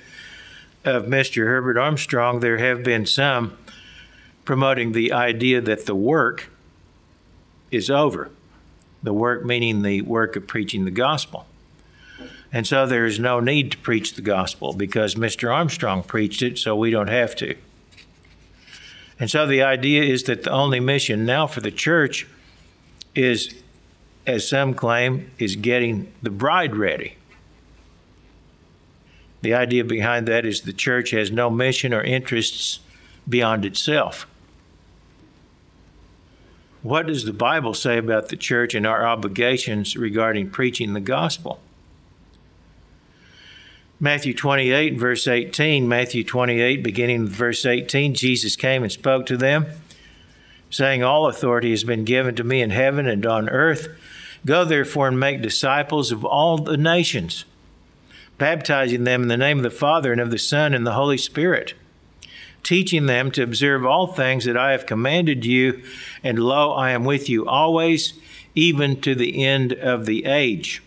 of 0.84 1.06
Mr. 1.06 1.46
Herbert 1.46 1.76
Armstrong, 1.76 2.40
there 2.40 2.58
have 2.58 2.84
been 2.84 3.06
some 3.06 3.56
promoting 4.44 4.92
the 4.92 5.12
idea 5.12 5.60
that 5.60 5.86
the 5.86 5.96
work 5.96 6.48
is 7.70 7.90
over. 7.90 8.30
The 9.02 9.12
work 9.12 9.44
meaning 9.44 9.82
the 9.82 10.02
work 10.02 10.36
of 10.36 10.46
preaching 10.46 10.84
the 10.84 10.90
gospel. 10.90 11.46
And 12.52 12.66
so 12.66 12.86
there 12.86 13.04
is 13.04 13.18
no 13.18 13.40
need 13.40 13.72
to 13.72 13.78
preach 13.78 14.14
the 14.14 14.22
gospel 14.22 14.72
because 14.72 15.16
Mr. 15.16 15.52
Armstrong 15.52 16.02
preached 16.02 16.40
it, 16.42 16.58
so 16.58 16.76
we 16.76 16.90
don't 16.90 17.08
have 17.08 17.34
to. 17.36 17.56
And 19.18 19.30
so 19.30 19.46
the 19.46 19.62
idea 19.62 20.02
is 20.02 20.24
that 20.24 20.42
the 20.42 20.50
only 20.50 20.80
mission 20.80 21.24
now 21.24 21.46
for 21.46 21.60
the 21.60 21.70
church 21.70 22.26
is, 23.14 23.54
as 24.26 24.46
some 24.46 24.74
claim, 24.74 25.30
is 25.38 25.56
getting 25.56 26.12
the 26.22 26.30
bride 26.30 26.76
ready. 26.76 27.16
The 29.40 29.54
idea 29.54 29.84
behind 29.84 30.26
that 30.28 30.44
is 30.44 30.62
the 30.62 30.72
church 30.72 31.10
has 31.10 31.30
no 31.30 31.48
mission 31.48 31.94
or 31.94 32.02
interests 32.02 32.80
beyond 33.28 33.64
itself. 33.64 34.26
What 36.82 37.06
does 37.06 37.24
the 37.24 37.32
Bible 37.32 37.74
say 37.74 37.98
about 37.98 38.28
the 38.28 38.36
church 38.36 38.74
and 38.74 38.86
our 38.86 39.06
obligations 39.06 39.96
regarding 39.96 40.50
preaching 40.50 40.92
the 40.92 41.00
gospel? 41.00 41.60
Matthew 43.98 44.34
28 44.34 44.92
and 44.92 45.00
verse 45.00 45.26
18, 45.26 45.88
Matthew 45.88 46.22
28, 46.22 46.82
beginning 46.82 47.22
with 47.22 47.32
verse 47.32 47.64
18, 47.64 48.12
Jesus 48.12 48.54
came 48.54 48.82
and 48.82 48.92
spoke 48.92 49.24
to 49.24 49.38
them, 49.38 49.64
saying, 50.68 51.02
All 51.02 51.26
authority 51.26 51.70
has 51.70 51.82
been 51.82 52.04
given 52.04 52.34
to 52.34 52.44
me 52.44 52.60
in 52.60 52.68
heaven 52.68 53.06
and 53.06 53.24
on 53.24 53.48
earth. 53.48 53.88
Go 54.44 54.66
therefore 54.66 55.08
and 55.08 55.18
make 55.18 55.40
disciples 55.40 56.12
of 56.12 56.26
all 56.26 56.58
the 56.58 56.76
nations, 56.76 57.46
baptizing 58.36 59.04
them 59.04 59.22
in 59.22 59.28
the 59.28 59.36
name 59.38 59.56
of 59.56 59.62
the 59.62 59.70
Father 59.70 60.12
and 60.12 60.20
of 60.20 60.30
the 60.30 60.38
Son 60.38 60.74
and 60.74 60.86
the 60.86 60.92
Holy 60.92 61.16
Spirit, 61.16 61.72
teaching 62.62 63.06
them 63.06 63.30
to 63.30 63.42
observe 63.42 63.86
all 63.86 64.08
things 64.08 64.44
that 64.44 64.58
I 64.58 64.72
have 64.72 64.84
commanded 64.84 65.46
you, 65.46 65.82
and 66.22 66.38
lo, 66.38 66.72
I 66.72 66.90
am 66.90 67.04
with 67.04 67.30
you 67.30 67.48
always, 67.48 68.12
even 68.54 69.00
to 69.00 69.14
the 69.14 69.42
end 69.42 69.72
of 69.72 70.04
the 70.04 70.26
age. 70.26 70.82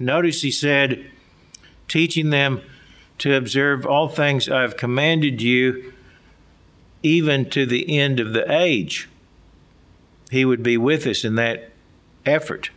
Notice 0.00 0.42
he 0.42 0.50
said, 0.50 1.06
teaching 1.90 2.30
them 2.30 2.62
to 3.18 3.34
observe 3.34 3.84
all 3.84 4.08
things 4.08 4.48
I 4.48 4.62
have 4.62 4.78
commanded 4.78 5.42
you, 5.42 5.92
even 7.02 7.50
to 7.50 7.66
the 7.66 7.98
end 7.98 8.18
of 8.18 8.32
the 8.32 8.50
age. 8.50 9.08
He 10.30 10.44
would 10.46 10.62
be 10.62 10.78
with 10.78 11.06
us 11.06 11.24
in 11.24 11.34
that 11.34 11.72
effort. 12.24 12.70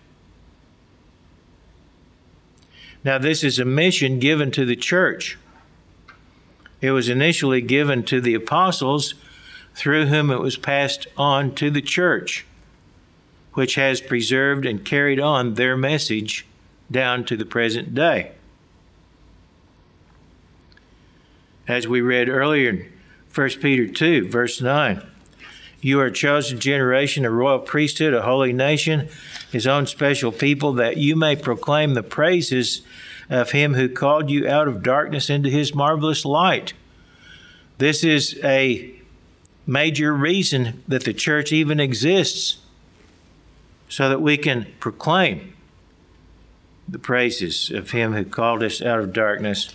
Now, 3.05 3.18
this 3.18 3.43
is 3.43 3.59
a 3.59 3.66
mission 3.66 4.20
given 4.20 4.49
to 4.51 4.66
the 4.66 4.76
church. 4.76 5.38
It 6.82 6.91
was 6.91 7.07
initially 7.07 7.61
given 7.61 8.03
to 8.03 8.20
the 8.20 8.34
apostles, 8.34 9.14
through 9.76 10.07
whom 10.07 10.30
it 10.30 10.39
was 10.39 10.57
passed 10.57 11.07
on 11.18 11.55
to 11.55 11.70
the 11.70 11.82
church, 11.82 12.45
which 13.53 13.76
has 13.76 14.01
preserved 14.01 14.66
and 14.66 14.84
carried 14.84 15.20
on 15.20 15.53
their 15.53 15.78
message 15.78 16.45
down 16.91 17.24
to 17.26 17.38
the 17.38 17.45
present 17.45 17.93
day. 17.93 18.32
As 21.68 21.88
we 21.88 22.01
read 22.01 22.30
earlier 22.30 22.70
in 22.70 22.91
1 23.34 23.49
Peter 23.61 23.88
2, 23.88 24.30
verse 24.30 24.61
9. 24.61 25.05
You 25.82 25.99
are 25.99 26.05
a 26.05 26.11
chosen 26.11 26.59
generation, 26.59 27.26
a 27.26 27.30
royal 27.30 27.59
priesthood, 27.59 28.14
a 28.14 28.22
holy 28.22 28.53
nation, 28.53 29.09
his 29.51 29.68
own 29.68 29.86
special 29.86 30.32
people, 30.32 30.74
that 30.74 30.97
you 30.97 31.16
may 31.16 31.36
proclaim 31.36 31.93
the 31.93 32.03
praises 32.03 32.82
of 33.30 33.51
him 33.51 33.74
who 33.74 33.89
called 33.89 34.30
you 34.30 34.47
out 34.47 34.68
of 34.68 34.84
darkness 34.84 35.30
into 35.30 35.49
his 35.49 35.76
marvelous 35.76 36.24
light. 36.26 36.74
This 37.78 38.03
is 38.03 38.39
a 38.43 38.93
major 39.66 40.14
reason 40.14 40.84
that 40.88 41.03
the 41.03 41.14
church 41.14 41.51
even 41.51 41.80
exists, 41.80 42.57
so 43.89 44.09
that 44.09 44.22
we 44.22 44.38
can 44.38 44.68
proclaim 44.80 45.53
the 46.88 46.99
praises 46.99 47.70
of 47.72 47.91
Him 47.91 48.14
who 48.14 48.26
called 48.26 48.64
us 48.64 48.82
out 48.82 48.99
of 48.99 49.14
darkness 49.14 49.66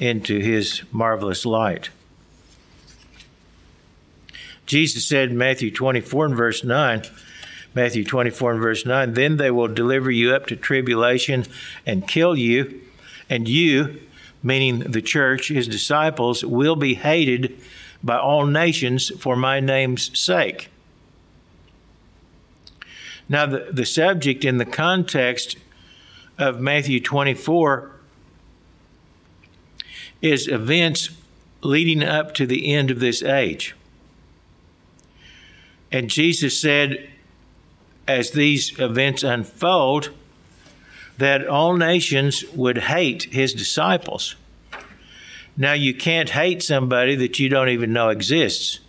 into 0.00 0.40
His 0.40 0.82
marvelous 0.90 1.46
light. 1.46 1.90
Jesus 4.66 5.04
said 5.04 5.30
in 5.30 5.38
Matthew 5.38 5.70
24 5.70 6.26
and 6.26 6.36
verse 6.36 6.64
9, 6.64 7.02
Matthew 7.74 8.04
24 8.04 8.52
and 8.52 8.60
verse 8.60 8.86
9, 8.86 9.14
then 9.14 9.36
they 9.36 9.50
will 9.50 9.68
deliver 9.68 10.10
you 10.10 10.34
up 10.34 10.46
to 10.46 10.56
tribulation 10.56 11.44
and 11.86 12.08
kill 12.08 12.36
you, 12.36 12.80
and 13.28 13.48
you, 13.48 14.00
meaning 14.42 14.80
the 14.80 15.02
church, 15.02 15.48
his 15.48 15.68
disciples, 15.68 16.44
will 16.44 16.76
be 16.76 16.94
hated 16.94 17.60
by 18.02 18.18
all 18.18 18.46
nations 18.46 19.10
for 19.20 19.36
my 19.36 19.60
name's 19.60 20.18
sake. 20.18 20.68
Now, 23.28 23.46
the, 23.46 23.68
the 23.70 23.86
subject 23.86 24.44
in 24.44 24.58
the 24.58 24.64
context 24.64 25.56
of 26.38 26.60
Matthew 26.60 27.00
24 27.00 27.99
is 30.22 30.48
events 30.48 31.10
leading 31.62 32.02
up 32.02 32.34
to 32.34 32.46
the 32.46 32.72
end 32.72 32.90
of 32.90 33.00
this 33.00 33.22
age. 33.22 33.74
And 35.92 36.08
Jesus 36.08 36.60
said, 36.60 37.08
as 38.06 38.30
these 38.30 38.78
events 38.78 39.22
unfold, 39.22 40.10
that 41.18 41.46
all 41.46 41.76
nations 41.76 42.44
would 42.54 42.78
hate 42.78 43.24
his 43.24 43.52
disciples. 43.52 44.36
Now, 45.56 45.72
you 45.74 45.92
can't 45.94 46.30
hate 46.30 46.62
somebody 46.62 47.14
that 47.16 47.38
you 47.38 47.48
don't 47.48 47.68
even 47.68 47.92
know 47.92 48.08
exists. 48.08 48.80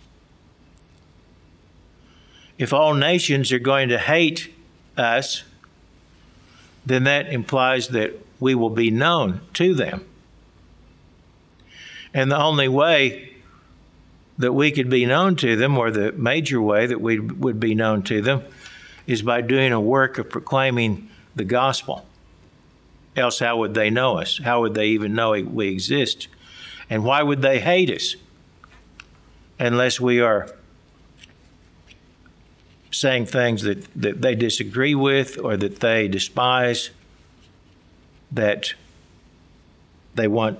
If 2.56 2.72
all 2.72 2.94
nations 2.94 3.52
are 3.52 3.58
going 3.58 3.88
to 3.90 3.98
hate 3.98 4.54
us, 4.96 5.42
then 6.86 7.04
that 7.04 7.32
implies 7.32 7.88
that 7.88 8.14
we 8.40 8.54
will 8.54 8.70
be 8.70 8.90
known 8.90 9.40
to 9.54 9.74
them. 9.74 10.04
And 12.14 12.30
the 12.30 12.38
only 12.38 12.68
way 12.68 13.32
that 14.38 14.52
we 14.52 14.70
could 14.70 14.90
be 14.90 15.06
known 15.06 15.36
to 15.36 15.56
them, 15.56 15.78
or 15.78 15.90
the 15.90 16.12
major 16.12 16.60
way 16.60 16.86
that 16.86 17.00
we 17.00 17.20
would 17.20 17.60
be 17.60 17.74
known 17.74 18.02
to 18.04 18.20
them, 18.20 18.42
is 19.06 19.22
by 19.22 19.40
doing 19.40 19.72
a 19.72 19.80
work 19.80 20.18
of 20.18 20.28
proclaiming 20.28 21.08
the 21.34 21.44
gospel. 21.44 22.06
Else, 23.16 23.40
how 23.40 23.58
would 23.58 23.74
they 23.74 23.90
know 23.90 24.18
us? 24.18 24.40
How 24.42 24.60
would 24.62 24.74
they 24.74 24.88
even 24.88 25.14
know 25.14 25.32
we 25.42 25.68
exist? 25.68 26.28
And 26.88 27.04
why 27.04 27.22
would 27.22 27.42
they 27.42 27.60
hate 27.60 27.90
us 27.90 28.16
unless 29.58 30.00
we 30.00 30.20
are 30.20 30.54
saying 32.90 33.26
things 33.26 33.62
that, 33.62 33.86
that 33.94 34.20
they 34.20 34.34
disagree 34.34 34.94
with 34.94 35.38
or 35.38 35.56
that 35.56 35.80
they 35.80 36.08
despise, 36.08 36.90
that 38.30 38.74
they 40.14 40.28
want 40.28 40.58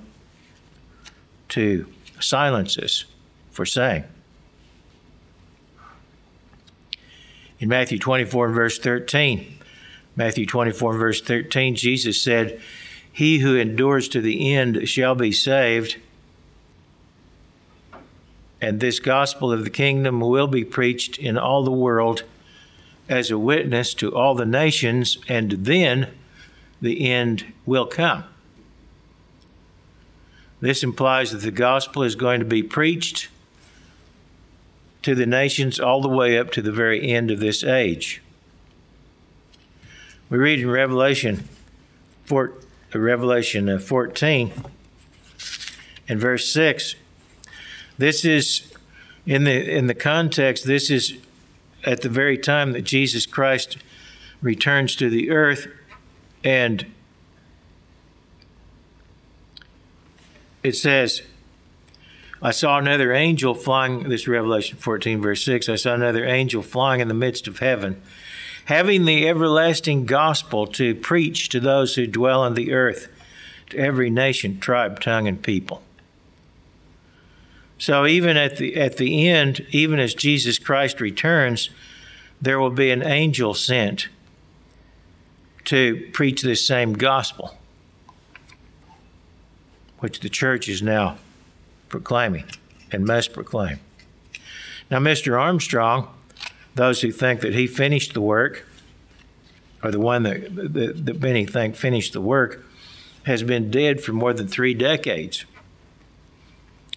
to 1.53 1.87
silence 2.19 2.79
us 2.79 3.05
for 3.51 3.67
saying? 3.67 4.05
In 7.59 7.69
Matthew 7.69 7.99
24 7.99 8.47
and 8.47 8.55
verse 8.55 8.79
13, 8.79 9.59
Matthew 10.17 10.47
24 10.47 10.93
and 10.93 11.01
verse 11.01 11.21
13, 11.21 11.77
Jesus 11.77 12.21
said, 12.21 12.61
He 13.13 13.39
who 13.39 13.57
endures 13.57 14.09
to 14.09 14.21
the 14.21 14.55
end 14.55 14.89
shall 14.89 15.15
be 15.15 15.31
saved. 15.31 15.97
And 18.61 18.81
this 18.81 18.99
gospel 18.99 19.53
of 19.53 19.65
the 19.65 19.71
kingdom 19.71 20.21
will 20.21 20.47
be 20.47 20.65
preached 20.65 21.19
in 21.19 21.37
all 21.37 21.65
the 21.65 21.71
world 21.71 22.25
as 23.09 23.31
a 23.31 23.39
witness 23.39 23.95
to 23.95 24.15
all 24.15 24.35
the 24.35 24.47
nations, 24.47 25.19
and 25.29 25.51
then 25.51 26.09
the 26.81 27.11
end 27.11 27.53
will 27.67 27.87
come. 27.87 28.25
This 30.63 30.85
implies 30.85 31.33
that 31.33 31.39
the 31.39 31.51
gospel 31.51 32.05
is 32.05 32.15
going 32.15 32.39
to 32.39 32.47
be 32.47 32.63
preached 32.63 33.29
to 35.03 35.17
the 35.17 35.27
nations 35.27 35.81
all 35.81 36.01
the 36.01 36.09
way 36.09 36.39
up 36.39 36.53
to 36.53 36.63
the 36.63 36.71
very 36.71 37.11
end 37.11 37.33
of 37.33 37.41
this 37.41 37.65
age. 37.65 38.23
We 40.31 40.39
read 40.39 40.61
in 40.61 40.71
Revelation, 40.71 41.49
four, 42.25 42.53
uh, 42.95 43.01
Revelation 43.01 43.77
14 43.77 44.53
and 46.09 46.21
verse 46.21 46.53
6. 46.53 46.95
This 47.99 48.25
is 48.25 48.73
in 49.27 49.43
the 49.43 49.69
in 49.69 49.89
the 49.89 49.95
context 49.95 50.65
this 50.65 50.91
is 50.91 51.17
at 51.85 52.03
the 52.03 52.09
very 52.09 52.39
time 52.39 52.71
that 52.73 52.83
Jesus 52.83 53.27
Christ 53.27 53.79
returns 54.41 54.95
to 54.97 55.11
the 55.11 55.31
earth 55.31 55.67
and 56.45 56.87
it 60.63 60.77
says 60.77 61.23
I 62.41 62.51
saw 62.51 62.79
another 62.79 63.13
angel 63.13 63.55
flying, 63.55 64.09
this 64.09 64.27
Revelation 64.27 64.77
14, 64.77 65.21
verse 65.21 65.45
6. 65.45 65.69
I 65.69 65.77
saw 65.77 65.95
another 65.95 66.25
angel 66.25 66.61
flying 66.61 67.01
in 67.01 67.07
the 67.07 67.15
midst 67.15 67.47
of 67.47 67.61
heaven, 67.61 68.03
having 68.65 69.05
the 69.05 69.29
everlasting 69.29 70.07
gospel 70.07 70.67
to 70.69 70.97
preach 70.97 71.49
to 71.51 71.61
those 71.61 71.95
who 71.95 72.07
dwell 72.09 72.41
on 72.43 72.55
the 72.55 72.73
earth, 72.73 73.09
to 73.71 73.79
every 73.79 74.11
nation, 74.11 74.59
tribe, 74.59 75.01
tongue, 75.01 75.29
and 75.29 75.41
people. 75.41 75.83
So 77.79 78.07
even 78.07 78.37
at 78.37 78.59
the 78.59 78.77
at 78.77 78.97
the 78.97 79.29
end, 79.29 79.67
even 79.71 79.99
as 79.99 80.15
Jesus 80.15 80.59
Christ 80.59 81.01
returns, 81.01 81.71
there 82.41 82.59
will 82.59 82.71
be 82.71 82.91
an 82.91 83.03
angel 83.05 83.55
sent 83.55 84.09
to 85.65 86.09
preach 86.13 86.43
this 86.43 86.67
same 86.67 86.93
gospel, 86.93 87.57
which 90.03 90.19
the 90.19 90.29
church 90.29 90.69
is 90.69 90.83
now 90.83 91.17
proclaiming 91.89 92.45
and 92.91 93.05
must 93.05 93.33
proclaim. 93.33 93.79
Now, 94.91 94.99
Mr. 94.99 95.41
Armstrong, 95.41 96.09
those 96.75 97.03
who 97.03 97.13
think 97.13 97.41
that 97.43 97.55
he 97.55 97.69
finished 97.69 98.13
the 98.13 98.21
work, 98.21 98.67
or 99.81 99.93
the 99.93 100.01
one 100.01 100.25
that, 100.25 100.57
that, 100.57 101.07
that 101.07 101.21
many 101.21 101.47
think 101.47 101.77
finished 101.77 102.15
the 102.15 102.21
work, 102.21 102.67
has 103.27 103.45
been 103.45 103.71
dead 103.71 104.03
for 104.03 104.13
more 104.13 104.33
than 104.33 104.49
three 104.49 104.75
decades. 104.75 105.45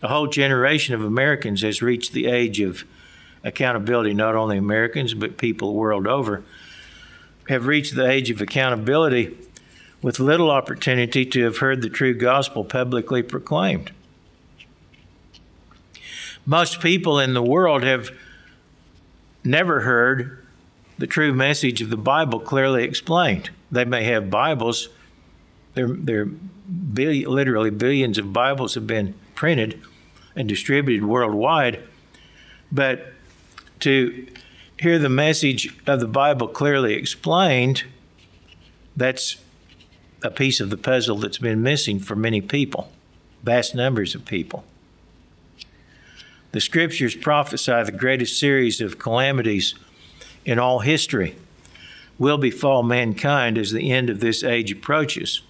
A 0.01 0.07
whole 0.07 0.25
generation 0.25 0.95
of 0.95 1.03
Americans 1.03 1.61
has 1.61 1.83
reached 1.83 2.11
the 2.11 2.25
age 2.25 2.59
of 2.59 2.85
accountability, 3.43 4.15
not 4.15 4.33
only 4.33 4.57
Americans, 4.57 5.13
but 5.13 5.37
people 5.37 5.75
world 5.75 6.07
over, 6.07 6.43
have 7.49 7.67
reached 7.67 7.93
the 7.93 8.09
age 8.09 8.31
of 8.31 8.41
accountability 8.41 9.37
with 10.05 10.19
little 10.19 10.51
opportunity 10.51 11.25
to 11.25 11.43
have 11.45 11.57
heard 11.57 11.81
the 11.81 11.89
true 11.89 12.13
gospel 12.13 12.63
publicly 12.63 13.23
proclaimed. 13.23 13.91
Most 16.45 16.79
people 16.79 17.19
in 17.19 17.33
the 17.33 17.41
world 17.41 17.81
have 17.81 18.11
never 19.43 19.81
heard 19.81 20.45
the 20.99 21.07
true 21.07 21.33
message 21.33 21.81
of 21.81 21.89
the 21.89 21.97
Bible 21.97 22.39
clearly 22.39 22.83
explained. 22.83 23.49
They 23.71 23.83
may 23.83 24.03
have 24.03 24.29
Bibles. 24.29 24.89
There, 25.73 25.87
there 25.87 26.25
billion, 26.25 27.27
literally 27.27 27.71
billions 27.71 28.19
of 28.19 28.31
Bibles 28.31 28.75
have 28.75 28.85
been 28.85 29.15
printed 29.33 29.81
and 30.35 30.47
distributed 30.47 31.03
worldwide. 31.03 31.81
But 32.71 33.11
to 33.79 34.27
hear 34.79 34.99
the 34.99 35.09
message 35.09 35.75
of 35.87 35.99
the 35.99 36.07
Bible 36.07 36.47
clearly 36.47 36.93
explained, 36.93 37.85
that's 38.95 39.37
a 40.25 40.31
piece 40.31 40.59
of 40.59 40.69
the 40.69 40.77
puzzle 40.77 41.17
that's 41.17 41.37
been 41.37 41.63
missing 41.63 41.99
for 41.99 42.15
many 42.15 42.41
people, 42.41 42.91
vast 43.43 43.75
numbers 43.75 44.15
of 44.15 44.25
people. 44.25 44.65
The 46.51 46.61
scriptures 46.61 47.15
prophesy 47.15 47.83
the 47.83 47.91
greatest 47.91 48.39
series 48.39 48.81
of 48.81 48.99
calamities 48.99 49.75
in 50.45 50.59
all 50.59 50.79
history 50.79 51.35
will 52.17 52.37
befall 52.37 52.81
mankind 52.81 53.57
as 53.57 53.71
the 53.71 53.91
end 53.91 54.09
of 54.09 54.19
this 54.19 54.43
age 54.43 54.71
approaches. 54.71 55.41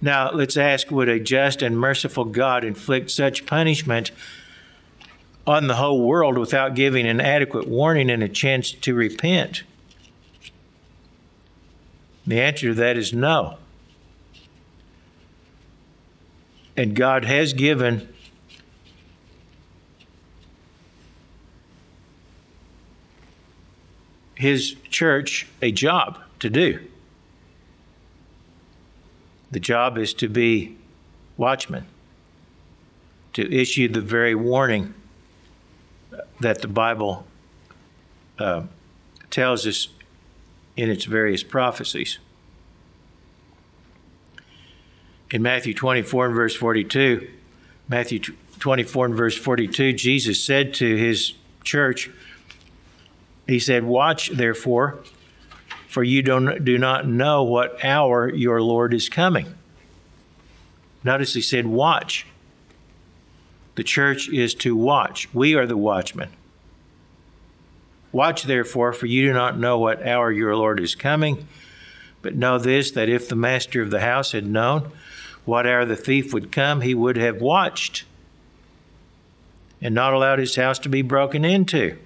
Now, 0.00 0.32
let's 0.32 0.56
ask 0.56 0.90
would 0.90 1.08
a 1.08 1.20
just 1.20 1.62
and 1.62 1.78
merciful 1.78 2.24
God 2.24 2.64
inflict 2.64 3.10
such 3.10 3.46
punishment 3.46 4.10
on 5.46 5.66
the 5.66 5.76
whole 5.76 6.00
world 6.00 6.38
without 6.38 6.74
giving 6.74 7.06
an 7.06 7.20
adequate 7.20 7.68
warning 7.68 8.10
and 8.10 8.22
a 8.22 8.28
chance 8.28 8.72
to 8.72 8.94
repent? 8.94 9.62
The 12.26 12.40
answer 12.40 12.68
to 12.68 12.74
that 12.74 12.96
is 12.96 13.12
no. 13.12 13.58
And 16.76 16.94
God 16.94 17.24
has 17.24 17.52
given 17.52 18.08
his 24.36 24.74
church 24.90 25.48
a 25.60 25.70
job 25.70 26.18
to 26.40 26.50
do. 26.50 26.80
The 29.50 29.60
job 29.60 29.98
is 29.98 30.14
to 30.14 30.28
be 30.28 30.76
watchmen, 31.36 31.86
to 33.34 33.52
issue 33.54 33.88
the 33.88 34.00
very 34.00 34.34
warning 34.34 34.94
that 36.40 36.62
the 36.62 36.68
Bible 36.68 37.26
uh, 38.38 38.64
tells 39.30 39.66
us 39.66 39.88
in 40.76 40.90
its 40.90 41.04
various 41.04 41.42
prophecies. 41.42 42.18
In 45.30 45.42
Matthew 45.42 45.74
24 45.74 46.26
and 46.26 46.34
verse 46.34 46.54
42, 46.54 47.28
Matthew 47.88 48.20
24 48.58 49.06
and 49.06 49.14
verse 49.14 49.36
42, 49.36 49.92
Jesus 49.94 50.42
said 50.44 50.74
to 50.74 50.96
his 50.96 51.34
church, 51.64 52.10
He 53.46 53.58
said, 53.58 53.84
Watch 53.84 54.30
therefore, 54.30 54.98
for 55.88 56.04
you 56.04 56.22
don't, 56.22 56.64
do 56.64 56.78
not 56.78 57.06
know 57.06 57.42
what 57.42 57.82
hour 57.84 58.32
your 58.32 58.62
Lord 58.62 58.94
is 58.94 59.08
coming. 59.08 59.54
Notice 61.04 61.34
he 61.34 61.42
said, 61.42 61.66
Watch. 61.66 62.26
The 63.74 63.82
church 63.82 64.28
is 64.28 64.54
to 64.56 64.76
watch. 64.76 65.32
We 65.34 65.54
are 65.54 65.66
the 65.66 65.76
watchmen. 65.76 66.28
Watch 68.12 68.44
therefore, 68.44 68.92
for 68.92 69.06
you 69.06 69.26
do 69.26 69.32
not 69.32 69.58
know 69.58 69.78
what 69.78 70.06
hour 70.06 70.30
your 70.30 70.54
Lord 70.54 70.78
is 70.78 70.94
coming. 70.94 71.48
But 72.20 72.36
know 72.36 72.58
this 72.58 72.90
that 72.92 73.08
if 73.08 73.28
the 73.28 73.34
master 73.34 73.82
of 73.82 73.90
the 73.90 74.00
house 74.00 74.32
had 74.32 74.46
known 74.46 74.92
what 75.44 75.66
hour 75.66 75.84
the 75.84 75.96
thief 75.96 76.32
would 76.32 76.52
come, 76.52 76.82
he 76.82 76.94
would 76.94 77.16
have 77.16 77.40
watched 77.40 78.04
and 79.80 79.94
not 79.94 80.12
allowed 80.12 80.38
his 80.38 80.54
house 80.54 80.78
to 80.78 80.88
be 80.88 81.02
broken 81.02 81.44
into. 81.44 81.98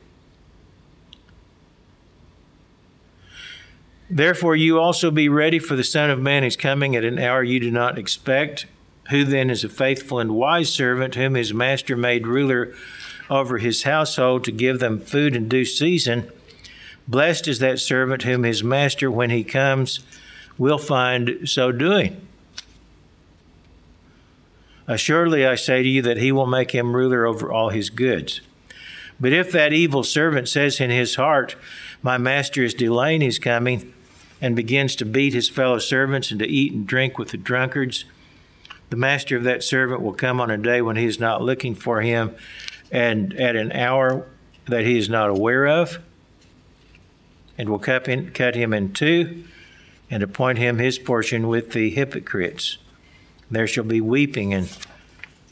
Therefore, 4.09 4.57
you 4.57 4.79
also 4.79 5.11
be 5.11 5.29
ready, 5.29 5.59
for 5.59 5.77
the 5.77 5.85
Son 5.85 6.11
of 6.11 6.21
Man 6.21 6.45
is 6.45 6.57
coming 6.57 6.95
at 6.97 7.05
an 7.05 7.19
hour 7.19 7.43
you 7.43 7.61
do 7.61 7.71
not 7.71 7.99
expect. 7.99 8.67
Who 9.11 9.25
then 9.25 9.51
is 9.51 9.65
a 9.65 9.69
faithful 9.69 10.19
and 10.19 10.33
wise 10.33 10.73
servant, 10.73 11.17
whom 11.17 11.35
his 11.35 11.53
master 11.53 11.97
made 11.97 12.27
ruler 12.27 12.73
over 13.29 13.59
his 13.59 13.83
household 13.83 14.45
to 14.45 14.53
give 14.53 14.79
them 14.79 15.01
food 15.01 15.35
in 15.35 15.49
due 15.49 15.65
season? 15.65 16.31
Blessed 17.09 17.49
is 17.49 17.59
that 17.61 17.79
servant 17.79 18.23
whom 18.23 18.43
his 18.43 18.65
master, 18.65 19.11
when 19.11 19.31
he 19.31 19.45
comes, 19.45 20.01
will 20.59 20.79
find 20.79 21.49
so 21.49 21.71
doing. 21.71 22.21
Assuredly, 24.89 25.47
I 25.47 25.57
say 25.57 25.83
to 25.83 25.89
you 25.89 26.03
that 26.03 26.19
he 26.19 26.33
will 26.33 26.47
make 26.47 26.71
him 26.71 26.95
ruler 26.95 27.27
over 27.27 27.53
all 27.53 27.71
his 27.71 27.91
goods. 27.91 28.41
But 29.19 29.33
if 29.33 29.51
that 29.53 29.73
evil 29.73 30.03
servant 30.03 30.49
says 30.49 30.81
in 30.81 30.91
his 30.91 31.17
heart, 31.17 31.57
My 32.03 32.19
master 32.19 32.63
is 32.63 32.75
delaying 32.75 33.21
his 33.21 33.39
coming, 33.39 33.93
and 34.41 34.55
begins 34.55 34.95
to 34.97 35.05
beat 35.05 35.33
his 35.33 35.49
fellow 35.49 35.79
servants 35.79 36.31
and 36.31 36.41
to 36.41 36.47
eat 36.47 36.73
and 36.73 36.87
drink 36.87 37.19
with 37.19 37.31
the 37.31 37.37
drunkards, 37.37 38.05
the 38.91 38.97
master 38.97 39.37
of 39.37 39.45
that 39.45 39.65
servant 39.65 40.03
will 40.03 40.13
come 40.13 40.41
on 40.41 40.51
a 40.51 40.57
day 40.57 40.81
when 40.81 40.97
he 40.97 41.07
is 41.07 41.19
not 41.19 41.43
looking 41.43 41.75
for 41.75 42.03
him, 42.03 42.35
and 42.91 43.33
at 43.35 43.57
an 43.57 43.73
hour 43.73 44.27
that 44.67 44.85
he 44.85 44.99
is 44.99 45.09
not 45.09 45.31
aware 45.31 45.67
of, 45.67 45.99
and 47.59 47.69
will 47.69 47.79
cut, 47.79 48.09
in, 48.09 48.31
cut 48.33 48.55
him 48.55 48.73
in 48.73 48.93
two, 48.93 49.45
and 50.11 50.23
appoint 50.23 50.59
him 50.59 50.79
his 50.79 50.99
portion 50.99 51.49
with 51.49 51.73
the 51.73 51.91
hypocrites. 51.91 52.79
There 53.51 53.67
shall 53.67 53.85
be 53.85 54.01
weeping 54.01 54.53
and 54.53 54.77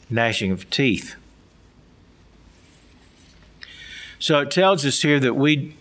gnashing 0.09 0.51
of 0.51 0.69
teeth. 0.69 1.15
So 4.19 4.39
it 4.39 4.51
tells 4.51 4.85
us 4.85 5.01
here 5.01 5.19
that 5.19 5.33
we 5.35 5.75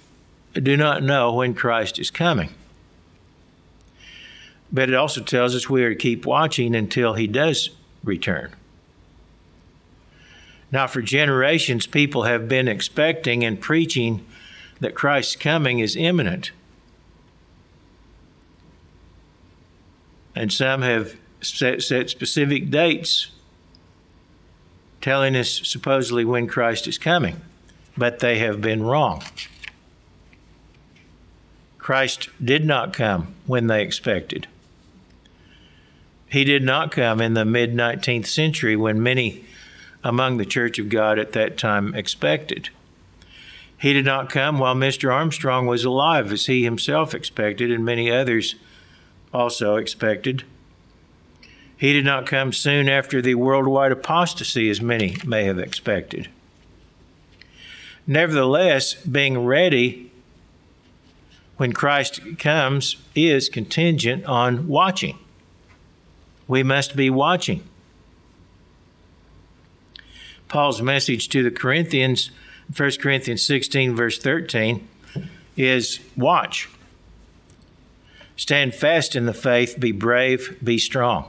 do 0.54 0.76
not 0.76 1.02
know 1.02 1.32
when 1.32 1.54
Christ 1.54 1.98
is 1.98 2.10
coming. 2.10 2.50
But 4.72 4.88
it 4.88 4.94
also 4.94 5.22
tells 5.22 5.54
us 5.54 5.70
we 5.70 5.84
are 5.84 5.90
to 5.90 5.96
keep 5.96 6.26
watching 6.26 6.74
until 6.74 7.14
he 7.14 7.26
does 7.26 7.70
return. 8.02 8.52
Now, 10.74 10.88
for 10.88 11.02
generations, 11.02 11.86
people 11.86 12.24
have 12.24 12.48
been 12.48 12.66
expecting 12.66 13.44
and 13.44 13.60
preaching 13.60 14.26
that 14.80 14.92
Christ's 14.92 15.36
coming 15.36 15.78
is 15.78 15.94
imminent. 15.94 16.50
And 20.34 20.52
some 20.52 20.82
have 20.82 21.14
set, 21.40 21.80
set 21.84 22.10
specific 22.10 22.70
dates 22.70 23.30
telling 25.00 25.36
us 25.36 25.60
supposedly 25.62 26.24
when 26.24 26.48
Christ 26.48 26.88
is 26.88 26.98
coming, 26.98 27.40
but 27.96 28.18
they 28.18 28.38
have 28.38 28.60
been 28.60 28.82
wrong. 28.82 29.22
Christ 31.78 32.30
did 32.44 32.64
not 32.64 32.92
come 32.92 33.36
when 33.46 33.68
they 33.68 33.80
expected. 33.80 34.48
He 36.28 36.42
did 36.42 36.64
not 36.64 36.90
come 36.90 37.20
in 37.20 37.34
the 37.34 37.44
mid 37.44 37.74
19th 37.74 38.26
century 38.26 38.74
when 38.74 39.00
many 39.00 39.44
among 40.04 40.36
the 40.36 40.44
Church 40.44 40.78
of 40.78 40.88
God 40.88 41.18
at 41.18 41.32
that 41.32 41.58
time 41.58 41.94
expected. 41.94 42.68
He 43.76 43.92
did 43.92 44.04
not 44.04 44.30
come 44.30 44.58
while 44.60 44.76
Mr. 44.76 45.12
Armstrong 45.12 45.66
was 45.66 45.84
alive, 45.84 46.30
as 46.30 46.46
he 46.46 46.62
himself 46.62 47.14
expected, 47.14 47.72
and 47.72 47.84
many 47.84 48.10
others 48.10 48.54
also 49.32 49.74
expected. 49.74 50.44
He 51.76 51.92
did 51.92 52.04
not 52.04 52.26
come 52.26 52.52
soon 52.52 52.88
after 52.88 53.20
the 53.20 53.34
worldwide 53.34 53.90
apostasy, 53.90 54.70
as 54.70 54.80
many 54.80 55.16
may 55.26 55.44
have 55.44 55.58
expected. 55.58 56.28
Nevertheless, 58.06 58.94
being 58.94 59.44
ready 59.44 60.12
when 61.56 61.72
Christ 61.72 62.20
comes 62.38 62.96
is 63.14 63.48
contingent 63.48 64.24
on 64.26 64.68
watching 64.68 65.18
we 66.46 66.62
must 66.62 66.96
be 66.96 67.10
watching. 67.10 67.62
Paul's 70.54 70.80
message 70.80 71.30
to 71.30 71.42
the 71.42 71.50
Corinthians, 71.50 72.30
1 72.76 72.92
Corinthians 73.00 73.42
16, 73.42 73.96
verse 73.96 74.18
13, 74.18 74.86
is 75.56 75.98
watch. 76.16 76.68
Stand 78.36 78.72
fast 78.72 79.16
in 79.16 79.26
the 79.26 79.34
faith, 79.34 79.80
be 79.80 79.90
brave, 79.90 80.56
be 80.62 80.78
strong. 80.78 81.28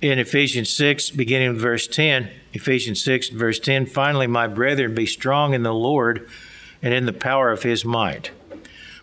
In 0.00 0.18
Ephesians 0.18 0.70
6, 0.70 1.10
beginning 1.10 1.52
with 1.52 1.60
verse 1.60 1.86
10, 1.86 2.30
Ephesians 2.54 3.04
6, 3.04 3.28
verse 3.28 3.58
10, 3.58 3.84
finally, 3.84 4.26
my 4.26 4.46
brethren, 4.46 4.94
be 4.94 5.04
strong 5.04 5.52
in 5.52 5.62
the 5.62 5.74
Lord 5.74 6.26
and 6.80 6.94
in 6.94 7.04
the 7.04 7.12
power 7.12 7.52
of 7.52 7.64
his 7.64 7.84
might. 7.84 8.30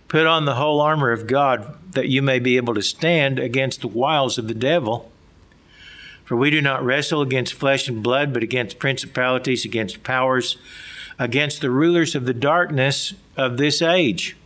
Put 0.07 0.25
on 0.25 0.45
the 0.45 0.55
whole 0.55 0.81
armor 0.81 1.11
of 1.11 1.27
God 1.27 1.77
that 1.93 2.09
you 2.09 2.23
may 2.23 2.39
be 2.39 2.57
able 2.57 2.73
to 2.73 2.81
stand 2.81 3.37
against 3.37 3.81
the 3.81 3.87
wiles 3.87 4.39
of 4.39 4.47
the 4.47 4.55
devil. 4.55 5.08
For 6.29 6.35
we 6.35 6.51
do 6.51 6.61
not 6.61 6.85
wrestle 6.85 7.23
against 7.23 7.55
flesh 7.55 7.87
and 7.87 8.03
blood, 8.03 8.33
but 8.35 8.43
against 8.43 8.77
principalities, 8.77 9.65
against 9.65 10.03
powers, 10.03 10.57
against 11.17 11.59
the 11.59 11.71
rulers 11.71 12.13
of 12.13 12.25
the 12.25 12.35
darkness 12.35 13.15
of 13.35 13.57
this 13.57 13.81
age, 13.81 14.37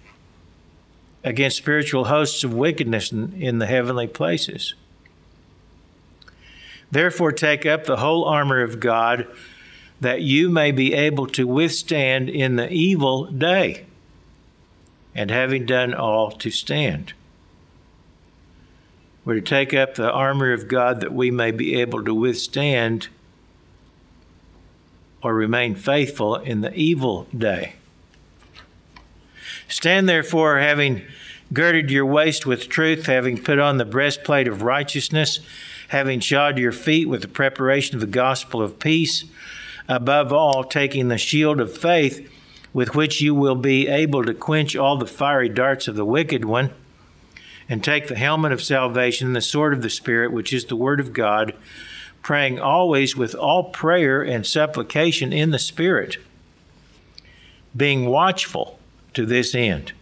against 1.26 1.58
spiritual 1.58 2.06
hosts 2.06 2.42
of 2.46 2.54
wickedness 2.54 3.12
in, 3.12 3.60
the 3.60 3.66
heavenly 3.66 4.08
places. 4.08 4.76
Therefore, 6.90 7.34
take 7.34 7.66
up 7.66 7.84
the 7.84 7.98
whole 7.98 8.24
armor 8.24 8.62
of 8.62 8.80
God 8.80 9.28
that 10.00 10.22
you 10.22 10.50
may 10.50 10.72
be 10.72 10.94
able 10.94 11.28
to 11.28 11.46
withstand 11.46 12.30
in 12.30 12.56
the 12.56 12.72
evil 12.72 13.26
day 13.26 13.88
and 15.14 15.30
having 15.30 15.66
done 15.66 15.94
all 15.94 16.32
to 16.32 16.50
stand. 16.50 17.12
We're 19.26 19.36
to 19.36 19.42
take 19.42 19.74
up 19.74 19.96
the 19.96 20.12
armor 20.12 20.52
of 20.52 20.68
God 20.68 21.00
that 21.00 21.14
we 21.14 21.32
may 21.32 21.52
be 21.52 21.76
able 21.80 22.04
to 22.04 22.14
withstand 22.14 23.08
or 25.22 25.34
remain 25.34 25.76
faithful 25.76 26.36
in 26.36 26.62
the 26.62 26.74
evil 26.74 27.28
day. 27.36 27.76
Stand 29.70 30.10
therefore, 30.10 30.60
having 30.60 31.04
girded 31.54 31.90
your 31.90 32.06
waist 32.06 32.46
with 32.46 32.68
truth, 32.68 33.06
having 33.06 33.42
put 33.42 33.60
on 33.60 33.78
the 33.78 33.86
breastplate 33.86 34.48
of 34.48 34.62
righteousness, 34.62 35.40
having 35.90 36.20
shod 36.20 36.58
your 36.58 36.72
feet 36.72 37.08
with 37.08 37.22
the 37.22 37.28
preparation 37.28 37.96
of 37.96 38.02
the 38.02 38.08
gospel 38.08 38.62
of 38.62 38.80
peace, 38.80 39.24
above 39.88 40.34
all, 40.34 40.64
taking 40.64 41.08
the 41.08 41.18
shield 41.18 41.62
of 41.62 41.76
faith 41.78 42.30
with 42.74 42.96
which 42.96 43.22
you 43.22 43.36
will 43.36 43.56
be 43.56 43.88
able 43.88 44.26
to 44.26 44.34
quench 44.34 44.76
all 44.76 44.98
the 44.98 45.06
fiery 45.06 45.50
darts 45.50 45.88
of 45.88 45.96
the 45.96 46.06
wicked 46.06 46.44
one, 46.44 46.72
and 47.70 47.84
take 47.84 48.08
the 48.08 48.16
helmet 48.16 48.52
of 48.52 48.62
salvation 48.62 49.28
and 49.28 49.36
the 49.36 49.42
sword 49.42 49.74
of 49.74 49.82
the 49.82 49.90
Spirit, 49.90 50.32
which 50.32 50.54
is 50.54 50.66
the 50.66 50.76
Word 50.76 51.00
of 51.00 51.14
God, 51.14 51.54
praying 52.22 52.60
always 52.60 53.16
with 53.16 53.36
all 53.36 53.66
prayer 53.66 54.22
and 54.22 54.46
supplication 54.46 55.34
in 55.34 55.52
the 55.52 55.60
Spirit, 55.60 56.18
being 57.76 58.06
watchful 58.06 58.80
to 59.14 59.26
this 59.26 59.54
end. 59.56 59.94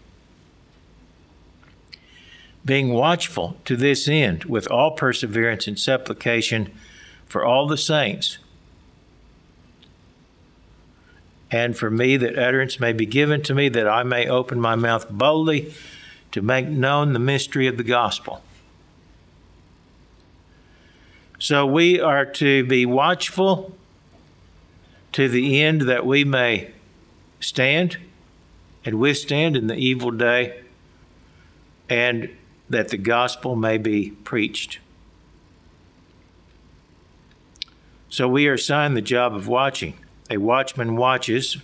Being 2.64 2.94
watchful 2.94 3.58
to 3.66 3.76
this 3.76 4.08
end 4.08 4.46
with 4.46 4.70
all 4.70 4.92
perseverance 4.92 5.68
and 5.68 5.80
supplication 5.80 6.72
for 7.26 7.44
all 7.44 7.68
the 7.68 7.78
saints 7.78 8.38
and 11.52 11.78
for 11.78 11.92
me 11.92 12.16
that 12.18 12.40
utterance 12.40 12.80
may 12.80 12.94
be 12.94 13.06
given 13.06 13.44
to 13.44 13.54
me, 13.54 13.68
that 13.70 13.88
I 13.88 14.04
may 14.04 14.28
open 14.28 14.60
my 14.60 14.76
mouth 14.76 15.10
boldly 15.10 15.74
to 16.32 16.42
make 16.42 16.68
known 16.68 17.14
the 17.14 17.20
mystery 17.20 17.68
of 17.68 17.78
the 17.78 17.84
gospel. 17.84 18.42
So 21.40 21.66
we 21.66 22.00
are 22.00 22.26
to 22.26 22.64
be 22.66 22.86
watchful 22.86 23.76
to 25.14 25.28
the 25.28 25.62
end 25.62 25.82
that 25.82 26.06
we 26.06 26.24
may 26.24 26.72
stand 27.40 27.98
and 28.86 29.00
withstand 29.00 29.58
in 29.58 29.68
the 29.68 29.76
evil 29.76 30.12
day. 30.12 30.62
And 31.90 32.30
that 32.72 32.88
the 32.88 32.98
gospel 32.98 33.56
may 33.56 33.78
be 33.78 34.12
preached. 34.24 34.80
So 38.10 38.28
we 38.28 38.48
are 38.48 38.54
assigned 38.54 38.96
the 38.96 39.02
job 39.02 39.36
of 39.36 39.48
watching. 39.48 39.98
A 40.30 40.38
watchman 40.38 40.96
watches, 40.96 41.58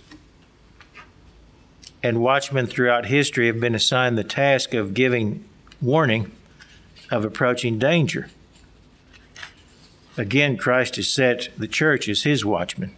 and 2.02 2.20
watchmen 2.20 2.66
throughout 2.66 3.06
history 3.06 3.46
have 3.46 3.60
been 3.60 3.74
assigned 3.74 4.16
the 4.16 4.24
task 4.24 4.74
of 4.74 4.94
giving 4.94 5.44
warning 5.80 6.30
of 7.10 7.24
approaching 7.24 7.78
danger. 7.78 8.28
Again, 10.16 10.56
Christ 10.56 10.96
has 10.96 11.08
set 11.08 11.48
the 11.56 11.68
church 11.68 12.08
as 12.08 12.24
his 12.24 12.44
watchman. 12.44 12.94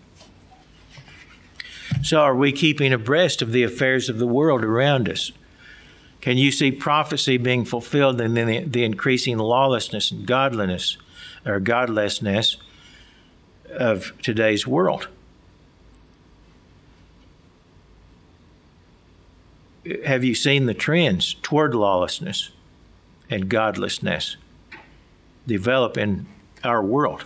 So, 2.02 2.20
are 2.20 2.34
we 2.34 2.52
keeping 2.52 2.92
abreast 2.92 3.42
of 3.42 3.52
the 3.52 3.62
affairs 3.62 4.08
of 4.08 4.18
the 4.18 4.26
world 4.26 4.64
around 4.64 5.08
us? 5.08 5.32
Can 6.20 6.38
you 6.38 6.52
see 6.52 6.70
prophecy 6.70 7.36
being 7.36 7.64
fulfilled 7.64 8.20
in 8.20 8.34
the, 8.34 8.64
the 8.64 8.84
increasing 8.84 9.38
lawlessness 9.38 10.10
and 10.10 10.26
godliness 10.26 10.96
or 11.44 11.60
godlessness 11.60 12.56
of 13.70 14.12
today's 14.22 14.66
world? 14.66 15.08
Have 20.04 20.24
you 20.24 20.34
seen 20.34 20.66
the 20.66 20.74
trends 20.74 21.34
toward 21.42 21.74
lawlessness 21.74 22.50
and 23.28 23.48
godlessness 23.48 24.36
develop 25.46 25.96
in 25.96 26.26
our 26.62 26.82
world? 26.82 27.24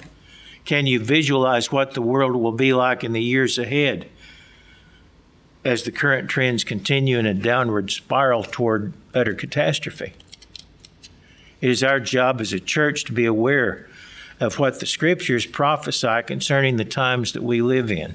Can 0.64 0.86
you 0.86 0.98
visualize 0.98 1.70
what 1.70 1.92
the 1.92 2.02
world 2.02 2.34
will 2.36 2.52
be 2.52 2.72
like 2.72 3.04
in 3.04 3.12
the 3.12 3.22
years 3.22 3.58
ahead 3.58 4.08
as 5.64 5.82
the 5.82 5.92
current 5.92 6.28
trends 6.28 6.64
continue 6.64 7.18
in 7.18 7.26
a 7.26 7.34
downward 7.34 7.90
spiral 7.90 8.42
toward 8.42 8.92
utter 9.14 9.34
catastrophe? 9.34 10.14
It 11.60 11.70
is 11.70 11.82
our 11.82 12.00
job 12.00 12.40
as 12.40 12.52
a 12.52 12.60
church 12.60 13.04
to 13.04 13.12
be 13.12 13.24
aware 13.24 13.88
of 14.40 14.58
what 14.58 14.80
the 14.80 14.86
scriptures 14.86 15.46
prophesy 15.46 16.22
concerning 16.26 16.76
the 16.76 16.84
times 16.84 17.32
that 17.32 17.42
we 17.42 17.62
live 17.62 17.90
in, 17.90 18.14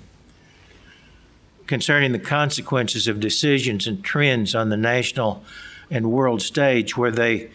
concerning 1.70 2.14
the 2.14 2.18
consequences 2.18 3.08
of 3.08 3.20
decisions 3.20 3.86
and 3.86 4.04
trends 4.04 4.56
on 4.56 4.70
the 4.70 4.76
national 4.76 5.44
and 5.92 6.12
world 6.12 6.42
stage 6.42 6.98
where 6.98 7.12
they 7.12 7.48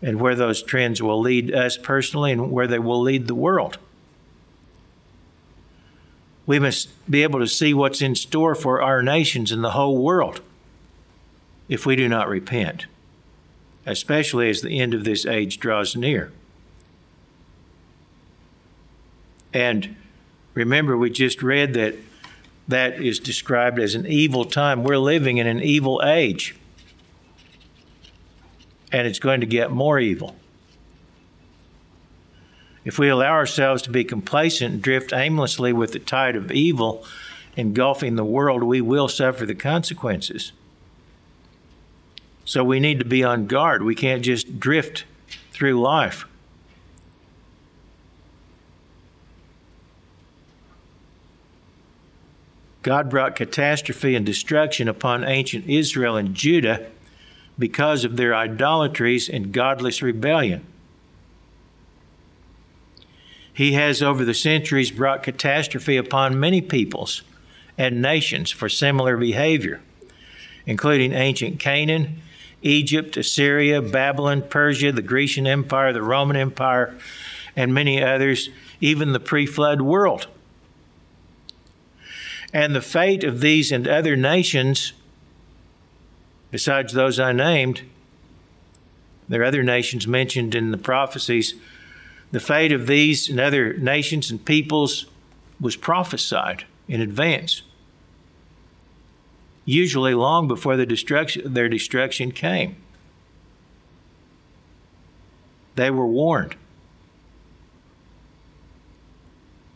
and 0.00 0.20
where 0.20 0.36
those 0.36 0.62
trends 0.62 1.02
will 1.02 1.20
lead 1.20 1.52
us 1.52 1.76
personally 1.76 2.30
and 2.30 2.52
where 2.52 2.68
they 2.68 2.78
will 2.78 3.00
lead 3.00 3.26
the 3.26 3.34
world. 3.34 3.76
We 6.46 6.60
must 6.60 6.90
be 7.10 7.24
able 7.24 7.40
to 7.40 7.48
see 7.48 7.74
what's 7.74 8.00
in 8.00 8.14
store 8.14 8.54
for 8.54 8.80
our 8.80 9.02
nations 9.02 9.50
and 9.50 9.64
the 9.64 9.72
whole 9.72 9.98
world 9.98 10.40
if 11.68 11.84
we 11.84 11.96
do 11.96 12.08
not 12.08 12.28
repent, 12.28 12.86
especially 13.84 14.48
as 14.48 14.60
the 14.60 14.78
end 14.78 14.94
of 14.94 15.02
this 15.02 15.26
age 15.26 15.58
draws 15.58 15.96
near. 15.96 16.30
And 19.52 19.96
remember, 20.54 20.96
we 20.96 21.10
just 21.10 21.42
read 21.42 21.74
that 21.74 21.96
that 22.68 23.00
is 23.00 23.18
described 23.18 23.78
as 23.78 23.94
an 23.94 24.06
evil 24.06 24.44
time. 24.44 24.82
We're 24.82 24.98
living 24.98 25.38
in 25.38 25.46
an 25.46 25.60
evil 25.62 26.02
age 26.04 26.56
and 28.92 29.06
it's 29.06 29.18
going 29.18 29.40
to 29.40 29.46
get 29.46 29.70
more 29.70 29.98
evil. 29.98 30.36
If 32.84 32.98
we 32.98 33.08
allow 33.08 33.32
ourselves 33.32 33.82
to 33.82 33.90
be 33.90 34.04
complacent 34.04 34.74
and 34.74 34.82
drift 34.82 35.12
aimlessly 35.12 35.72
with 35.72 35.92
the 35.92 35.98
tide 35.98 36.36
of 36.36 36.52
evil 36.52 37.04
engulfing 37.56 38.16
the 38.16 38.24
world, 38.24 38.62
we 38.62 38.80
will 38.80 39.08
suffer 39.08 39.44
the 39.44 39.54
consequences. 39.54 40.52
So 42.44 42.62
we 42.62 42.78
need 42.78 43.00
to 43.00 43.04
be 43.04 43.24
on 43.24 43.46
guard. 43.46 43.82
We 43.82 43.96
can't 43.96 44.22
just 44.22 44.60
drift 44.60 45.04
through 45.50 45.80
life. 45.80 46.26
God 52.86 53.10
brought 53.10 53.34
catastrophe 53.34 54.14
and 54.14 54.24
destruction 54.24 54.86
upon 54.86 55.24
ancient 55.24 55.66
Israel 55.66 56.16
and 56.16 56.36
Judah 56.36 56.86
because 57.58 58.04
of 58.04 58.16
their 58.16 58.32
idolatries 58.32 59.28
and 59.28 59.50
godless 59.50 60.02
rebellion. 60.02 60.64
He 63.52 63.72
has 63.72 64.04
over 64.04 64.24
the 64.24 64.34
centuries 64.34 64.92
brought 64.92 65.24
catastrophe 65.24 65.96
upon 65.96 66.38
many 66.38 66.60
peoples 66.60 67.22
and 67.76 68.00
nations 68.00 68.52
for 68.52 68.68
similar 68.68 69.16
behavior, 69.16 69.80
including 70.64 71.12
ancient 71.12 71.58
Canaan, 71.58 72.22
Egypt, 72.62 73.16
Assyria, 73.16 73.82
Babylon, 73.82 74.42
Persia, 74.48 74.92
the 74.92 75.02
Grecian 75.02 75.48
Empire, 75.48 75.92
the 75.92 76.04
Roman 76.04 76.36
Empire, 76.36 76.96
and 77.56 77.74
many 77.74 78.00
others, 78.00 78.48
even 78.80 79.12
the 79.12 79.18
pre 79.18 79.44
flood 79.44 79.82
world. 79.82 80.28
And 82.56 82.74
the 82.74 82.80
fate 82.80 83.22
of 83.22 83.40
these 83.40 83.70
and 83.70 83.86
other 83.86 84.16
nations 84.16 84.94
Besides 86.50 86.94
those 86.94 87.20
I 87.20 87.32
named, 87.32 87.82
there 89.28 89.42
are 89.42 89.46
other 89.46 89.62
nations 89.62 90.06
mentioned 90.06 90.54
in 90.54 90.70
the 90.70 90.78
prophecies. 90.78 91.54
The 92.32 92.40
fate 92.40 92.72
of 92.72 92.86
these 92.86 93.28
and 93.28 93.38
other 93.38 93.74
nations 93.74 94.30
and 94.30 94.42
peoples 94.42 95.04
was 95.60 95.76
prophesied 95.76 96.64
in 96.88 97.02
advance, 97.02 97.60
usually 99.66 100.14
long 100.14 100.48
before 100.48 100.78
the 100.78 100.86
destruction, 100.86 101.52
their 101.52 101.68
destruction 101.68 102.30
came. 102.30 102.76
They 105.74 105.90
were 105.90 106.06
warned. 106.06 106.56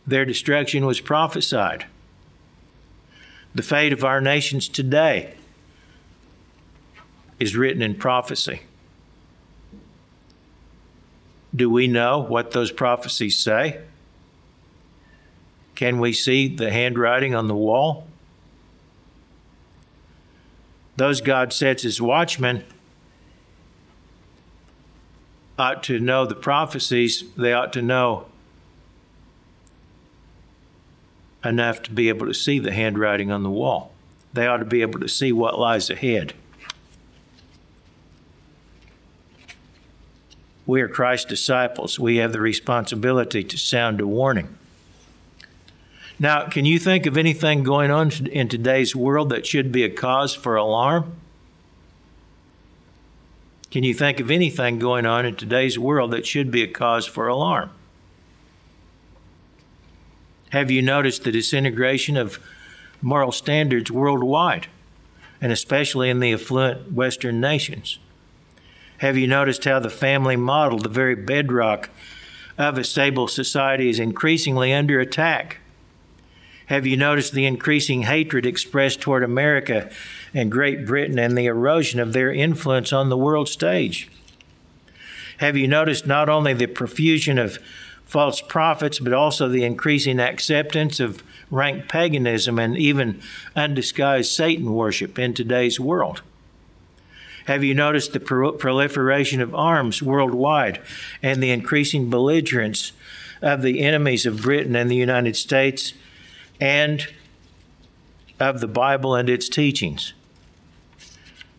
Their 0.07 0.25
destruction 0.25 0.85
was 0.87 0.99
prophesied. 0.99 1.85
The 3.53 3.63
fate 3.63 3.91
of 3.91 4.03
our 4.03 4.21
nations 4.21 4.69
today 4.69 5.33
is 7.39 7.55
written 7.55 7.81
in 7.81 7.95
prophecy. 7.95 8.61
Do 11.53 11.69
we 11.69 11.87
know 11.87 12.19
what 12.19 12.51
those 12.51 12.71
prophecies 12.71 13.37
say? 13.37 13.81
Can 15.75 15.99
we 15.99 16.13
see 16.13 16.47
the 16.47 16.71
handwriting 16.71 17.35
on 17.35 17.47
the 17.47 17.55
wall? 17.55 18.07
Those 20.95 21.19
God 21.19 21.51
sets 21.51 21.83
as 21.83 21.99
watchmen 21.99 22.63
ought 25.57 25.83
to 25.83 25.99
know 25.99 26.25
the 26.25 26.35
prophecies, 26.35 27.23
they 27.35 27.53
ought 27.53 27.73
to 27.73 27.81
know 27.81 28.27
enough 31.43 31.81
to 31.83 31.91
be 31.91 32.09
able 32.09 32.27
to 32.27 32.33
see 32.33 32.59
the 32.59 32.71
handwriting 32.71 33.31
on 33.31 33.43
the 33.43 33.49
wall. 33.49 33.91
They 34.33 34.47
ought 34.47 34.57
to 34.57 34.65
be 34.65 34.81
able 34.81 34.99
to 34.99 35.07
see 35.07 35.31
what 35.31 35.59
lies 35.59 35.89
ahead. 35.89 36.33
We 40.65 40.81
are 40.81 40.87
Christ's 40.87 41.25
disciples. 41.25 41.99
We 41.99 42.17
have 42.17 42.31
the 42.31 42.39
responsibility 42.39 43.43
to 43.43 43.57
sound 43.57 43.99
a 43.99 44.07
warning. 44.07 44.57
Now, 46.19 46.47
can 46.47 46.65
you 46.65 46.77
think 46.77 47.07
of 47.07 47.17
anything 47.17 47.63
going 47.63 47.89
on 47.89 48.11
in 48.27 48.47
today's 48.47 48.95
world 48.95 49.29
that 49.29 49.45
should 49.47 49.71
be 49.71 49.83
a 49.83 49.89
cause 49.89 50.35
for 50.35 50.55
alarm? 50.55 51.15
Can 53.71 53.83
you 53.83 53.93
think 53.93 54.19
of 54.19 54.29
anything 54.29 54.77
going 54.77 55.05
on 55.05 55.25
in 55.25 55.35
today's 55.35 55.79
world 55.79 56.11
that 56.11 56.27
should 56.27 56.51
be 56.51 56.61
a 56.61 56.67
cause 56.67 57.07
for 57.07 57.27
alarm? 57.27 57.71
Have 60.51 60.69
you 60.69 60.81
noticed 60.81 61.23
the 61.23 61.31
disintegration 61.31 62.17
of 62.17 62.37
moral 63.01 63.31
standards 63.31 63.89
worldwide, 63.89 64.67
and 65.39 65.51
especially 65.51 66.09
in 66.09 66.19
the 66.19 66.33
affluent 66.33 66.91
Western 66.91 67.39
nations? 67.39 67.99
Have 68.97 69.17
you 69.17 69.27
noticed 69.27 69.63
how 69.63 69.79
the 69.79 69.89
family 69.89 70.35
model, 70.35 70.77
the 70.77 70.89
very 70.89 71.15
bedrock 71.15 71.89
of 72.57 72.77
a 72.77 72.83
stable 72.83 73.29
society, 73.29 73.89
is 73.89 73.97
increasingly 73.97 74.73
under 74.73 74.99
attack? 74.99 75.59
Have 76.65 76.85
you 76.85 76.97
noticed 76.97 77.33
the 77.33 77.45
increasing 77.45 78.03
hatred 78.03 78.45
expressed 78.45 79.01
toward 79.01 79.23
America 79.23 79.89
and 80.33 80.51
Great 80.51 80.85
Britain 80.85 81.17
and 81.17 81.37
the 81.37 81.45
erosion 81.45 81.99
of 81.99 82.11
their 82.11 82.31
influence 82.31 82.91
on 82.91 83.09
the 83.09 83.17
world 83.17 83.47
stage? 83.47 84.09
Have 85.37 85.57
you 85.57 85.67
noticed 85.67 86.05
not 86.05 86.29
only 86.29 86.53
the 86.53 86.67
profusion 86.67 87.39
of 87.39 87.57
false 88.11 88.41
prophets, 88.41 88.99
but 88.99 89.13
also 89.13 89.47
the 89.47 89.63
increasing 89.63 90.19
acceptance 90.19 90.99
of 90.99 91.23
rank 91.49 91.87
paganism 91.87 92.59
and 92.59 92.77
even 92.77 93.21
undisguised 93.55 94.29
Satan 94.29 94.73
worship 94.73 95.17
in 95.17 95.33
today's 95.33 95.79
world? 95.79 96.21
Have 97.45 97.63
you 97.63 97.73
noticed 97.73 98.11
the 98.11 98.19
proliferation 98.19 99.39
of 99.39 99.55
arms 99.55 100.03
worldwide 100.03 100.81
and 101.23 101.41
the 101.41 101.51
increasing 101.51 102.09
belligerence 102.09 102.91
of 103.41 103.61
the 103.61 103.79
enemies 103.79 104.25
of 104.25 104.41
Britain 104.41 104.75
and 104.75 104.91
the 104.91 104.95
United 104.95 105.37
States 105.37 105.93
and 106.59 107.07
of 108.41 108.59
the 108.59 108.67
Bible 108.67 109.15
and 109.15 109.29
its 109.29 109.47
teachings? 109.47 110.11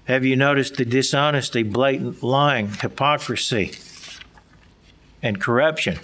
Have 0.05 0.22
you 0.22 0.36
noticed 0.36 0.76
the 0.76 0.84
dishonesty, 0.84 1.62
blatant 1.62 2.22
lying, 2.22 2.68
hypocrisy, 2.74 3.72
and 5.22 5.40
corruption 5.40 5.98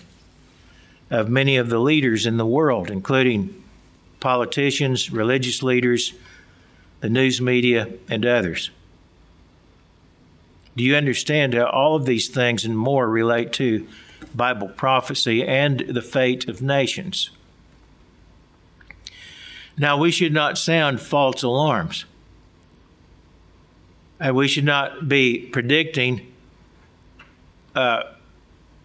of 1.10 1.28
many 1.28 1.56
of 1.56 1.68
the 1.68 1.78
leaders 1.78 2.26
in 2.26 2.36
the 2.36 2.46
world, 2.46 2.90
including 2.90 3.62
politicians, 4.20 5.10
religious 5.10 5.62
leaders, 5.62 6.12
the 7.00 7.08
news 7.08 7.40
media, 7.40 7.88
and 8.08 8.26
others? 8.26 8.70
Do 10.76 10.84
you 10.84 10.94
understand 10.94 11.54
how 11.54 11.66
all 11.66 11.96
of 11.96 12.06
these 12.06 12.28
things 12.28 12.64
and 12.64 12.76
more 12.76 13.08
relate 13.08 13.52
to 13.54 13.86
Bible 14.34 14.68
prophecy 14.68 15.44
and 15.44 15.80
the 15.80 16.02
fate 16.02 16.48
of 16.48 16.62
nations? 16.62 17.30
Now, 19.76 19.96
we 19.96 20.10
should 20.10 20.32
not 20.32 20.58
sound 20.58 21.00
false 21.00 21.42
alarms. 21.42 22.04
And 24.20 24.34
we 24.34 24.48
should 24.48 24.64
not 24.64 25.08
be 25.08 25.46
predicting 25.46 26.32
uh, 27.76 28.02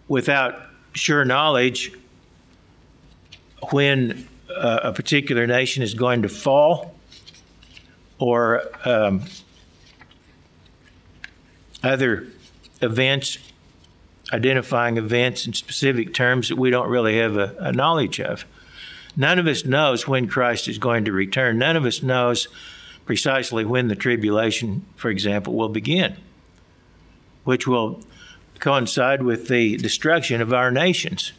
without 0.07 0.61
sure 0.93 1.25
knowledge 1.25 1.91
when 3.71 4.27
uh, 4.49 4.79
a 4.83 4.93
particular 4.93 5.47
nation 5.47 5.83
is 5.83 5.93
going 5.93 6.23
to 6.23 6.29
fall 6.29 6.95
or 8.19 8.63
um, 8.85 9.21
other 11.83 12.27
events, 12.81 13.37
identifying 14.31 14.97
events 14.97 15.45
in 15.45 15.53
specific 15.53 16.13
terms 16.13 16.49
that 16.49 16.57
we 16.57 16.69
don't 16.69 16.89
really 16.89 17.17
have 17.17 17.37
a, 17.37 17.55
a 17.59 17.71
knowledge 17.71 18.19
of. 18.19 18.45
None 19.15 19.37
of 19.37 19.47
us 19.47 19.65
knows 19.65 20.07
when 20.07 20.27
Christ 20.27 20.67
is 20.67 20.77
going 20.77 21.05
to 21.05 21.11
return. 21.11 21.59
None 21.59 21.75
of 21.75 21.85
us 21.85 22.01
knows 22.01 22.47
precisely 23.05 23.65
when 23.65 23.87
the 23.87 23.95
tribulation, 23.95 24.85
for 24.95 25.09
example, 25.09 25.53
will 25.53 25.69
begin, 25.69 26.15
which 27.43 27.67
will 27.67 28.01
coincide 28.59 29.21
with 29.21 29.49
the 29.49 29.77
destruction 29.77 30.41
of 30.41 30.53
our 30.53 30.71
nations. 30.71 31.33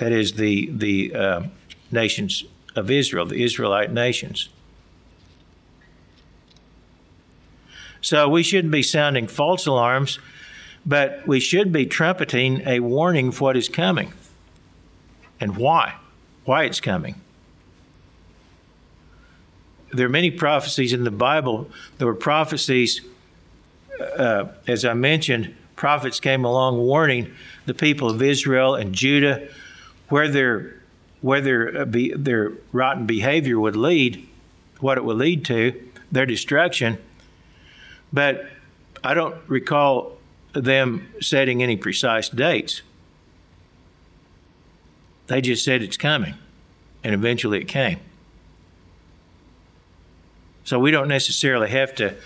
That 0.00 0.12
is, 0.12 0.32
the, 0.32 0.70
the 0.72 1.14
uh, 1.14 1.42
nations 1.90 2.44
of 2.74 2.90
Israel, 2.90 3.26
the 3.26 3.42
Israelite 3.42 3.92
nations. 3.92 4.48
So 8.00 8.28
we 8.28 8.42
shouldn't 8.42 8.72
be 8.72 8.82
sounding 8.82 9.28
false 9.28 9.66
alarms, 9.66 10.18
but 10.84 11.26
we 11.26 11.38
should 11.38 11.72
be 11.72 11.86
trumpeting 11.86 12.62
a 12.66 12.80
warning 12.80 13.28
of 13.28 13.40
what 13.40 13.56
is 13.56 13.68
coming 13.68 14.12
and 15.38 15.56
why, 15.56 15.94
why 16.44 16.64
it's 16.64 16.80
coming 16.80 17.20
there 19.92 20.06
are 20.06 20.10
many 20.10 20.30
prophecies 20.30 20.92
in 20.92 21.04
the 21.04 21.10
Bible. 21.10 21.68
There 21.98 22.06
were 22.06 22.14
prophecies, 22.14 23.00
uh, 24.00 24.46
as 24.66 24.84
I 24.84 24.94
mentioned, 24.94 25.54
prophets 25.76 26.20
came 26.20 26.44
along 26.44 26.78
warning 26.78 27.34
the 27.66 27.74
people 27.74 28.10
of 28.10 28.22
Israel 28.22 28.74
and 28.74 28.94
Judah 28.94 29.48
where 30.10 30.28
their 30.28 30.80
where 31.20 31.40
their, 31.40 31.82
uh, 31.82 31.84
their 31.86 32.52
rotten 32.72 33.06
behavior 33.06 33.58
would 33.58 33.76
lead, 33.76 34.26
what 34.80 34.96
it 34.96 35.04
would 35.04 35.16
lead 35.16 35.44
to, 35.44 35.88
their 36.10 36.26
destruction. 36.26 36.98
But 38.12 38.46
I 39.04 39.14
don't 39.14 39.36
recall 39.46 40.16
them 40.52 41.08
setting 41.20 41.62
any 41.62 41.76
precise 41.76 42.28
dates. 42.28 42.82
They 45.26 45.40
just 45.40 45.64
said 45.64 45.82
it's 45.82 45.96
coming, 45.96 46.34
and 47.04 47.14
eventually 47.14 47.60
it 47.60 47.68
came. 47.68 48.00
So 50.64 50.78
we 50.78 50.90
don't 50.90 51.08
necessarily 51.08 51.68
have 51.70 51.94
to 51.96 52.16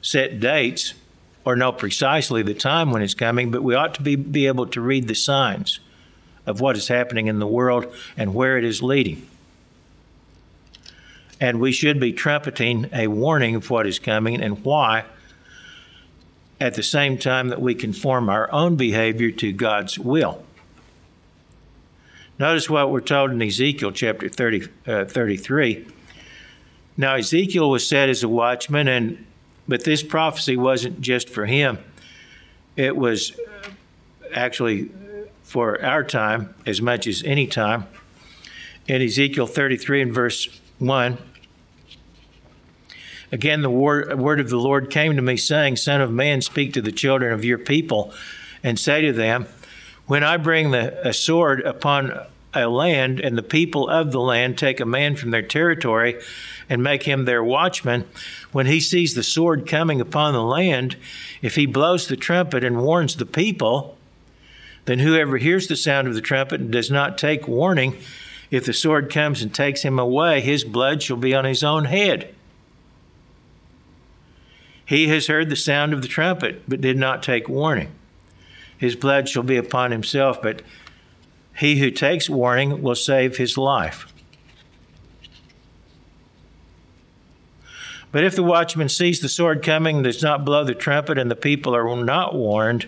set 0.00 0.40
dates 0.40 0.94
or 1.44 1.56
know 1.56 1.72
precisely 1.72 2.42
the 2.42 2.54
time 2.54 2.90
when 2.90 3.02
it's 3.02 3.14
coming, 3.14 3.50
but 3.50 3.62
we 3.62 3.74
ought 3.74 3.94
to 3.94 4.02
be, 4.02 4.16
be 4.16 4.46
able 4.46 4.66
to 4.68 4.80
read 4.80 5.08
the 5.08 5.14
signs 5.14 5.80
of 6.48 6.60
what 6.62 6.76
is 6.76 6.88
happening 6.88 7.26
in 7.26 7.38
the 7.38 7.46
world 7.46 7.86
and 8.16 8.34
where 8.34 8.56
it 8.56 8.64
is 8.64 8.82
leading. 8.82 9.28
And 11.40 11.60
we 11.60 11.70
should 11.70 12.00
be 12.00 12.12
trumpeting 12.12 12.88
a 12.92 13.06
warning 13.06 13.54
of 13.54 13.70
what 13.70 13.86
is 13.86 13.98
coming 13.98 14.40
and 14.42 14.64
why 14.64 15.04
at 16.58 16.74
the 16.74 16.82
same 16.82 17.18
time 17.18 17.48
that 17.48 17.60
we 17.60 17.74
conform 17.74 18.28
our 18.28 18.50
own 18.50 18.76
behavior 18.76 19.30
to 19.30 19.52
God's 19.52 19.98
will. 19.98 20.42
Notice 22.38 22.70
what 22.70 22.90
we're 22.90 23.00
told 23.00 23.30
in 23.30 23.42
Ezekiel 23.42 23.92
chapter 23.92 24.28
30, 24.28 24.68
uh, 24.86 25.04
33. 25.04 25.86
Now, 26.96 27.14
Ezekiel 27.14 27.68
was 27.68 27.86
set 27.86 28.08
as 28.08 28.22
a 28.22 28.28
watchman, 28.28 28.88
and 28.88 29.24
but 29.68 29.84
this 29.84 30.02
prophecy 30.02 30.56
wasn't 30.56 31.00
just 31.00 31.28
for 31.28 31.46
him. 31.46 31.78
It 32.74 32.96
was 32.96 33.38
actually 34.32 34.90
for 35.48 35.82
our 35.82 36.04
time 36.04 36.54
as 36.66 36.82
much 36.82 37.06
as 37.06 37.22
any 37.22 37.46
time. 37.46 37.86
In 38.86 39.00
Ezekiel 39.00 39.46
33 39.46 40.02
and 40.02 40.12
verse 40.12 40.46
1, 40.78 41.16
again 43.32 43.62
the 43.62 43.70
word, 43.70 44.18
word 44.18 44.40
of 44.40 44.50
the 44.50 44.58
Lord 44.58 44.90
came 44.90 45.16
to 45.16 45.22
me, 45.22 45.38
saying, 45.38 45.76
Son 45.76 46.02
of 46.02 46.12
man, 46.12 46.42
speak 46.42 46.74
to 46.74 46.82
the 46.82 46.92
children 46.92 47.32
of 47.32 47.46
your 47.46 47.56
people, 47.56 48.12
and 48.62 48.78
say 48.78 49.00
to 49.00 49.12
them, 49.12 49.46
When 50.06 50.22
I 50.22 50.36
bring 50.36 50.70
the, 50.70 51.08
a 51.08 51.14
sword 51.14 51.62
upon 51.62 52.12
a 52.52 52.68
land, 52.68 53.18
and 53.18 53.38
the 53.38 53.42
people 53.42 53.88
of 53.88 54.12
the 54.12 54.20
land 54.20 54.58
take 54.58 54.80
a 54.80 54.86
man 54.86 55.16
from 55.16 55.30
their 55.30 55.40
territory, 55.40 56.20
and 56.68 56.82
make 56.82 57.04
him 57.04 57.24
their 57.24 57.42
watchman, 57.42 58.04
when 58.52 58.66
he 58.66 58.80
sees 58.80 59.14
the 59.14 59.22
sword 59.22 59.66
coming 59.66 59.98
upon 59.98 60.34
the 60.34 60.42
land, 60.42 60.96
if 61.40 61.54
he 61.54 61.64
blows 61.64 62.06
the 62.06 62.16
trumpet 62.16 62.62
and 62.62 62.82
warns 62.82 63.16
the 63.16 63.24
people, 63.24 63.97
then 64.88 65.00
whoever 65.00 65.36
hears 65.36 65.66
the 65.66 65.76
sound 65.76 66.08
of 66.08 66.14
the 66.14 66.22
trumpet 66.22 66.62
and 66.62 66.72
does 66.72 66.90
not 66.90 67.18
take 67.18 67.46
warning, 67.46 67.98
if 68.50 68.64
the 68.64 68.72
sword 68.72 69.12
comes 69.12 69.42
and 69.42 69.54
takes 69.54 69.82
him 69.82 69.98
away, 69.98 70.40
his 70.40 70.64
blood 70.64 71.02
shall 71.02 71.18
be 71.18 71.34
on 71.34 71.44
his 71.44 71.62
own 71.62 71.84
head. 71.84 72.34
He 74.86 75.08
has 75.08 75.26
heard 75.26 75.50
the 75.50 75.56
sound 75.56 75.92
of 75.92 76.00
the 76.00 76.08
trumpet, 76.08 76.62
but 76.66 76.80
did 76.80 76.96
not 76.96 77.22
take 77.22 77.50
warning. 77.50 77.90
His 78.78 78.96
blood 78.96 79.28
shall 79.28 79.42
be 79.42 79.58
upon 79.58 79.90
himself, 79.90 80.40
but 80.40 80.62
he 81.58 81.80
who 81.80 81.90
takes 81.90 82.30
warning 82.30 82.80
will 82.80 82.94
save 82.94 83.36
his 83.36 83.58
life. 83.58 84.10
But 88.10 88.24
if 88.24 88.34
the 88.34 88.42
watchman 88.42 88.88
sees 88.88 89.20
the 89.20 89.28
sword 89.28 89.62
coming 89.62 90.02
does 90.02 90.22
not 90.22 90.46
blow 90.46 90.64
the 90.64 90.74
trumpet, 90.74 91.18
and 91.18 91.30
the 91.30 91.36
people 91.36 91.76
are 91.76 92.02
not 92.02 92.34
warned, 92.34 92.86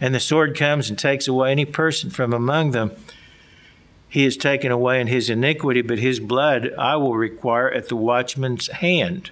and 0.00 0.14
the 0.14 0.20
sword 0.20 0.56
comes 0.56 0.88
and 0.88 0.98
takes 0.98 1.26
away 1.26 1.50
any 1.50 1.64
person 1.64 2.10
from 2.10 2.32
among 2.32 2.70
them, 2.70 2.92
he 4.08 4.24
is 4.24 4.36
taken 4.36 4.70
away 4.70 5.00
in 5.00 5.06
his 5.06 5.28
iniquity, 5.28 5.82
but 5.82 5.98
his 5.98 6.18
blood 6.18 6.72
I 6.78 6.96
will 6.96 7.16
require 7.16 7.70
at 7.70 7.88
the 7.88 7.96
watchman's 7.96 8.68
hand. 8.68 9.30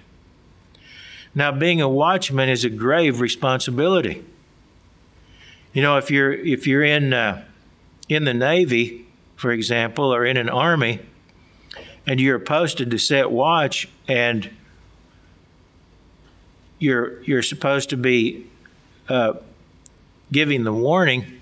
Now, 1.33 1.51
being 1.51 1.81
a 1.81 1.89
watchman 1.89 2.49
is 2.49 2.63
a 2.63 2.69
grave 2.69 3.19
responsibility. 3.19 4.23
You 5.73 5.81
know, 5.81 5.97
if 5.97 6.09
you're 6.09 6.33
if 6.33 6.65
you're 6.65 6.83
in 6.83 7.13
uh, 7.13 7.43
in 8.09 8.23
the 8.23 8.33
Navy, 8.33 9.05
for 9.35 9.51
example, 9.51 10.13
or 10.13 10.25
in 10.25 10.37
an 10.37 10.49
army, 10.49 10.99
and 12.05 12.19
you're 12.19 12.39
posted 12.39 12.89
to 12.91 12.97
set 12.97 13.29
watch, 13.31 13.87
and 14.07 14.49
you're 16.79 17.21
you're 17.23 17.43
supposed 17.43 17.89
to 17.89 17.97
be 17.97 18.47
uh, 19.09 19.33
giving 20.31 20.63
the 20.63 20.73
warning 20.73 21.39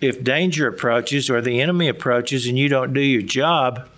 if 0.00 0.22
danger 0.22 0.68
approaches 0.68 1.30
or 1.30 1.40
the 1.40 1.60
enemy 1.60 1.88
approaches 1.88 2.46
and 2.46 2.58
you 2.58 2.68
don't 2.68 2.92
do 2.92 3.00
your 3.00 3.22
job 3.22 3.88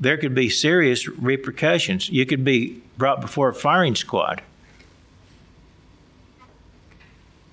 there 0.00 0.16
could 0.16 0.34
be 0.34 0.48
serious 0.48 1.08
repercussions. 1.08 2.08
You 2.08 2.24
could 2.26 2.44
be 2.44 2.80
brought 2.96 3.20
before 3.20 3.48
a 3.48 3.54
firing 3.54 3.94
squad 3.94 4.42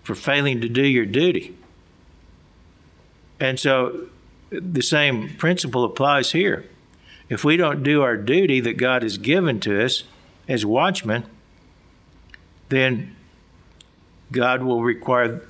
for 0.03 0.15
failing 0.15 0.61
to 0.61 0.69
do 0.69 0.85
your 0.85 1.05
duty. 1.05 1.57
And 3.39 3.59
so 3.59 4.07
the 4.51 4.81
same 4.81 5.35
principle 5.37 5.83
applies 5.83 6.31
here. 6.31 6.65
If 7.27 7.43
we 7.43 7.57
don't 7.57 7.81
do 7.81 8.03
our 8.03 8.15
duty 8.15 8.59
that 8.61 8.77
god 8.77 9.01
has 9.01 9.17
given 9.17 9.59
to 9.61 9.83
us 9.83 10.03
as 10.47 10.65
watchmen 10.65 11.25
then 12.69 13.14
God 14.31 14.63
will 14.63 14.83
require 14.83 15.41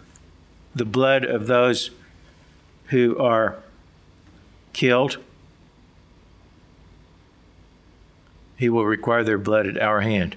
the 0.73 0.85
blood 0.85 1.23
of 1.23 1.47
those 1.47 1.91
who 2.87 3.17
are 3.17 3.57
killed. 4.73 5.17
He 8.57 8.69
will 8.69 8.85
require 8.85 9.23
their 9.23 9.37
blood 9.37 9.67
at 9.67 9.81
our 9.81 10.01
hand. 10.01 10.35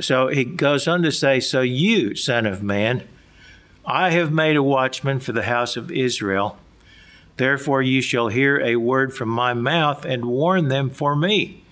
So 0.00 0.28
he 0.28 0.44
goes 0.44 0.86
on 0.86 1.02
to 1.02 1.12
say, 1.12 1.40
So 1.40 1.60
you, 1.60 2.14
Son 2.14 2.46
of 2.46 2.62
Man, 2.62 3.06
I 3.84 4.10
have 4.10 4.32
made 4.32 4.56
a 4.56 4.62
watchman 4.62 5.18
for 5.20 5.32
the 5.32 5.44
house 5.44 5.76
of 5.76 5.90
Israel. 5.90 6.58
Therefore 7.36 7.82
you 7.82 8.02
shall 8.02 8.28
hear 8.28 8.60
a 8.60 8.76
word 8.76 9.14
from 9.14 9.28
my 9.28 9.54
mouth 9.54 10.04
and 10.04 10.24
warn 10.26 10.68
them 10.68 10.90
for 10.90 11.14
me. 11.14 11.62